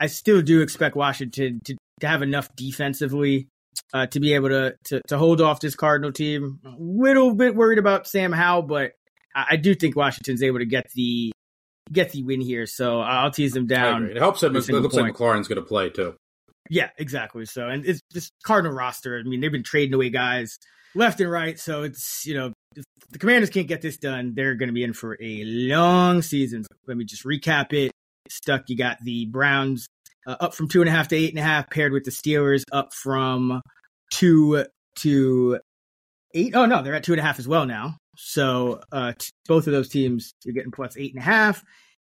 I 0.00 0.06
still 0.06 0.40
do 0.40 0.62
expect 0.62 0.94
Washington 0.94 1.60
to 1.64 1.76
to 2.00 2.06
have 2.06 2.22
enough 2.22 2.48
defensively 2.56 3.48
uh, 3.92 4.06
to 4.06 4.20
be 4.20 4.34
able 4.34 4.48
to, 4.48 4.74
to 4.84 5.00
to 5.08 5.18
hold 5.18 5.40
off 5.40 5.60
this 5.60 5.74
Cardinal 5.74 6.12
team. 6.12 6.60
A 6.64 6.74
little 6.78 7.34
bit 7.34 7.54
worried 7.54 7.78
about 7.78 8.06
Sam 8.06 8.32
Howell, 8.32 8.62
but 8.62 8.92
I, 9.34 9.46
I 9.50 9.56
do 9.56 9.74
think 9.74 9.96
Washington's 9.96 10.42
able 10.42 10.58
to 10.58 10.66
get 10.66 10.90
the 10.94 11.32
get 11.92 12.12
the 12.12 12.22
win 12.22 12.40
here. 12.40 12.66
So 12.66 13.00
I'll 13.00 13.30
tease 13.30 13.52
them 13.52 13.66
down. 13.66 14.04
It 14.04 14.16
helps 14.16 14.42
him. 14.42 14.54
It 14.56 14.68
looks 14.68 14.94
point. 14.94 15.06
like 15.06 15.14
McLaurin's 15.14 15.48
going 15.48 15.60
to 15.60 15.66
play 15.66 15.90
too. 15.90 16.14
Yeah, 16.70 16.90
exactly. 16.98 17.46
So, 17.46 17.68
and 17.68 17.86
it's 17.86 18.00
this 18.12 18.30
Cardinal 18.44 18.74
roster. 18.74 19.18
I 19.18 19.28
mean, 19.28 19.40
they've 19.40 19.52
been 19.52 19.62
trading 19.62 19.94
away 19.94 20.10
guys 20.10 20.58
left 20.94 21.20
and 21.20 21.30
right. 21.30 21.58
So 21.58 21.82
it's 21.82 22.26
you 22.26 22.34
know 22.34 22.52
if 22.76 22.84
the 23.10 23.18
Commanders 23.18 23.50
can't 23.50 23.68
get 23.68 23.82
this 23.82 23.96
done, 23.96 24.34
they're 24.34 24.54
going 24.54 24.68
to 24.68 24.74
be 24.74 24.84
in 24.84 24.92
for 24.92 25.16
a 25.20 25.44
long 25.44 26.22
season. 26.22 26.66
Let 26.86 26.96
me 26.96 27.04
just 27.04 27.24
recap 27.24 27.72
it. 27.72 27.92
Stuck. 28.28 28.68
You 28.68 28.76
got 28.76 28.98
the 29.02 29.26
Browns 29.26 29.86
uh, 30.28 30.36
up 30.40 30.54
from 30.54 30.68
two 30.68 30.80
and 30.80 30.88
a 30.88 30.92
half 30.92 31.08
to 31.08 31.16
eight 31.16 31.30
and 31.30 31.38
a 31.38 31.42
half, 31.42 31.70
paired 31.70 31.92
with 31.92 32.04
the 32.04 32.10
Steelers 32.10 32.62
up 32.70 32.92
from 32.92 33.60
two 34.12 34.64
to 34.96 35.58
eight. 36.34 36.54
Oh 36.54 36.66
no, 36.66 36.82
they're 36.82 36.94
at 36.94 37.02
two 37.02 37.14
and 37.14 37.20
a 37.20 37.24
half 37.24 37.38
as 37.38 37.48
well 37.48 37.66
now. 37.66 37.96
So 38.16 38.80
uh, 38.92 39.14
t- 39.18 39.30
both 39.46 39.66
of 39.66 39.72
those 39.72 39.88
teams 39.88 40.34
you're 40.44 40.54
getting 40.54 40.70
plus 40.70 40.96
eight 40.96 41.14
and 41.14 41.22
a 41.22 41.24
half, 41.24 41.64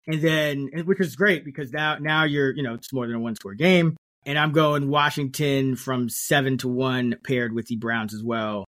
and 0.06 0.22
then 0.22 0.70
which 0.86 1.00
is 1.00 1.16
great 1.16 1.46
because 1.46 1.72
now 1.72 1.98
now 2.00 2.26
you're 2.26 2.54
you 2.54 2.62
know 2.62 2.74
it's 2.74 2.94
more 2.94 3.08
than 3.08 3.16
a 3.16 3.20
one 3.20 3.36
score 3.36 3.56
game. 3.56 3.96
And 4.26 4.38
I'm 4.38 4.52
going 4.52 4.90
Washington 4.90 5.78
from 5.78 6.10
seven 6.10 6.58
to 6.60 6.68
one, 6.68 7.16
paired 7.24 7.54
with 7.54 7.68
the 7.68 7.78
Browns 7.78 8.14
as 8.14 8.22
well, 8.22 8.66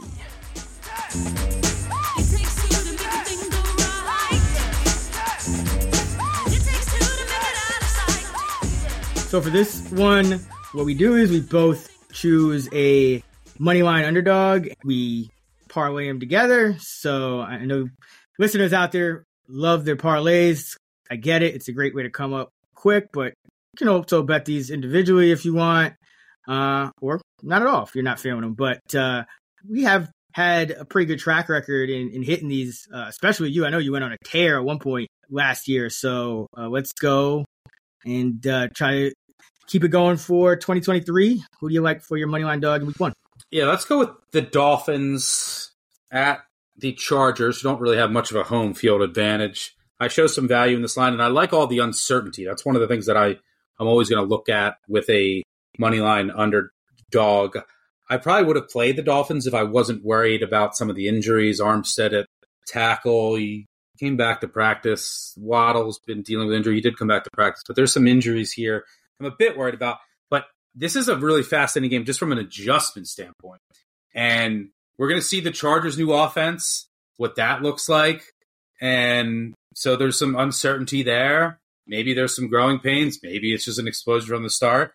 So 9.29 9.41
for 9.41 9.51
this 9.51 9.91
one, 9.91 10.41
what 10.73 10.87
we 10.87 10.95
do 10.95 11.17
is 11.17 11.31
we 11.31 11.41
both 11.41 11.91
choose 12.13 12.69
a 12.73 13.23
money 13.59 13.83
line 13.83 14.05
underdog. 14.05 14.69
We 14.85 15.31
parlay 15.69 16.07
them 16.07 16.21
together. 16.21 16.77
So 16.79 17.41
I 17.41 17.65
know 17.65 17.89
listeners 18.39 18.73
out 18.73 18.93
there 18.93 19.27
love 19.49 19.85
their 19.85 19.97
parlays. 19.97 20.77
I 21.11 21.17
get 21.17 21.43
it. 21.43 21.55
It's 21.55 21.69
a 21.69 21.73
great 21.73 21.95
way 21.95 22.05
to 22.05 22.11
come 22.11 22.33
up 22.33 22.51
quick, 22.75 23.09
but 23.13 23.35
you 23.73 23.77
can 23.77 23.89
also 23.89 24.23
bet 24.23 24.45
these 24.45 24.71
individually 24.71 25.33
if 25.33 25.45
you 25.45 25.55
want, 25.55 25.95
uh, 26.49 26.91
or 27.01 27.21
not 27.43 27.63
at 27.63 27.69
all 27.69 27.85
if 27.85 27.95
you're 27.95 28.05
not 28.05 28.21
feeling 28.21 28.43
them. 28.43 28.55
But 28.55 28.95
uh, 28.95 29.25
we 29.69 29.85
have 29.85 30.11
had 30.33 30.73
a 30.73 30.85
pretty 30.85 31.07
good 31.07 31.19
track 31.19 31.49
record 31.49 31.91
in, 31.91 32.11
in 32.11 32.23
hitting 32.23 32.49
these, 32.49 32.89
uh, 32.93 33.07
especially 33.09 33.51
you. 33.51 33.65
I 33.65 33.71
know 33.71 33.79
you 33.79 33.93
went 33.93 34.05
on 34.05 34.13
a 34.13 34.19
tear 34.25 34.59
at 34.59 34.65
one 34.65 34.79
point 34.79 35.09
last 35.31 35.69
year. 35.69 35.91
So 35.91 36.49
uh, 36.57 36.69
let's 36.69 36.93
go 36.93 37.45
and 38.05 38.45
uh, 38.47 38.69
try 38.75 38.93
to 38.93 39.13
keep 39.67 39.85
it 39.85 39.89
going 39.89 40.17
for 40.17 40.57
2023. 40.57 41.43
Who 41.61 41.69
do 41.69 41.75
you 41.75 41.81
like 41.81 42.03
for 42.03 42.17
your 42.17 42.29
money 42.29 42.45
line 42.45 42.61
dog 42.61 42.81
in 42.81 42.87
week 42.87 43.01
one? 43.01 43.13
Yeah, 43.51 43.67
let's 43.67 43.85
go 43.85 43.99
with 43.99 44.11
the 44.33 44.43
Dolphins 44.43 45.73
at 46.11 46.41
the 46.77 46.93
Chargers, 46.93 47.61
who 47.61 47.69
don't 47.69 47.81
really 47.81 47.97
have 47.97 48.11
much 48.11 48.31
of 48.31 48.37
a 48.37 48.43
home 48.43 48.75
field 48.75 49.03
advantage. 49.03 49.77
I 50.01 50.09
show 50.09 50.27
some 50.27 50.49
value 50.49 50.77
in 50.77 50.83
this 50.83 50.97
line, 50.97 51.13
and 51.13 51.23
I 51.23 51.29
like 51.29 51.53
all 51.53 51.67
the 51.67 51.79
uncertainty. 51.79 52.45
That's 52.45 52.65
one 52.65 52.75
of 52.75 52.81
the 52.81 52.89
things 52.89 53.07
that 53.07 53.17
I, 53.17 53.37
I'm 53.79 53.87
always 53.87 54.09
going 54.09 54.23
to 54.23 54.29
look 54.29 54.49
at 54.49 54.77
with 54.89 55.09
a 55.09 55.43
money 55.79 56.01
line 56.01 56.31
underdog. 56.31 57.59
I 58.09 58.19
probably 58.19 58.47
would 58.47 58.57
have 58.57 58.69
played 58.69 58.97
the 58.97 59.03
Dolphins 59.03 59.47
if 59.47 59.55
I 59.55 59.63
wasn't 59.63 60.05
worried 60.05 60.43
about 60.43 60.77
some 60.77 60.91
of 60.91 60.97
the 60.97 61.09
injuries. 61.09 61.61
Armstead 61.61 62.13
at 62.13 62.27
tackle, 62.67 63.37
he 63.37 63.67
came 63.99 64.17
back 64.17 64.41
to 64.41 64.49
practice. 64.49 65.35
Waddle's 65.39 65.99
been 66.07 66.23
dealing 66.23 66.49
with 66.49 66.57
injury. 66.57 66.75
He 66.77 66.81
did 66.81 66.99
come 66.99 67.09
back 67.09 67.25
to 67.25 67.31
practice, 67.31 67.63
but 67.67 67.77
there's 67.77 67.93
some 67.93 68.07
injuries 68.07 68.53
here 68.53 68.85
I'm 69.21 69.27
a 69.27 69.37
bit 69.37 69.57
worried 69.57 69.75
about. 69.75 69.99
But 70.31 70.47
this 70.75 70.97
is 70.97 71.09
a 71.09 71.17
really 71.17 71.43
fascinating 71.43 71.91
game 71.91 72.05
just 72.05 72.19
from 72.19 72.33
an 72.33 72.39
adjustment 72.39 73.09
standpoint. 73.09 73.61
And 74.15 74.71
we're 74.99 75.09
going 75.09 75.21
to 75.21 75.27
see 75.27 75.41
the 75.41 75.51
Chargers' 75.51 75.99
new 75.99 76.13
offense, 76.13 76.89
what 77.17 77.37
that 77.37 77.63
looks 77.63 77.89
like. 77.89 78.23
And 78.81 79.55
so 79.75 79.97
there's 79.97 80.19
some 80.19 80.37
uncertainty 80.37 81.03
there. 81.03 81.59
Maybe 81.87 82.15
there's 82.15 82.35
some 82.35 82.49
growing 82.49 82.79
pains. 82.79 83.19
Maybe 83.23 83.53
it's 83.53 83.65
just 83.65 83.79
an 83.79 83.89
explosion 83.89 84.29
from 84.29 84.43
the 84.43 84.51
start. 84.51 84.93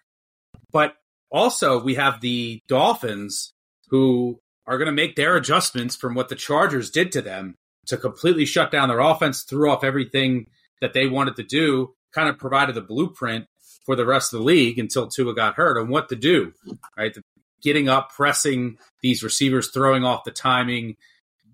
But 0.71 0.95
also, 1.31 1.81
we 1.81 1.95
have 1.95 2.21
the 2.21 2.61
Dolphins 2.67 3.53
who 3.89 4.39
are 4.67 4.77
going 4.77 4.87
to 4.87 4.91
make 4.91 5.15
their 5.15 5.35
adjustments 5.35 5.95
from 5.95 6.15
what 6.15 6.29
the 6.29 6.35
Chargers 6.35 6.91
did 6.91 7.11
to 7.13 7.21
them 7.21 7.55
to 7.87 7.97
completely 7.97 8.45
shut 8.45 8.71
down 8.71 8.89
their 8.89 8.99
offense, 8.99 9.43
threw 9.43 9.69
off 9.69 9.83
everything 9.83 10.47
that 10.81 10.93
they 10.93 11.07
wanted 11.07 11.35
to 11.35 11.43
do, 11.43 11.93
kind 12.13 12.29
of 12.29 12.37
provided 12.37 12.75
the 12.75 12.81
blueprint 12.81 13.45
for 13.85 13.95
the 13.95 14.05
rest 14.05 14.33
of 14.33 14.39
the 14.39 14.45
league 14.45 14.77
until 14.77 15.07
Tua 15.07 15.33
got 15.33 15.55
hurt 15.55 15.79
on 15.79 15.89
what 15.89 16.09
to 16.09 16.15
do, 16.15 16.53
right? 16.97 17.13
The, 17.13 17.23
getting 17.61 17.89
up, 17.89 18.11
pressing 18.11 18.77
these 19.01 19.23
receivers, 19.23 19.71
throwing 19.71 20.05
off 20.05 20.23
the 20.23 20.31
timing, 20.31 20.95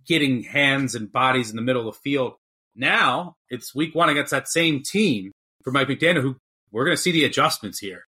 getting 0.05 0.43
hands 0.43 0.95
and 0.95 1.11
bodies 1.11 1.49
in 1.49 1.55
the 1.55 1.61
middle 1.61 1.87
of 1.87 1.95
the 1.95 2.01
field. 2.01 2.33
Now 2.75 3.35
it's 3.49 3.73
week 3.73 3.95
one 3.95 4.09
against 4.09 4.31
that 4.31 4.47
same 4.47 4.83
team 4.83 5.31
for 5.63 5.71
Mike 5.71 5.87
McDaniel, 5.87 6.21
who 6.21 6.35
we're 6.71 6.85
going 6.85 6.97
to 6.97 7.01
see 7.01 7.11
the 7.11 7.23
adjustments 7.23 7.79
here, 7.79 8.03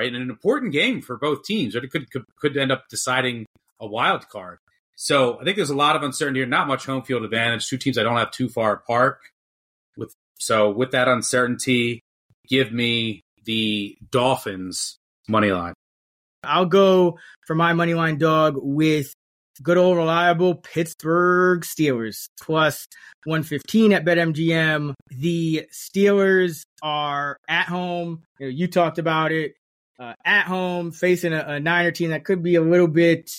right? 0.00 0.12
And 0.12 0.22
an 0.22 0.30
important 0.30 0.72
game 0.72 1.02
for 1.02 1.18
both 1.18 1.44
teams? 1.44 1.74
It 1.74 1.90
could, 1.90 2.10
could, 2.10 2.24
could 2.36 2.56
end 2.56 2.72
up 2.72 2.88
deciding 2.88 3.44
a 3.78 3.86
wild 3.86 4.28
card. 4.28 4.58
So 4.96 5.38
I 5.38 5.44
think 5.44 5.56
there's 5.56 5.70
a 5.70 5.76
lot 5.76 5.96
of 5.96 6.02
uncertainty 6.02 6.40
here, 6.40 6.46
not 6.46 6.68
much 6.68 6.86
home 6.86 7.02
field 7.02 7.24
advantage. 7.24 7.68
Two 7.68 7.76
teams 7.76 7.98
I 7.98 8.02
don't 8.02 8.16
have 8.16 8.30
too 8.30 8.48
far 8.48 8.72
apart. 8.72 9.18
With 9.96 10.14
so 10.38 10.70
with 10.70 10.92
that 10.92 11.08
uncertainty, 11.08 12.00
give 12.48 12.72
me 12.72 13.20
the 13.44 13.96
Dolphins 14.10 14.96
money 15.28 15.52
line. 15.52 15.74
I'll 16.44 16.66
go 16.66 17.18
for 17.46 17.54
my 17.54 17.74
money 17.74 17.94
line 17.94 18.16
dog 18.16 18.54
with 18.56 19.12
good 19.62 19.76
old 19.76 19.96
reliable 19.96 20.54
Pittsburgh 20.54 21.62
Steelers 21.62 22.28
plus 22.40 22.86
115 23.24 23.92
at 23.92 24.04
BetMGM. 24.04 24.94
The 25.10 25.66
Steelers 25.72 26.62
are 26.82 27.36
at 27.48 27.66
home. 27.66 28.22
You, 28.38 28.46
know, 28.46 28.50
you 28.50 28.66
talked 28.68 28.98
about 28.98 29.32
it. 29.32 29.54
Uh, 30.00 30.14
at 30.24 30.46
home, 30.46 30.92
facing 30.92 31.34
a, 31.34 31.40
a 31.46 31.60
Niner 31.60 31.90
team 31.90 32.08
that 32.10 32.24
could 32.24 32.42
be 32.42 32.54
a 32.54 32.62
little 32.62 32.88
bit 32.88 33.30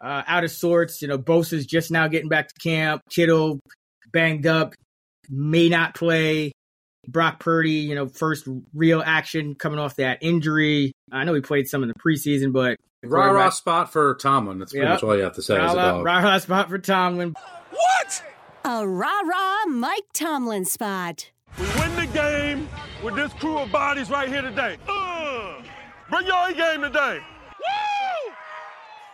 uh, 0.00 0.22
out 0.28 0.44
of 0.44 0.50
sorts. 0.52 1.02
You 1.02 1.08
know, 1.08 1.18
Bosa's 1.18 1.66
just 1.66 1.90
now 1.90 2.06
getting 2.06 2.28
back 2.28 2.46
to 2.48 2.54
camp. 2.62 3.02
Kittle 3.10 3.58
banged 4.12 4.46
up, 4.46 4.74
may 5.28 5.68
not 5.68 5.94
play. 5.96 6.52
Brock 7.08 7.40
Purdy, 7.40 7.70
you 7.72 7.94
know, 7.96 8.06
first 8.06 8.46
real 8.74 9.02
action 9.04 9.54
coming 9.56 9.78
off 9.80 9.96
that 9.96 10.18
injury. 10.20 10.92
I 11.10 11.24
know 11.24 11.34
he 11.34 11.40
played 11.40 11.66
some 11.66 11.82
in 11.82 11.88
the 11.88 11.94
preseason, 11.94 12.52
but 12.52 12.76
Rah 13.02 13.30
rah 13.30 13.50
spot 13.50 13.92
for 13.92 14.14
Tomlin. 14.16 14.58
That's 14.58 14.72
pretty 14.72 14.84
Yep. 14.86 14.94
much 14.94 15.02
all 15.02 15.16
you 15.16 15.22
have 15.24 15.34
to 15.34 15.42
say 15.42 15.56
as 15.56 15.72
a 15.72 15.76
rah 15.76 16.00
rah 16.00 16.18
rah 16.18 16.38
spot 16.38 16.68
for 16.68 16.78
Tomlin. 16.78 17.34
What? 17.70 18.24
A 18.64 18.86
rah 18.86 19.20
rah 19.24 19.66
Mike 19.66 20.04
Tomlin 20.12 20.64
spot. 20.64 21.30
We 21.58 21.64
win 21.80 21.96
the 21.96 22.06
game 22.12 22.68
with 23.02 23.16
this 23.16 23.32
crew 23.34 23.58
of 23.58 23.72
bodies 23.72 24.10
right 24.10 24.28
here 24.28 24.42
today. 24.42 24.76
Uh, 26.08 26.16
bring 26.16 26.26
your 26.26 26.48
A 26.48 26.54
game 26.54 26.82
today. 26.82 27.18
Woo! 27.18 28.32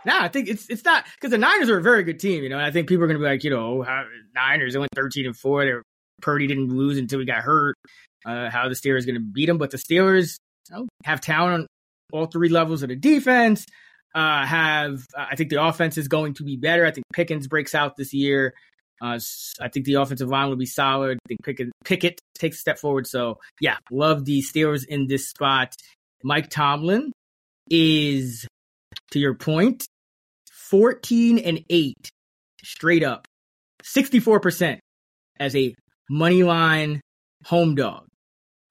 Nah, 0.06 0.22
I 0.22 0.28
think 0.28 0.48
it's 0.48 0.68
it's 0.68 0.84
not 0.84 1.04
because 1.14 1.30
the 1.30 1.38
Niners 1.38 1.70
are 1.70 1.78
a 1.78 1.82
very 1.82 2.02
good 2.02 2.20
team, 2.20 2.42
you 2.42 2.48
know. 2.48 2.58
And 2.58 2.66
I 2.66 2.70
think 2.70 2.88
people 2.88 3.04
are 3.04 3.06
going 3.06 3.18
to 3.18 3.24
be 3.24 3.28
like, 3.28 3.44
you 3.44 3.50
know, 3.50 3.82
how, 3.82 4.04
Niners 4.34 4.74
they 4.74 4.78
went 4.78 4.92
thirteen 4.94 5.26
and 5.26 5.36
four. 5.36 5.64
They're 5.64 5.82
Purdy 6.20 6.46
didn't 6.46 6.68
lose 6.68 6.98
until 6.98 7.18
he 7.18 7.26
got 7.26 7.42
hurt. 7.42 7.76
Uh, 8.24 8.48
how 8.50 8.68
the 8.68 8.74
Steelers 8.74 9.04
going 9.06 9.16
to 9.16 9.20
beat 9.20 9.46
them? 9.46 9.58
But 9.58 9.70
the 9.70 9.76
Steelers 9.76 10.38
you 10.70 10.76
know, 10.76 10.88
have 11.04 11.20
talent 11.20 11.54
on 11.54 11.66
all 12.12 12.26
three 12.26 12.48
levels 12.48 12.82
of 12.82 12.88
the 12.88 12.96
defense. 12.96 13.66
Uh, 14.14 14.46
have 14.46 15.04
I 15.16 15.36
think 15.36 15.50
the 15.50 15.62
offense 15.62 15.98
is 15.98 16.08
going 16.08 16.34
to 16.34 16.44
be 16.44 16.56
better. 16.56 16.86
I 16.86 16.92
think 16.92 17.04
Pickens 17.12 17.48
breaks 17.48 17.74
out 17.74 17.96
this 17.96 18.14
year. 18.14 18.54
Uh, 19.02 19.18
I 19.60 19.68
think 19.68 19.86
the 19.86 19.94
offensive 19.94 20.28
line 20.28 20.48
will 20.48 20.56
be 20.56 20.66
solid. 20.66 21.18
I 21.18 21.28
think 21.28 21.42
Pickett, 21.42 21.72
Pickett 21.84 22.20
takes 22.38 22.56
a 22.58 22.60
step 22.60 22.78
forward. 22.78 23.06
So 23.06 23.38
yeah, 23.60 23.76
love 23.90 24.24
the 24.24 24.40
Steelers 24.40 24.86
in 24.86 25.08
this 25.08 25.28
spot. 25.28 25.74
Mike 26.24 26.48
Tomlin 26.48 27.12
is, 27.70 28.46
to 29.10 29.18
your 29.18 29.34
point, 29.34 29.86
14 30.50 31.38
and 31.38 31.60
8 31.68 31.94
straight 32.64 33.04
up, 33.04 33.26
64% 33.84 34.78
as 35.38 35.54
a 35.54 35.74
money 36.08 36.42
line 36.42 37.00
home 37.44 37.74
dog, 37.74 38.06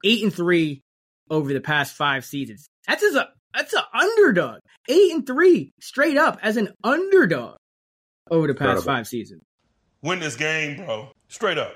8 0.04 0.24
and 0.24 0.34
3 0.34 0.80
over 1.30 1.52
the 1.52 1.60
past 1.60 1.94
five 1.94 2.24
seasons. 2.24 2.66
That's 2.88 3.02
a 3.04 3.28
that's 3.54 3.72
an 3.72 3.82
underdog. 3.94 4.58
8 4.88 5.12
and 5.12 5.26
3 5.26 5.70
straight 5.80 6.16
up 6.16 6.40
as 6.42 6.56
an 6.56 6.70
underdog 6.82 7.56
over 8.30 8.48
the 8.48 8.54
past 8.54 8.62
Incredible. 8.80 8.84
five 8.84 9.06
seasons. 9.06 9.42
Win 10.02 10.18
this 10.18 10.34
game, 10.36 10.76
bro. 10.84 11.08
Straight 11.28 11.56
up. 11.56 11.72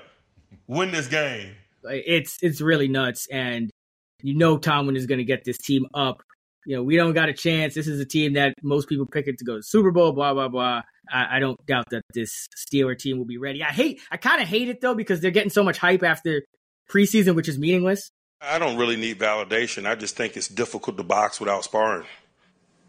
Win 0.67 0.91
this 0.91 1.07
game. 1.07 1.55
It's 1.83 2.37
it's 2.41 2.59
really 2.59 2.89
nuts 2.89 3.27
and 3.31 3.71
you 4.21 4.35
know 4.35 4.57
Tomlin 4.57 4.95
is 4.95 5.05
going 5.05 5.19
to 5.19 5.25
get 5.25 5.43
this 5.43 5.57
team 5.57 5.85
up 5.93 6.21
you 6.65 6.75
know, 6.75 6.83
we 6.83 6.95
don't 6.95 7.13
got 7.13 7.29
a 7.29 7.33
chance. 7.33 7.73
This 7.73 7.87
is 7.87 7.99
a 7.99 8.05
team 8.05 8.33
that 8.33 8.53
most 8.61 8.89
people 8.89 9.05
pick 9.05 9.27
it 9.27 9.37
to 9.39 9.45
go 9.45 9.57
to 9.57 9.63
Super 9.63 9.91
Bowl, 9.91 10.11
blah, 10.11 10.33
blah, 10.33 10.49
blah. 10.49 10.81
I, 11.11 11.37
I 11.37 11.39
don't 11.39 11.57
doubt 11.65 11.85
that 11.91 12.03
this 12.13 12.47
Steeler 12.55 12.97
team 12.97 13.17
will 13.17 13.25
be 13.25 13.37
ready. 13.37 13.63
I 13.63 13.69
hate, 13.69 14.01
I 14.11 14.17
kind 14.17 14.41
of 14.41 14.47
hate 14.47 14.69
it 14.69 14.81
though, 14.81 14.93
because 14.93 15.21
they're 15.21 15.31
getting 15.31 15.49
so 15.49 15.63
much 15.63 15.77
hype 15.77 16.03
after 16.03 16.43
preseason, 16.89 17.35
which 17.35 17.47
is 17.47 17.57
meaningless. 17.57 18.11
I 18.41 18.59
don't 18.59 18.77
really 18.77 18.97
need 18.97 19.19
validation. 19.19 19.85
I 19.85 19.95
just 19.95 20.15
think 20.15 20.37
it's 20.37 20.47
difficult 20.47 20.97
to 20.97 21.03
box 21.03 21.39
without 21.39 21.63
sparring. 21.63 22.05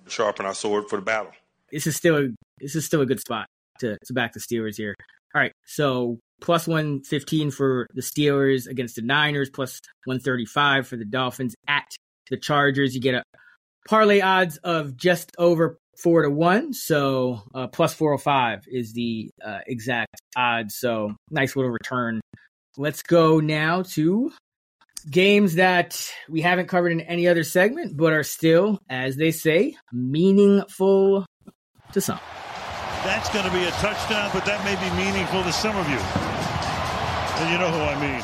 Sharpen 0.08 0.46
our 0.46 0.54
sword 0.54 0.90
for 0.90 0.96
the 0.96 1.02
battle. 1.02 1.32
This 1.72 1.86
is 1.86 1.96
still 1.96 2.16
a, 2.16 2.28
this 2.58 2.74
is 2.74 2.84
still 2.84 3.00
a 3.00 3.06
good 3.06 3.20
spot 3.20 3.46
to, 3.78 3.96
to 4.04 4.12
back 4.12 4.32
the 4.32 4.40
Steelers 4.40 4.76
here. 4.76 4.94
All 5.34 5.40
right. 5.40 5.52
So 5.66 6.18
plus 6.40 6.66
115 6.66 7.50
for 7.50 7.86
the 7.94 8.00
Steelers 8.00 8.66
against 8.66 8.96
the 8.96 9.02
Niners, 9.02 9.50
plus 9.50 9.80
135 10.04 10.86
for 10.86 10.96
the 10.96 11.04
Dolphins 11.04 11.54
at 11.68 11.86
the 12.30 12.36
Chargers. 12.36 12.94
You 12.94 13.00
get 13.00 13.14
a 13.14 13.22
parlay 13.88 14.20
odds 14.20 14.56
of 14.58 14.96
just 14.96 15.32
over 15.38 15.78
four 15.98 16.22
to 16.22 16.30
one. 16.30 16.72
So 16.72 17.42
uh, 17.54 17.66
plus 17.68 17.94
405 17.94 18.64
is 18.68 18.92
the 18.92 19.30
uh, 19.44 19.58
exact 19.66 20.16
odds. 20.36 20.76
So 20.76 21.14
nice 21.30 21.56
little 21.56 21.70
return. 21.70 22.20
Let's 22.76 23.02
go 23.02 23.40
now 23.40 23.82
to 23.82 24.32
games 25.08 25.56
that 25.56 26.10
we 26.28 26.40
haven't 26.40 26.68
covered 26.68 26.92
in 26.92 27.00
any 27.00 27.28
other 27.28 27.44
segment, 27.44 27.96
but 27.96 28.12
are 28.12 28.22
still, 28.22 28.78
as 28.88 29.16
they 29.16 29.32
say, 29.32 29.76
meaningful 29.92 31.26
to 31.92 32.00
some. 32.00 32.20
That's 33.04 33.30
going 33.30 33.46
to 33.46 33.50
be 33.50 33.64
a 33.64 33.70
touchdown, 33.72 34.30
but 34.32 34.44
that 34.44 34.62
may 34.62 34.76
be 34.76 34.94
meaningful 35.02 35.42
to 35.42 35.52
some 35.52 35.74
of 35.74 35.88
you. 35.88 35.96
And 35.96 37.50
you 37.50 37.58
know 37.58 37.70
who 37.70 37.80
I 37.80 37.98
mean. 37.98 38.22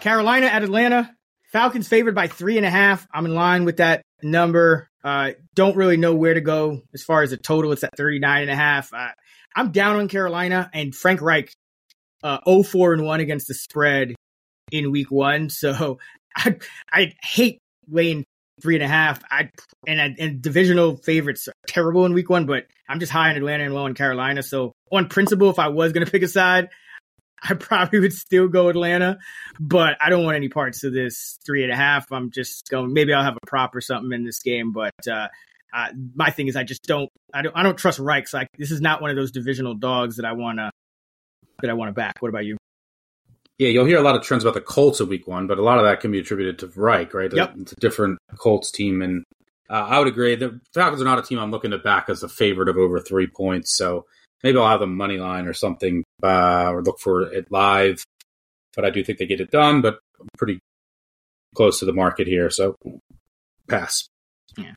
Carolina 0.00 0.46
at 0.46 0.62
Atlanta. 0.62 1.16
Falcons 1.52 1.88
favored 1.88 2.14
by 2.14 2.26
three 2.26 2.58
and 2.58 2.66
a 2.66 2.70
half. 2.70 3.06
I'm 3.12 3.24
in 3.24 3.34
line 3.34 3.64
with 3.64 3.78
that 3.78 4.02
number. 4.22 4.88
Uh, 5.02 5.32
don't 5.54 5.76
really 5.76 5.96
know 5.96 6.14
where 6.14 6.34
to 6.34 6.40
go 6.40 6.82
as 6.92 7.02
far 7.02 7.22
as 7.22 7.30
the 7.30 7.38
total. 7.38 7.72
It's 7.72 7.82
at 7.82 7.96
39 7.96 8.42
and 8.42 8.50
a 8.50 8.54
half. 8.54 8.92
Uh, 8.92 9.08
I'm 9.56 9.70
down 9.70 9.96
on 9.96 10.08
Carolina 10.08 10.70
and 10.74 10.94
Frank 10.94 11.22
Reich, 11.22 11.52
uh, 12.22 12.40
4 12.62 12.92
and 12.92 13.04
1 13.04 13.20
against 13.20 13.48
the 13.48 13.54
spread 13.54 14.14
in 14.70 14.90
week 14.90 15.10
one. 15.10 15.48
So 15.50 15.98
I, 16.36 16.56
I 16.90 17.14
hate 17.22 17.58
laying 17.88 18.24
three 18.62 18.76
and 18.76 18.84
a 18.84 18.88
half. 18.88 19.22
I 19.30 19.50
and 19.86 20.18
and 20.18 20.40
divisional 20.40 20.96
favorites 20.96 21.48
are 21.48 21.54
terrible 21.66 22.06
in 22.06 22.14
week 22.14 22.30
one, 22.30 22.46
but 22.46 22.66
I'm 22.88 23.00
just 23.00 23.12
high 23.12 23.30
on 23.30 23.36
Atlanta 23.36 23.64
and 23.64 23.74
low 23.74 23.84
on 23.84 23.94
Carolina. 23.94 24.42
So 24.42 24.72
on 24.90 25.08
principle, 25.08 25.50
if 25.50 25.58
I 25.58 25.68
was 25.68 25.92
going 25.92 26.04
to 26.06 26.10
pick 26.10 26.22
a 26.22 26.28
side, 26.28 26.68
I 27.42 27.54
probably 27.54 27.98
would 28.00 28.12
still 28.12 28.48
go 28.48 28.68
Atlanta, 28.68 29.18
but 29.58 29.96
I 30.00 30.10
don't 30.10 30.24
want 30.24 30.36
any 30.36 30.48
parts 30.48 30.84
of 30.84 30.92
this 30.92 31.38
three 31.44 31.64
and 31.64 31.72
a 31.72 31.76
half. 31.76 32.10
I'm 32.12 32.30
just 32.30 32.68
going. 32.70 32.92
Maybe 32.92 33.12
I'll 33.12 33.24
have 33.24 33.36
a 33.36 33.46
prop 33.46 33.74
or 33.74 33.80
something 33.80 34.12
in 34.12 34.24
this 34.24 34.40
game, 34.40 34.72
but 34.72 34.94
uh, 35.10 35.28
uh, 35.74 35.88
my 36.14 36.30
thing 36.30 36.46
is 36.46 36.56
I 36.56 36.62
just 36.62 36.84
don't. 36.84 37.10
I 37.34 37.42
don't. 37.42 37.56
I 37.56 37.62
don't 37.62 37.76
trust 37.76 37.98
Reich. 37.98 38.32
Like 38.32 38.48
this 38.58 38.70
is 38.70 38.80
not 38.80 39.02
one 39.02 39.10
of 39.10 39.16
those 39.16 39.32
divisional 39.32 39.74
dogs 39.74 40.16
that 40.16 40.24
I 40.24 40.32
want 40.32 40.58
to 40.58 40.70
that 41.62 41.70
I 41.70 41.74
want 41.74 41.88
to 41.88 41.92
back. 41.92 42.14
What 42.20 42.28
about 42.28 42.44
you? 42.44 42.56
Yeah, 43.58 43.68
you'll 43.68 43.86
hear 43.86 43.98
a 43.98 44.02
lot 44.02 44.16
of 44.16 44.22
trends 44.22 44.44
about 44.44 44.54
the 44.54 44.60
Colts 44.60 45.00
of 45.00 45.08
Week 45.08 45.26
One, 45.26 45.46
but 45.46 45.58
a 45.58 45.62
lot 45.62 45.78
of 45.78 45.84
that 45.84 46.00
can 46.00 46.10
be 46.10 46.18
attributed 46.18 46.58
to 46.60 46.80
Reich, 46.80 47.14
right? 47.14 47.32
Yep. 47.32 47.54
It's 47.58 47.72
a 47.72 47.76
different 47.76 48.18
Colts 48.36 48.72
team, 48.72 49.02
and 49.02 49.24
uh, 49.70 49.86
I 49.88 49.98
would 49.98 50.08
agree. 50.08 50.34
The 50.34 50.60
Falcons 50.74 51.00
are 51.00 51.04
not 51.06 51.18
a 51.18 51.22
team 51.22 51.38
I'm 51.38 51.50
looking 51.50 51.70
to 51.70 51.78
back 51.78 52.08
as 52.08 52.22
a 52.22 52.28
favorite 52.28 52.68
of 52.68 52.76
over 52.76 53.00
three 53.00 53.26
points. 53.26 53.76
So 53.76 54.06
maybe 54.42 54.58
I'll 54.58 54.68
have 54.68 54.80
them 54.80 54.96
money 54.96 55.18
line 55.18 55.46
or 55.46 55.52
something, 55.52 56.02
uh, 56.22 56.70
or 56.72 56.82
look 56.82 56.98
for 56.98 57.22
it 57.22 57.50
live. 57.50 58.04
But 58.74 58.84
I 58.84 58.90
do 58.90 59.04
think 59.04 59.18
they 59.18 59.26
get 59.26 59.40
it 59.40 59.50
done. 59.50 59.80
But 59.80 59.98
I'm 60.20 60.28
pretty 60.38 60.58
close 61.54 61.78
to 61.78 61.84
the 61.84 61.92
market 61.92 62.26
here, 62.26 62.50
so 62.50 62.76
pass. 63.68 64.08
Yeah, 64.56 64.72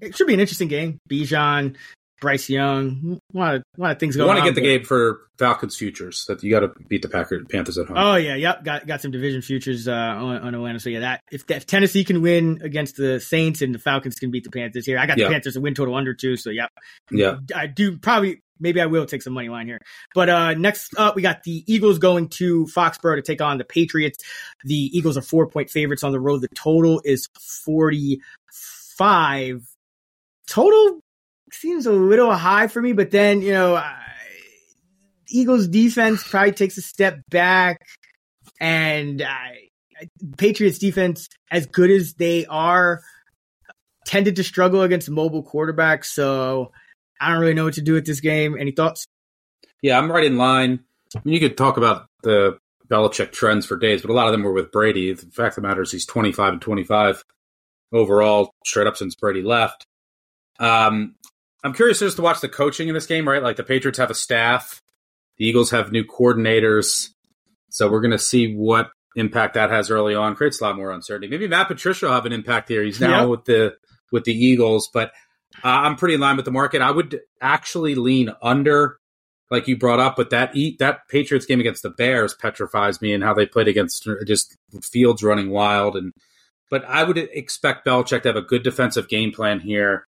it 0.00 0.16
should 0.16 0.26
be 0.26 0.34
an 0.34 0.40
interesting 0.40 0.68
game. 0.68 0.98
Bijan, 1.08 1.76
Bryce 2.20 2.48
Young, 2.48 3.20
a 3.34 3.38
lot 3.38 3.54
of, 3.56 3.62
a 3.76 3.80
lot 3.80 3.90
of 3.92 4.00
things 4.00 4.16
going. 4.16 4.26
You 4.26 4.34
want 4.34 4.44
to 4.44 4.50
get 4.50 4.54
the 4.54 4.66
game 4.66 4.84
for 4.84 5.20
Falcons 5.38 5.76
futures 5.76 6.24
that 6.26 6.42
you 6.42 6.50
got 6.50 6.60
to 6.60 6.68
beat 6.88 7.02
the 7.02 7.08
Packers 7.08 7.44
Panthers 7.50 7.76
at 7.76 7.86
home. 7.86 7.96
Oh 7.98 8.16
yeah, 8.16 8.34
yep. 8.36 8.64
Got 8.64 8.86
got 8.86 9.02
some 9.02 9.10
division 9.10 9.42
futures 9.42 9.86
uh, 9.86 9.92
on, 9.92 10.38
on 10.38 10.54
Atlanta. 10.54 10.80
So 10.80 10.88
yeah, 10.88 11.00
that 11.00 11.20
if, 11.30 11.44
if, 11.50 11.66
Tennessee 11.66 12.04
can 12.04 12.22
win 12.22 12.60
against 12.62 12.96
the 12.96 13.20
Saints 13.20 13.60
and 13.60 13.74
the 13.74 13.78
Falcons 13.78 14.16
can 14.16 14.30
beat 14.30 14.44
the 14.44 14.50
Panthers 14.50 14.86
here, 14.86 14.98
I 14.98 15.06
got 15.06 15.18
the. 15.18 15.26
Panthers 15.26 15.56
a 15.56 15.60
win 15.60 15.74
total 15.74 15.94
under 15.94 16.14
two. 16.14 16.36
So 16.36 16.50
yep. 16.50 16.70
Yeah, 17.10 17.36
I 17.54 17.66
do 17.66 17.98
probably 17.98 18.40
maybe 18.58 18.80
I 18.80 18.86
will 18.86 19.06
take 19.06 19.22
some 19.22 19.34
money 19.34 19.48
line 19.48 19.66
here. 19.66 19.80
But 20.14 20.28
uh, 20.28 20.54
next 20.54 20.94
up, 20.96 21.16
we 21.16 21.22
got 21.22 21.42
the 21.42 21.64
Eagles 21.66 21.98
going 21.98 22.28
to 22.30 22.66
Foxborough 22.66 23.16
to 23.16 23.22
take 23.22 23.40
on 23.42 23.58
the 23.58 23.64
Patriots. 23.64 24.18
The 24.64 24.90
Eagles 24.96 25.16
are 25.16 25.22
four 25.22 25.48
point 25.48 25.70
favorites 25.70 26.02
on 26.02 26.12
the 26.12 26.20
road. 26.20 26.40
The 26.40 26.48
total 26.48 27.00
is 27.04 27.28
45. 27.64 29.62
Total 30.46 31.00
seems 31.60 31.86
a 31.86 31.92
little 31.92 32.32
high 32.32 32.68
for 32.68 32.80
me, 32.80 32.92
but 32.92 33.10
then, 33.10 33.42
you 33.42 33.52
know, 33.52 33.76
uh, 33.76 33.92
Eagles 35.28 35.68
defense 35.68 36.26
probably 36.26 36.52
takes 36.52 36.78
a 36.78 36.82
step 36.82 37.20
back. 37.30 37.80
And 38.60 39.22
uh, 39.22 39.26
Patriots 40.38 40.78
defense, 40.78 41.28
as 41.50 41.66
good 41.66 41.90
as 41.90 42.14
they 42.14 42.46
are, 42.46 43.02
tended 44.06 44.36
to 44.36 44.44
struggle 44.44 44.82
against 44.82 45.10
mobile 45.10 45.42
quarterbacks. 45.42 46.06
So 46.06 46.72
I 47.20 47.30
don't 47.30 47.40
really 47.40 47.54
know 47.54 47.64
what 47.64 47.74
to 47.74 47.82
do 47.82 47.94
with 47.94 48.06
this 48.06 48.20
game. 48.20 48.56
Any 48.58 48.72
thoughts? 48.72 49.06
Yeah, 49.82 49.98
I'm 49.98 50.10
right 50.10 50.24
in 50.24 50.36
line. 50.36 50.80
I 51.14 51.20
mean, 51.24 51.34
you 51.34 51.40
could 51.40 51.56
talk 51.56 51.76
about 51.76 52.06
the 52.22 52.58
Belichick 52.88 53.32
trends 53.32 53.66
for 53.66 53.76
days, 53.76 54.02
but 54.02 54.10
a 54.10 54.14
lot 54.14 54.26
of 54.26 54.32
them 54.32 54.42
were 54.42 54.52
with 54.52 54.72
Brady. 54.72 55.12
The 55.12 55.26
fact 55.26 55.56
of 55.56 55.62
the 55.62 55.68
matter 55.68 55.82
is, 55.82 55.92
he's 55.92 56.06
25 56.06 56.54
and 56.54 56.62
25 56.62 57.24
overall, 57.92 58.50
straight 58.64 58.86
up 58.86 58.96
since 58.96 59.14
Brady 59.14 59.42
left. 59.42 59.86
Um, 60.58 61.14
I'm 61.66 61.74
curious 61.74 61.98
just 61.98 62.14
to 62.16 62.22
watch 62.22 62.40
the 62.40 62.48
coaching 62.48 62.86
in 62.86 62.94
this 62.94 63.06
game, 63.06 63.28
right? 63.28 63.42
Like 63.42 63.56
the 63.56 63.64
Patriots 63.64 63.98
have 63.98 64.10
a 64.10 64.14
staff, 64.14 64.80
the 65.36 65.46
Eagles 65.46 65.72
have 65.72 65.90
new 65.90 66.04
coordinators, 66.04 67.08
so 67.70 67.90
we're 67.90 68.00
going 68.00 68.12
to 68.12 68.18
see 68.18 68.54
what 68.54 68.90
impact 69.16 69.54
that 69.54 69.70
has 69.70 69.90
early 69.90 70.14
on. 70.14 70.36
Creates 70.36 70.60
a 70.60 70.64
lot 70.64 70.76
more 70.76 70.92
uncertainty. 70.92 71.28
Maybe 71.28 71.48
Matt 71.48 71.66
Patricia 71.66 72.06
will 72.06 72.12
have 72.12 72.24
an 72.24 72.32
impact 72.32 72.68
here. 72.68 72.84
He's 72.84 73.00
now 73.00 73.22
yep. 73.22 73.28
with 73.30 73.44
the 73.46 73.76
with 74.12 74.22
the 74.22 74.32
Eagles, 74.32 74.88
but 74.94 75.10
uh, 75.64 75.68
I'm 75.68 75.96
pretty 75.96 76.14
in 76.14 76.20
line 76.20 76.36
with 76.36 76.44
the 76.44 76.52
market. 76.52 76.82
I 76.82 76.92
would 76.92 77.20
actually 77.40 77.96
lean 77.96 78.30
under, 78.40 78.98
like 79.50 79.66
you 79.66 79.76
brought 79.76 79.98
up, 79.98 80.14
but 80.14 80.30
that 80.30 80.54
eat 80.54 80.78
that 80.78 81.08
Patriots 81.08 81.46
game 81.46 81.58
against 81.58 81.82
the 81.82 81.90
Bears 81.90 82.32
petrifies 82.32 83.02
me 83.02 83.12
and 83.12 83.24
how 83.24 83.34
they 83.34 83.44
played 83.44 83.66
against 83.66 84.08
Justin 84.24 84.82
Fields 84.82 85.24
running 85.24 85.50
wild. 85.50 85.96
And 85.96 86.12
but 86.70 86.84
I 86.84 87.02
would 87.02 87.18
expect 87.18 87.84
Belichick 87.84 88.22
to 88.22 88.28
have 88.28 88.36
a 88.36 88.42
good 88.42 88.62
defensive 88.62 89.08
game 89.08 89.32
plan 89.32 89.58
here, 89.58 90.06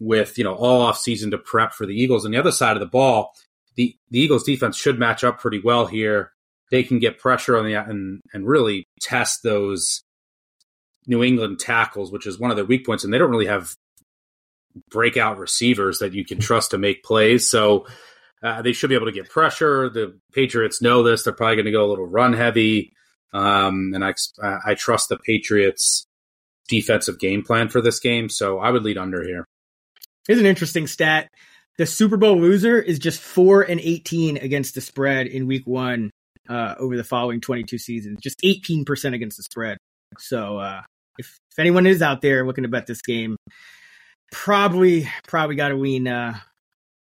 with 0.00 0.38
you 0.38 0.44
know 0.44 0.54
all 0.54 0.82
off 0.82 0.98
season 0.98 1.30
to 1.30 1.38
prep 1.38 1.72
for 1.72 1.86
the 1.86 1.94
Eagles. 1.94 2.24
And 2.24 2.32
the 2.32 2.38
other 2.38 2.52
side 2.52 2.76
of 2.76 2.80
the 2.80 2.86
ball, 2.86 3.32
the 3.76 3.96
the 4.10 4.20
Eagles 4.20 4.44
defense 4.44 4.76
should 4.76 4.98
match 4.98 5.24
up 5.24 5.38
pretty 5.38 5.60
well 5.60 5.86
here. 5.86 6.32
They 6.70 6.82
can 6.82 6.98
get 6.98 7.18
pressure 7.18 7.56
on 7.56 7.64
the 7.64 7.74
and 7.74 8.20
and 8.32 8.46
really 8.46 8.86
test 9.00 9.42
those 9.42 10.02
New 11.06 11.22
England 11.22 11.58
tackles, 11.58 12.12
which 12.12 12.26
is 12.26 12.38
one 12.38 12.50
of 12.50 12.56
their 12.56 12.66
weak 12.66 12.84
points, 12.84 13.04
and 13.04 13.12
they 13.12 13.18
don't 13.18 13.30
really 13.30 13.46
have 13.46 13.74
breakout 14.90 15.38
receivers 15.38 15.98
that 15.98 16.12
you 16.12 16.24
can 16.24 16.38
trust 16.38 16.70
to 16.70 16.78
make 16.78 17.02
plays. 17.02 17.50
So 17.50 17.86
uh, 18.42 18.62
they 18.62 18.72
should 18.72 18.90
be 18.90 18.94
able 18.94 19.06
to 19.06 19.12
get 19.12 19.28
pressure. 19.28 19.88
The 19.88 20.18
Patriots 20.32 20.82
know 20.82 21.02
this; 21.02 21.24
they're 21.24 21.32
probably 21.32 21.56
going 21.56 21.66
to 21.66 21.72
go 21.72 21.86
a 21.86 21.90
little 21.90 22.06
run 22.06 22.34
heavy, 22.34 22.92
um, 23.32 23.92
and 23.94 24.04
I 24.04 24.14
I 24.64 24.74
trust 24.74 25.08
the 25.08 25.18
Patriots' 25.18 26.06
defensive 26.68 27.18
game 27.18 27.42
plan 27.42 27.68
for 27.68 27.80
this 27.80 27.98
game. 27.98 28.28
So 28.28 28.58
I 28.58 28.70
would 28.70 28.84
lead 28.84 28.98
under 28.98 29.24
here. 29.24 29.46
Here's 30.28 30.40
an 30.40 30.46
interesting 30.46 30.86
stat: 30.86 31.28
the 31.78 31.86
Super 31.86 32.16
Bowl 32.16 32.38
loser 32.38 32.80
is 32.80 33.00
just 33.00 33.20
four 33.20 33.62
and 33.62 33.80
eighteen 33.80 34.36
against 34.36 34.76
the 34.76 34.80
spread 34.80 35.26
in 35.26 35.48
Week 35.48 35.66
One 35.66 36.10
uh, 36.48 36.74
over 36.78 36.96
the 36.96 37.04
following 37.04 37.40
22 37.40 37.78
seasons, 37.78 38.18
just 38.22 38.40
18 38.44 38.84
percent 38.84 39.14
against 39.14 39.36
the 39.36 39.42
spread. 39.42 39.78
So 40.18 40.58
uh, 40.58 40.82
if, 41.18 41.38
if 41.50 41.58
anyone 41.58 41.86
is 41.86 42.02
out 42.02 42.22
there 42.22 42.46
looking 42.46 42.62
to 42.62 42.68
bet 42.68 42.86
this 42.86 43.02
game, 43.02 43.36
probably 44.32 45.08
probably 45.26 45.56
got 45.56 45.68
to 45.68 45.76
wean 45.76 46.06
uh, 46.06 46.38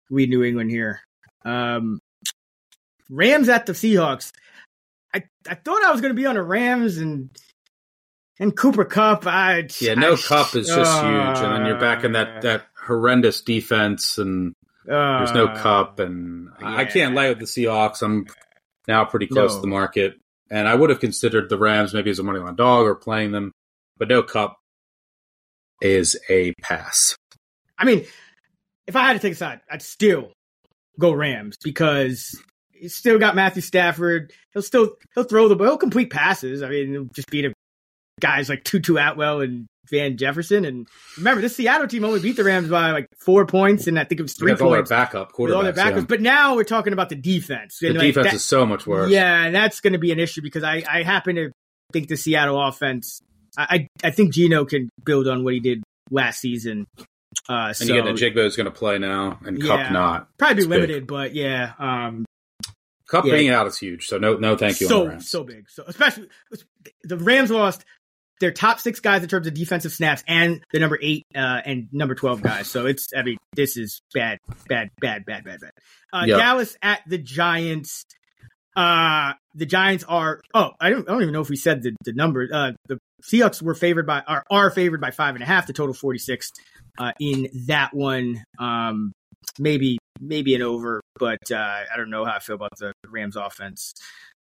wean 0.10 0.30
New 0.30 0.44
England 0.44 0.72
here. 0.72 1.02
Um, 1.46 2.00
Rams 3.10 3.50
at 3.50 3.66
the 3.66 3.74
Seahawks. 3.74 4.32
I 5.14 5.24
I 5.48 5.56
thought 5.56 5.84
I 5.84 5.92
was 5.92 6.02
going 6.02 6.14
to 6.14 6.20
be 6.20 6.26
on 6.26 6.36
the 6.36 6.44
Rams 6.44 6.98
and 6.98 7.30
and 8.40 8.56
Cooper 8.56 8.86
Kupp. 8.86 9.26
I 9.26 9.68
yeah, 9.80 9.96
no 9.96 10.14
I, 10.14 10.18
Kupp 10.18 10.56
is 10.56 10.68
just 10.68 10.92
uh, 10.92 11.04
huge, 11.04 11.44
and 11.44 11.56
then 11.56 11.66
you're 11.66 11.80
back 11.80 12.04
in 12.04 12.14
that 12.14 12.42
that 12.42 12.66
horrendous 12.90 13.42
defense, 13.42 14.18
and 14.18 14.54
uh, 14.90 15.20
there's 15.20 15.34
no 15.34 15.48
Kupp 15.48 16.00
and 16.00 16.50
yeah. 16.60 16.76
I 16.76 16.86
can't 16.86 17.16
lay 17.16 17.30
with 17.30 17.40
the 17.40 17.46
Seahawks. 17.46 18.02
I'm 18.02 18.28
now 18.88 19.06
pretty 19.06 19.28
close 19.28 19.52
no. 19.52 19.58
to 19.58 19.62
the 19.62 19.68
market, 19.68 20.16
and 20.52 20.68
I 20.68 20.76
would 20.76 20.90
have 20.90 21.00
considered 21.00 21.50
the 21.50 21.58
Rams 21.58 21.94
maybe 21.94 22.10
as 22.10 22.20
a 22.20 22.24
money 22.24 22.40
line 22.40 22.56
dog 22.56 22.86
or 22.86 22.96
playing 22.96 23.32
them, 23.32 23.54
but 23.98 24.10
no 24.10 24.24
Kupp 24.24 24.58
is 25.82 26.18
a 26.30 26.54
pass. 26.62 27.16
I 27.78 27.86
mean, 27.86 28.06
if 28.88 28.96
I 28.96 29.08
had 29.08 29.14
to 29.14 29.20
take 29.20 29.34
a 29.34 29.38
side, 29.38 29.62
I'd 29.72 29.82
still 29.82 30.34
go 31.00 31.14
Rams 31.14 31.56
because 31.64 32.38
he's 32.72 32.96
still 32.96 33.20
got 33.20 33.36
Matthew 33.36 33.62
Stafford. 33.62 34.34
He'll 34.54 34.62
still 34.62 34.96
he'll 35.16 35.24
throw 35.24 35.48
the 35.48 35.56
ball. 35.56 35.68
he'll 35.68 35.78
complete 35.78 36.10
passes. 36.10 36.62
I 36.62 36.70
mean, 36.70 36.92
he'll 36.92 37.06
just 37.06 37.30
beat 37.30 37.46
a 37.46 37.54
guys 38.20 38.50
like 38.50 38.64
Tutu 38.64 38.98
Atwell 38.98 39.42
and 39.42 39.68
Van 39.90 40.18
Jefferson. 40.18 40.66
And 40.66 40.88
remember, 41.18 41.42
this 41.42 41.56
Seattle 41.56 41.88
team 41.88 42.04
only 42.06 42.20
beat 42.20 42.36
the 42.36 42.44
Rams 42.44 42.70
by 42.70 42.92
like 42.92 43.08
four 43.20 43.46
points, 43.46 43.88
and 43.88 44.00
I 44.00 44.04
think 44.04 44.20
it 44.20 44.24
was 44.24 44.34
three 44.34 44.52
points. 44.52 44.62
All 44.62 44.72
their 44.72 44.84
backup 44.84 45.32
quarterbacks. 45.32 45.56
All 45.56 45.64
their 45.64 45.74
backups. 45.74 45.96
Yeah. 45.96 46.06
But 46.08 46.22
now 46.22 46.56
we're 46.56 46.64
talking 46.64 46.94
about 46.94 47.10
the 47.10 47.16
defense. 47.16 47.80
The 47.80 47.94
like 47.94 48.00
defense 48.02 48.28
that, 48.28 48.34
is 48.36 48.44
so 48.44 48.66
much 48.66 48.88
worse. 48.88 49.12
Yeah, 49.12 49.46
and 49.46 49.54
that's 49.56 49.82
going 49.82 49.94
to 49.94 50.00
be 50.00 50.12
an 50.12 50.20
issue 50.20 50.42
because 50.42 50.64
I, 50.64 50.84
I 50.90 51.04
happen 51.04 51.36
to 51.36 51.52
think 51.92 52.08
the 52.08 52.18
Seattle 52.18 52.62
offense. 52.62 53.22
I, 53.58 53.88
I 54.04 54.12
think 54.12 54.34
Geno 54.34 54.64
can 54.66 54.90
build 55.04 55.28
on 55.28 55.44
what 55.44 55.54
he 55.54 55.60
did 55.60 55.84
last 56.12 56.40
season. 56.40 56.86
Uh, 57.48 57.68
and 57.68 57.76
so, 57.76 57.86
you 57.86 58.02
get 58.02 58.06
Njigba 58.06 58.46
is 58.46 58.56
going 58.56 58.66
to 58.66 58.72
play 58.72 58.98
now, 59.00 59.40
and 59.46 59.62
yeah, 59.62 59.90
not. 59.90 60.30
Probably 60.38 60.64
be 60.64 60.70
limited, 60.70 61.02
big. 61.04 61.08
but 61.08 61.36
yeah. 61.36 61.74
Um, 61.80 62.26
Kupp 63.10 63.26
yeah. 63.26 63.34
being 63.34 63.50
out 63.50 63.66
is 63.68 63.78
huge. 63.78 64.06
So 64.06 64.20
no, 64.20 64.36
no, 64.36 64.56
thank 64.56 64.80
you. 64.82 64.88
So 64.88 65.18
so 65.20 65.44
big. 65.44 65.70
So 65.70 65.84
especially 65.88 66.30
the 67.04 67.18
Rams 67.18 67.50
lost 67.50 67.84
their 68.40 68.52
top 68.52 68.80
six 68.80 69.00
guys 69.00 69.22
in 69.22 69.30
terms 69.30 69.48
of 69.48 69.54
defensive 69.54 69.92
snaps 69.92 70.24
and 70.28 70.62
the 70.72 70.80
number 70.80 70.98
eight 71.02 71.26
uh, 71.36 71.62
and 71.66 71.90
number 71.92 72.16
12 72.16 72.42
guys. 72.42 72.70
So 72.70 72.86
it's, 72.86 73.10
I 73.16 73.24
mean, 73.24 73.38
this 73.54 73.78
is 73.78 74.02
bad, 74.14 74.40
bad, 74.68 74.90
bad, 75.02 75.26
bad, 75.26 75.44
bad, 75.44 75.60
bad. 75.60 75.72
Uh, 76.12 76.26
yep. 76.26 76.38
Dallas 76.38 76.78
at 76.82 77.02
the 77.08 77.18
Giants. 77.18 78.06
Uh, 78.76 79.34
the 79.56 79.66
Giants 79.66 80.06
are, 80.08 80.42
oh, 80.54 80.72
I 80.80 80.90
don't, 80.90 81.08
I 81.10 81.12
don't 81.12 81.22
even 81.22 81.34
know 81.34 81.42
if 81.42 81.50
we 81.50 81.58
said 81.58 81.84
the, 81.84 81.96
the 82.06 82.14
number. 82.14 82.48
Uh, 82.52 82.72
the 82.88 82.98
Seahawks 83.24 83.62
were 83.62 83.76
favored 83.76 84.08
by, 84.08 84.22
are, 84.22 84.44
are 84.50 84.72
favored 84.72 85.02
by 85.02 85.12
five 85.12 85.36
and 85.36 85.44
a 85.44 85.48
half, 85.48 85.68
the 85.68 85.74
total 85.74 85.94
46 85.94 86.52
uh, 86.98 87.12
in 87.20 87.50
that 87.68 87.94
one. 87.94 88.44
Um, 88.58 89.12
maybe, 89.58 89.98
maybe 90.22 90.56
an 90.56 90.62
over, 90.62 91.02
but 91.20 91.52
uh, 91.52 91.82
I 91.94 91.98
don't 91.98 92.10
know 92.10 92.24
how 92.24 92.36
I 92.36 92.40
feel 92.40 92.56
about 92.56 92.78
the 92.78 92.94
Rams 93.08 93.36
offense. 93.36 93.94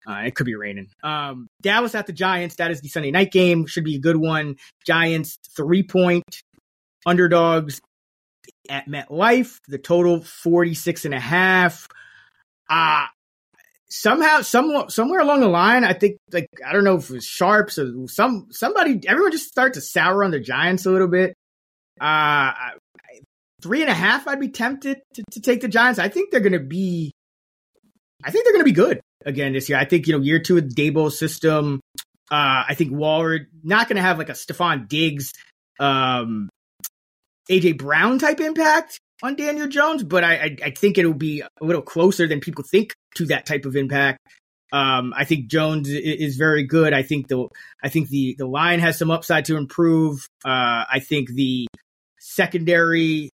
Uh, 0.08 0.22
it 0.26 0.36
could 0.36 0.46
be 0.46 0.56
raining. 0.56 0.88
Um, 1.04 1.50
Dallas 1.62 1.94
at 1.94 2.08
the 2.08 2.14
Giants. 2.14 2.56
That 2.56 2.72
is 2.72 2.80
the 2.80 2.88
Sunday 2.88 3.12
night 3.12 3.32
game. 3.32 3.66
Should 3.66 3.84
be 3.84 3.96
a 3.96 4.00
good 4.00 4.16
one. 4.16 4.56
Giants 4.86 5.38
three 5.56 5.84
point 5.84 6.24
underdogs 7.06 7.82
at 8.70 8.88
MetLife. 8.88 9.58
The 9.68 9.78
total 9.78 10.22
46 10.22 11.06
and 11.06 11.14
a 11.14 11.20
half. 11.20 11.88
Uh, 12.70 13.08
somehow, 13.90 14.42
some, 14.42 14.90
somewhere 14.90 15.20
along 15.20 15.42
the 15.42 15.50
line, 15.50 15.84
I 15.84 15.94
think, 15.94 16.18
like, 16.32 16.48
I 16.66 16.72
don't 16.72 16.86
know 16.86 16.96
if 16.96 17.10
it 17.10 17.14
was 17.14 17.26
Sharps 17.26 17.78
or 17.78 18.08
some, 18.08 18.48
somebody, 18.52 19.02
everyone 19.08 19.32
just 19.32 19.48
started 19.48 19.74
to 19.74 19.82
sour 19.82 20.24
on 20.24 20.32
the 20.32 20.40
Giants 20.40 20.86
a 20.86 20.92
little 20.92 21.08
bit. 21.10 21.34
Uh, 22.00 22.52
three 23.62 23.82
and 23.82 23.90
a 23.90 23.94
half, 23.94 24.28
I'd 24.28 24.40
be 24.40 24.50
tempted 24.50 25.02
to, 25.16 25.24
to 25.32 25.42
take 25.42 25.62
the 25.62 25.68
Giants. 25.68 26.00
I 26.00 26.08
think 26.08 26.32
they're 26.32 26.40
going 26.40 26.54
to 26.54 26.60
be, 26.60 27.12
I 28.24 28.32
think 28.32 28.46
they're 28.46 28.54
going 28.54 28.66
to 28.66 28.72
be 28.72 28.74
good 28.74 29.02
again 29.28 29.54
this 29.54 29.70
year. 29.70 29.78
I 29.78 29.86
think, 29.86 30.08
you 30.08 30.14
know, 30.14 30.24
year 30.24 30.40
two 30.40 30.58
of 30.58 30.74
the 30.74 30.90
Daboll 30.90 31.12
system. 31.12 31.80
Uh, 32.32 32.66
I 32.70 32.74
think 32.74 32.92
Waller 32.92 33.48
not 33.64 33.88
going 33.88 33.98
to 33.98 34.02
have 34.02 34.18
like 34.18 34.30
a 34.30 34.34
Stefon 34.34 34.88
Diggs, 34.88 35.34
um, 35.80 36.50
AJ 37.50 37.78
Brown 37.78 38.20
type 38.20 38.40
impact 38.40 39.00
on 39.24 39.36
Daniel 39.36 39.68
Jones, 39.68 40.04
but 40.04 40.24
I, 40.24 40.34
I, 40.34 40.58
I 40.66 40.70
think 40.72 40.98
it'll 40.98 41.14
be 41.14 41.42
a 41.42 41.50
little 41.62 41.82
closer 41.82 42.28
than 42.28 42.40
people 42.40 42.64
think 42.64 42.94
to 43.16 43.26
that 43.28 43.46
type 43.46 43.66
of 43.66 43.76
impact. 43.76 44.20
Um, 44.72 45.14
I 45.16 45.24
think 45.24 45.48
Jones 45.48 45.88
is 45.90 46.36
very 46.36 46.64
good. 46.64 46.94
I 46.94 47.02
think 47.04 47.30
the 47.30 47.48
I 47.82 47.88
think 47.88 48.10
the 48.10 48.36
the 48.38 48.46
line 48.46 48.80
has 48.82 48.98
some 48.98 49.12
upside 49.12 49.46
to 49.46 49.56
improve. 49.56 50.28
Uh, 50.44 50.84
I 50.92 51.00
think 51.00 51.30
the 51.30 51.68
secondary 52.20 53.30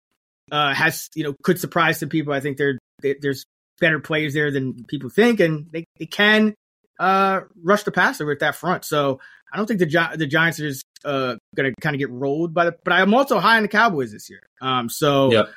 uh, 0.51 0.73
has 0.73 1.09
you 1.13 1.23
know 1.23 1.35
could 1.43 1.59
surprise 1.59 1.99
some 1.99 2.09
people. 2.09 2.33
I 2.33 2.39
think 2.39 2.57
there 2.57 2.79
there's 3.21 3.45
better 3.79 3.99
players 3.99 4.33
there 4.33 4.51
than 4.51 4.83
people 4.85 5.09
think, 5.09 5.39
and 5.39 5.67
they, 5.71 5.85
they 5.97 6.05
can 6.05 6.53
uh, 6.99 7.41
rush 7.63 7.83
the 7.83 7.91
passer 7.91 8.25
with 8.25 8.39
that 8.39 8.55
front. 8.55 8.85
So 8.85 9.19
I 9.51 9.57
don't 9.57 9.65
think 9.65 9.79
the 9.79 9.85
Gi- 9.85 10.17
the 10.17 10.27
Giants 10.27 10.59
are 10.59 10.67
just 10.67 10.85
uh, 11.03 11.35
going 11.55 11.73
to 11.73 11.81
kind 11.81 11.95
of 11.95 11.99
get 11.99 12.09
rolled 12.11 12.53
by 12.53 12.65
the. 12.65 12.75
But 12.83 12.93
I'm 12.93 13.13
also 13.13 13.39
high 13.39 13.57
on 13.57 13.63
the 13.63 13.69
Cowboys 13.69 14.11
this 14.11 14.29
year. 14.29 14.41
Um, 14.61 14.89
so 14.89 15.31
yep. 15.31 15.49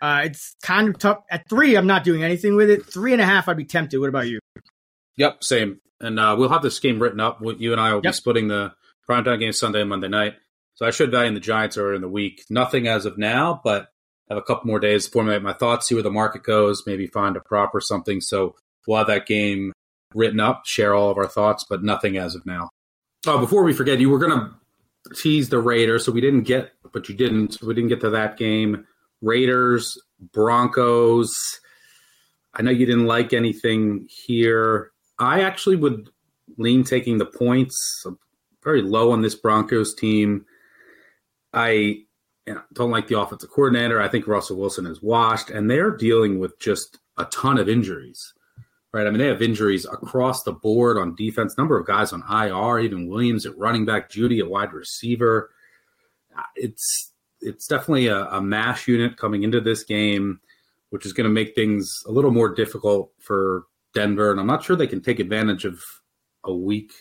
uh, 0.00 0.22
it's 0.24 0.54
kind 0.62 0.88
of 0.88 0.98
tough. 0.98 1.18
At 1.30 1.48
three, 1.48 1.76
I'm 1.76 1.86
not 1.86 2.04
doing 2.04 2.22
anything 2.22 2.56
with 2.56 2.70
it. 2.70 2.86
Three 2.86 3.12
and 3.12 3.20
a 3.20 3.26
half, 3.26 3.48
I'd 3.48 3.56
be 3.56 3.64
tempted. 3.64 3.98
What 3.98 4.08
about 4.08 4.28
you? 4.28 4.38
Yep, 5.16 5.44
same. 5.44 5.80
And 6.00 6.18
uh, 6.18 6.34
we'll 6.38 6.48
have 6.48 6.62
this 6.62 6.80
game 6.80 7.00
written 7.00 7.20
up. 7.20 7.40
You 7.58 7.72
and 7.72 7.80
I 7.80 7.94
will 7.94 8.02
yep. 8.02 8.12
be 8.12 8.16
splitting 8.16 8.48
the 8.48 8.72
primetime 9.08 9.38
game 9.38 9.52
Sunday 9.52 9.80
and 9.80 9.90
Monday 9.90 10.08
night. 10.08 10.34
So 10.74 10.86
I 10.86 10.90
should 10.90 11.10
value 11.10 11.28
in 11.28 11.34
the 11.34 11.40
Giants 11.40 11.78
earlier 11.78 11.94
in 11.94 12.00
the 12.00 12.08
week. 12.08 12.44
Nothing 12.50 12.88
as 12.88 13.06
of 13.06 13.16
now, 13.16 13.60
but 13.62 13.88
have 14.28 14.38
a 14.38 14.42
couple 14.42 14.66
more 14.66 14.80
days 14.80 15.04
to 15.04 15.10
formulate 15.10 15.42
my 15.42 15.52
thoughts, 15.52 15.88
see 15.88 15.94
where 15.94 16.02
the 16.02 16.10
market 16.10 16.42
goes, 16.42 16.82
maybe 16.86 17.06
find 17.06 17.36
a 17.36 17.40
prop 17.40 17.74
or 17.74 17.80
something. 17.80 18.20
So 18.20 18.56
we'll 18.86 18.98
have 18.98 19.06
that 19.08 19.26
game 19.26 19.72
written 20.14 20.40
up, 20.40 20.66
share 20.66 20.94
all 20.94 21.10
of 21.10 21.18
our 21.18 21.26
thoughts, 21.26 21.64
but 21.68 21.82
nothing 21.82 22.16
as 22.16 22.34
of 22.34 22.46
now. 22.46 22.70
Oh, 23.26 23.38
before 23.38 23.64
we 23.64 23.72
forget, 23.72 24.00
you 24.00 24.10
were 24.10 24.18
going 24.18 24.38
to 24.38 25.14
tease 25.14 25.48
the 25.48 25.58
Raiders, 25.58 26.04
so 26.04 26.12
we 26.12 26.20
didn't 26.20 26.42
get, 26.42 26.72
but 26.92 27.08
you 27.08 27.14
didn't. 27.14 27.58
We 27.62 27.74
didn't 27.74 27.88
get 27.88 28.00
to 28.00 28.10
that 28.10 28.36
game. 28.36 28.86
Raiders, 29.22 29.98
Broncos. 30.32 31.32
I 32.54 32.62
know 32.62 32.70
you 32.70 32.86
didn't 32.86 33.06
like 33.06 33.32
anything 33.32 34.06
here. 34.08 34.92
I 35.18 35.42
actually 35.42 35.76
would 35.76 36.10
lean 36.56 36.84
taking 36.84 37.18
the 37.18 37.26
points. 37.26 38.04
very 38.62 38.82
low 38.82 39.12
on 39.12 39.22
this 39.22 39.34
Broncos 39.34 39.94
team. 39.94 40.46
I 41.52 42.03
know, 42.52 42.62
don't 42.74 42.90
like 42.90 43.08
the 43.08 43.18
offensive 43.18 43.50
coordinator. 43.50 44.00
I 44.02 44.08
think 44.08 44.26
Russell 44.26 44.58
Wilson 44.58 44.86
is 44.86 45.02
washed, 45.02 45.48
and 45.48 45.70
they're 45.70 45.96
dealing 45.96 46.38
with 46.38 46.58
just 46.58 46.98
a 47.16 47.24
ton 47.26 47.58
of 47.58 47.68
injuries. 47.68 48.34
Right? 48.92 49.06
I 49.06 49.10
mean, 49.10 49.18
they 49.18 49.26
have 49.26 49.42
injuries 49.42 49.86
across 49.86 50.42
the 50.42 50.52
board 50.52 50.98
on 50.98 51.16
defense. 51.16 51.58
Number 51.58 51.78
of 51.78 51.86
guys 51.86 52.12
on 52.12 52.22
IR, 52.30 52.80
even 52.80 53.08
Williams 53.08 53.46
at 53.46 53.58
running 53.58 53.84
back, 53.84 54.10
Jeudy 54.10 54.40
at 54.40 54.50
wide 54.50 54.72
receiver. 54.72 55.50
It's 56.54 57.12
it's 57.40 57.66
definitely 57.66 58.06
a, 58.06 58.26
a 58.26 58.40
mash 58.40 58.86
unit 58.86 59.16
coming 59.16 59.42
into 59.42 59.60
this 59.60 59.82
game, 59.82 60.40
which 60.90 61.06
is 61.06 61.12
going 61.12 61.24
to 61.24 61.32
make 61.32 61.54
things 61.54 61.92
a 62.06 62.12
little 62.12 62.30
more 62.30 62.54
difficult 62.54 63.10
for 63.18 63.64
Denver. 63.94 64.30
And 64.30 64.40
I'm 64.40 64.46
not 64.46 64.62
sure 64.62 64.76
they 64.76 64.86
can 64.86 65.02
take 65.02 65.18
advantage 65.18 65.64
of 65.64 65.80
a 66.44 66.54
weak 66.54 66.92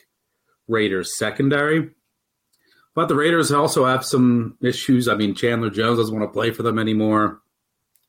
Raiders 0.68 1.18
secondary. 1.18 1.92
But 2.96 3.08
the 3.08 3.16
Raiders 3.16 3.52
also 3.52 3.86
have 3.86 4.06
some 4.06 4.58
issues. 4.62 5.08
I 5.08 5.16
mean, 5.16 5.34
Chandler 5.34 5.70
Jones 5.70 5.98
doesn't 5.98 6.16
want 6.16 6.30
to 6.30 6.34
play 6.34 6.52
for 6.52 6.64
them 6.64 6.78
anymore. 6.78 7.42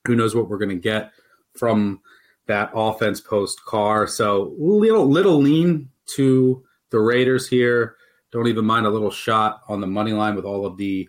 Who 0.06 0.14
knows 0.14 0.34
what 0.34 0.48
we're 0.48 0.58
going 0.58 0.68
to 0.70 0.76
get 0.76 1.12
from 1.56 2.00
that 2.46 2.70
offense 2.74 3.20
post 3.20 3.64
Carr? 3.64 4.06
So 4.06 4.54
little 4.58 5.06
little 5.06 5.38
lean 5.38 5.88
to 6.16 6.62
the 6.90 7.00
Raiders 7.00 7.48
here. 7.48 7.96
Don't 8.30 8.48
even 8.48 8.66
mind 8.66 8.84
a 8.84 8.90
little 8.90 9.10
shot 9.10 9.62
on 9.68 9.80
the 9.80 9.86
money 9.86 10.12
line 10.12 10.34
with 10.34 10.44
all 10.44 10.66
of 10.66 10.76
the 10.76 11.08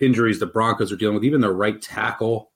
injuries 0.00 0.38
the 0.38 0.46
Broncos 0.46 0.92
are 0.92 0.96
dealing 0.96 1.14
with. 1.14 1.24
Even 1.24 1.40
their 1.40 1.52
right 1.52 1.80
tackle, 1.80 2.50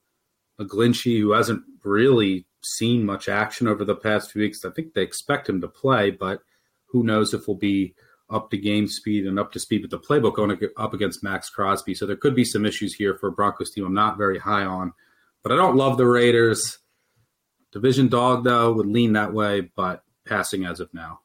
McGlinchey, 0.61 1.19
who 1.19 1.33
hasn't 1.33 1.62
really 1.85 2.47
seen 2.62 3.05
much 3.05 3.29
action 3.29 3.66
over 3.66 3.85
the 3.85 3.97
past 3.97 4.31
few 4.31 4.43
weeks. 4.43 4.65
I 4.65 4.70
think 4.70 4.93
they 4.93 5.03
expect 5.03 5.49
him 5.49 5.61
to 5.61 5.69
play, 5.69 6.11
but 6.11 6.41
who 6.87 7.03
knows 7.03 7.33
if 7.33 7.49
we'll 7.49 7.57
be 7.57 7.95
up 8.32 8.50
to 8.50 8.56
game 8.56 8.86
speed 8.86 9.26
and 9.26 9.38
up 9.38 9.52
to 9.52 9.60
speed 9.60 9.82
with 9.82 9.90
the 9.90 9.98
playbook 9.98 10.34
going 10.34 10.59
up 10.76 10.94
against 10.94 11.22
Maxx 11.22 11.50
Crosby. 11.50 11.94
So 11.94 12.06
there 12.06 12.16
could 12.16 12.34
be 12.34 12.44
some 12.44 12.64
issues 12.64 12.94
here 12.94 13.16
for 13.16 13.30
Broncos 13.30 13.70
team. 13.70 13.84
I'm 13.84 13.94
not 13.94 14.18
very 14.18 14.38
high 14.38 14.64
on, 14.64 14.92
but 15.42 15.52
I 15.52 15.56
don't 15.56 15.76
love 15.76 15.98
the 15.98 16.06
Raiders. 16.06 16.78
Division 17.72 18.09
dog 18.09 18.44
though 18.44 18.72
would 18.72 18.86
lean 18.86 19.14
that 19.14 19.32
way, 19.32 19.70
but 19.74 20.02
passing 20.26 20.64
as 20.64 20.80
of 20.80 20.92
now. 20.92 21.20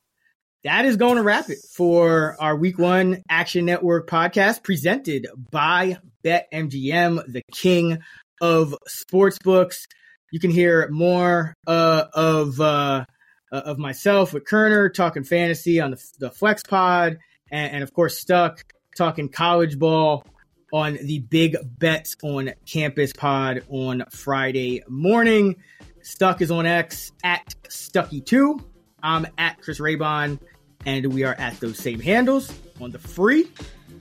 That 0.63 0.85
is 0.85 0.97
going 0.97 1.17
to 1.17 1.23
wrap 1.23 1.49
it 1.49 1.59
for 1.75 2.35
our 2.39 2.55
week 2.55 2.77
one 2.77 3.23
Action 3.29 3.65
Network 3.65 4.09
podcast 4.09 4.63
presented 4.63 5.27
by 5.51 5.99
BetMGM, 6.23 7.31
the 7.31 7.41
king 7.53 7.99
of 8.41 8.75
sports 8.88 9.38
books. 9.39 9.88
You 10.31 10.39
can 10.39 10.51
hear 10.51 10.89
more 10.89 11.53
uh, 11.65 12.05
of 12.13 12.59
uh, 12.59 13.05
uh, 13.52 13.61
of 13.65 13.78
myself 13.78 14.34
with 14.34 14.45
Koerner 14.45 14.94
talking 14.94 15.24
fantasy 15.24 15.80
on 15.80 15.91
the, 15.91 16.11
the 16.19 16.32
Flex 16.32 16.64
Pod, 16.64 17.18
and, 17.52 17.74
and, 17.74 17.84
of 17.84 17.94
course 17.94 18.18
Stuck 18.18 18.65
talking 18.95 19.30
college 19.30 19.78
ball 19.80 20.26
on 20.74 20.98
the 21.02 21.19
Big 21.19 21.56
Bets 21.80 22.18
on 22.24 22.52
Campus 22.65 23.14
pod 23.14 23.64
on 23.69 24.03
Friday 24.10 24.84
morning. 24.88 25.56
Stuck 26.02 26.41
is 26.41 26.52
on 26.52 26.65
X 26.65 27.11
at 27.24 27.56
Stuckey2. 27.69 28.61
I'm 29.03 29.28
at 29.38 29.61
Chris 29.61 29.80
Raybon, 29.80 30.40
and 30.86 31.14
we 31.14 31.24
are 31.24 31.36
at 31.36 31.60
those 31.60 31.78
same 31.78 31.99
handles 31.99 32.52
on 32.82 32.91
the 32.91 32.99
free, 32.99 33.48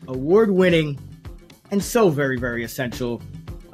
award 0.08 0.50
winning, 0.50 0.98
and 1.70 1.82
so 1.82 2.08
very, 2.08 2.38
very 2.38 2.64
essential. 2.64 3.22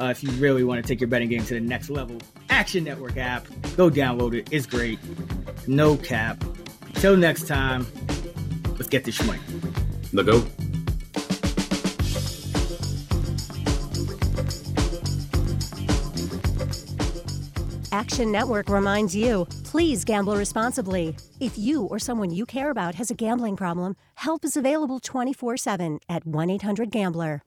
Uh, 0.01 0.07
if 0.07 0.23
you 0.23 0.31
really 0.33 0.65
want 0.65 0.83
to 0.83 0.87
take 0.87 1.01
your 1.01 1.09
betting 1.09 1.29
game 1.29 1.45
to 1.45 1.55
the 1.55 1.61
next 1.61 1.91
level, 1.91 2.19
Action 2.53 2.85
Network 2.85 3.17
app. 3.17 3.47
Go 3.79 3.89
download 3.89 4.35
it. 4.35 4.47
It's 4.53 4.67
great. 4.67 4.99
No 5.67 5.97
cap. 5.97 6.45
Till 6.95 7.17
next 7.17 7.49
time, 7.49 7.87
let's 8.73 8.89
get 8.89 9.05
this 9.05 9.25
money. 9.27 9.41
The 10.13 10.23
go. 10.23 10.45
Action 17.91 18.31
Network 18.31 18.69
reminds 18.69 19.17
you 19.17 19.47
please 19.65 20.05
gamble 20.05 20.37
responsibly. 20.37 21.17
If 21.41 21.57
you 21.57 21.85
or 21.85 21.99
someone 21.99 22.31
you 22.31 22.45
care 22.45 22.71
about 22.71 22.95
has 22.97 23.11
a 23.11 23.15
gambling 23.15 23.57
problem, 23.57 23.97
help 24.17 24.45
is 24.45 24.55
available 24.55 25.01
24 25.01 25.57
7 25.57 25.99
at 26.07 26.27
1 26.27 26.51
800 26.51 26.91
Gambler. 26.91 27.43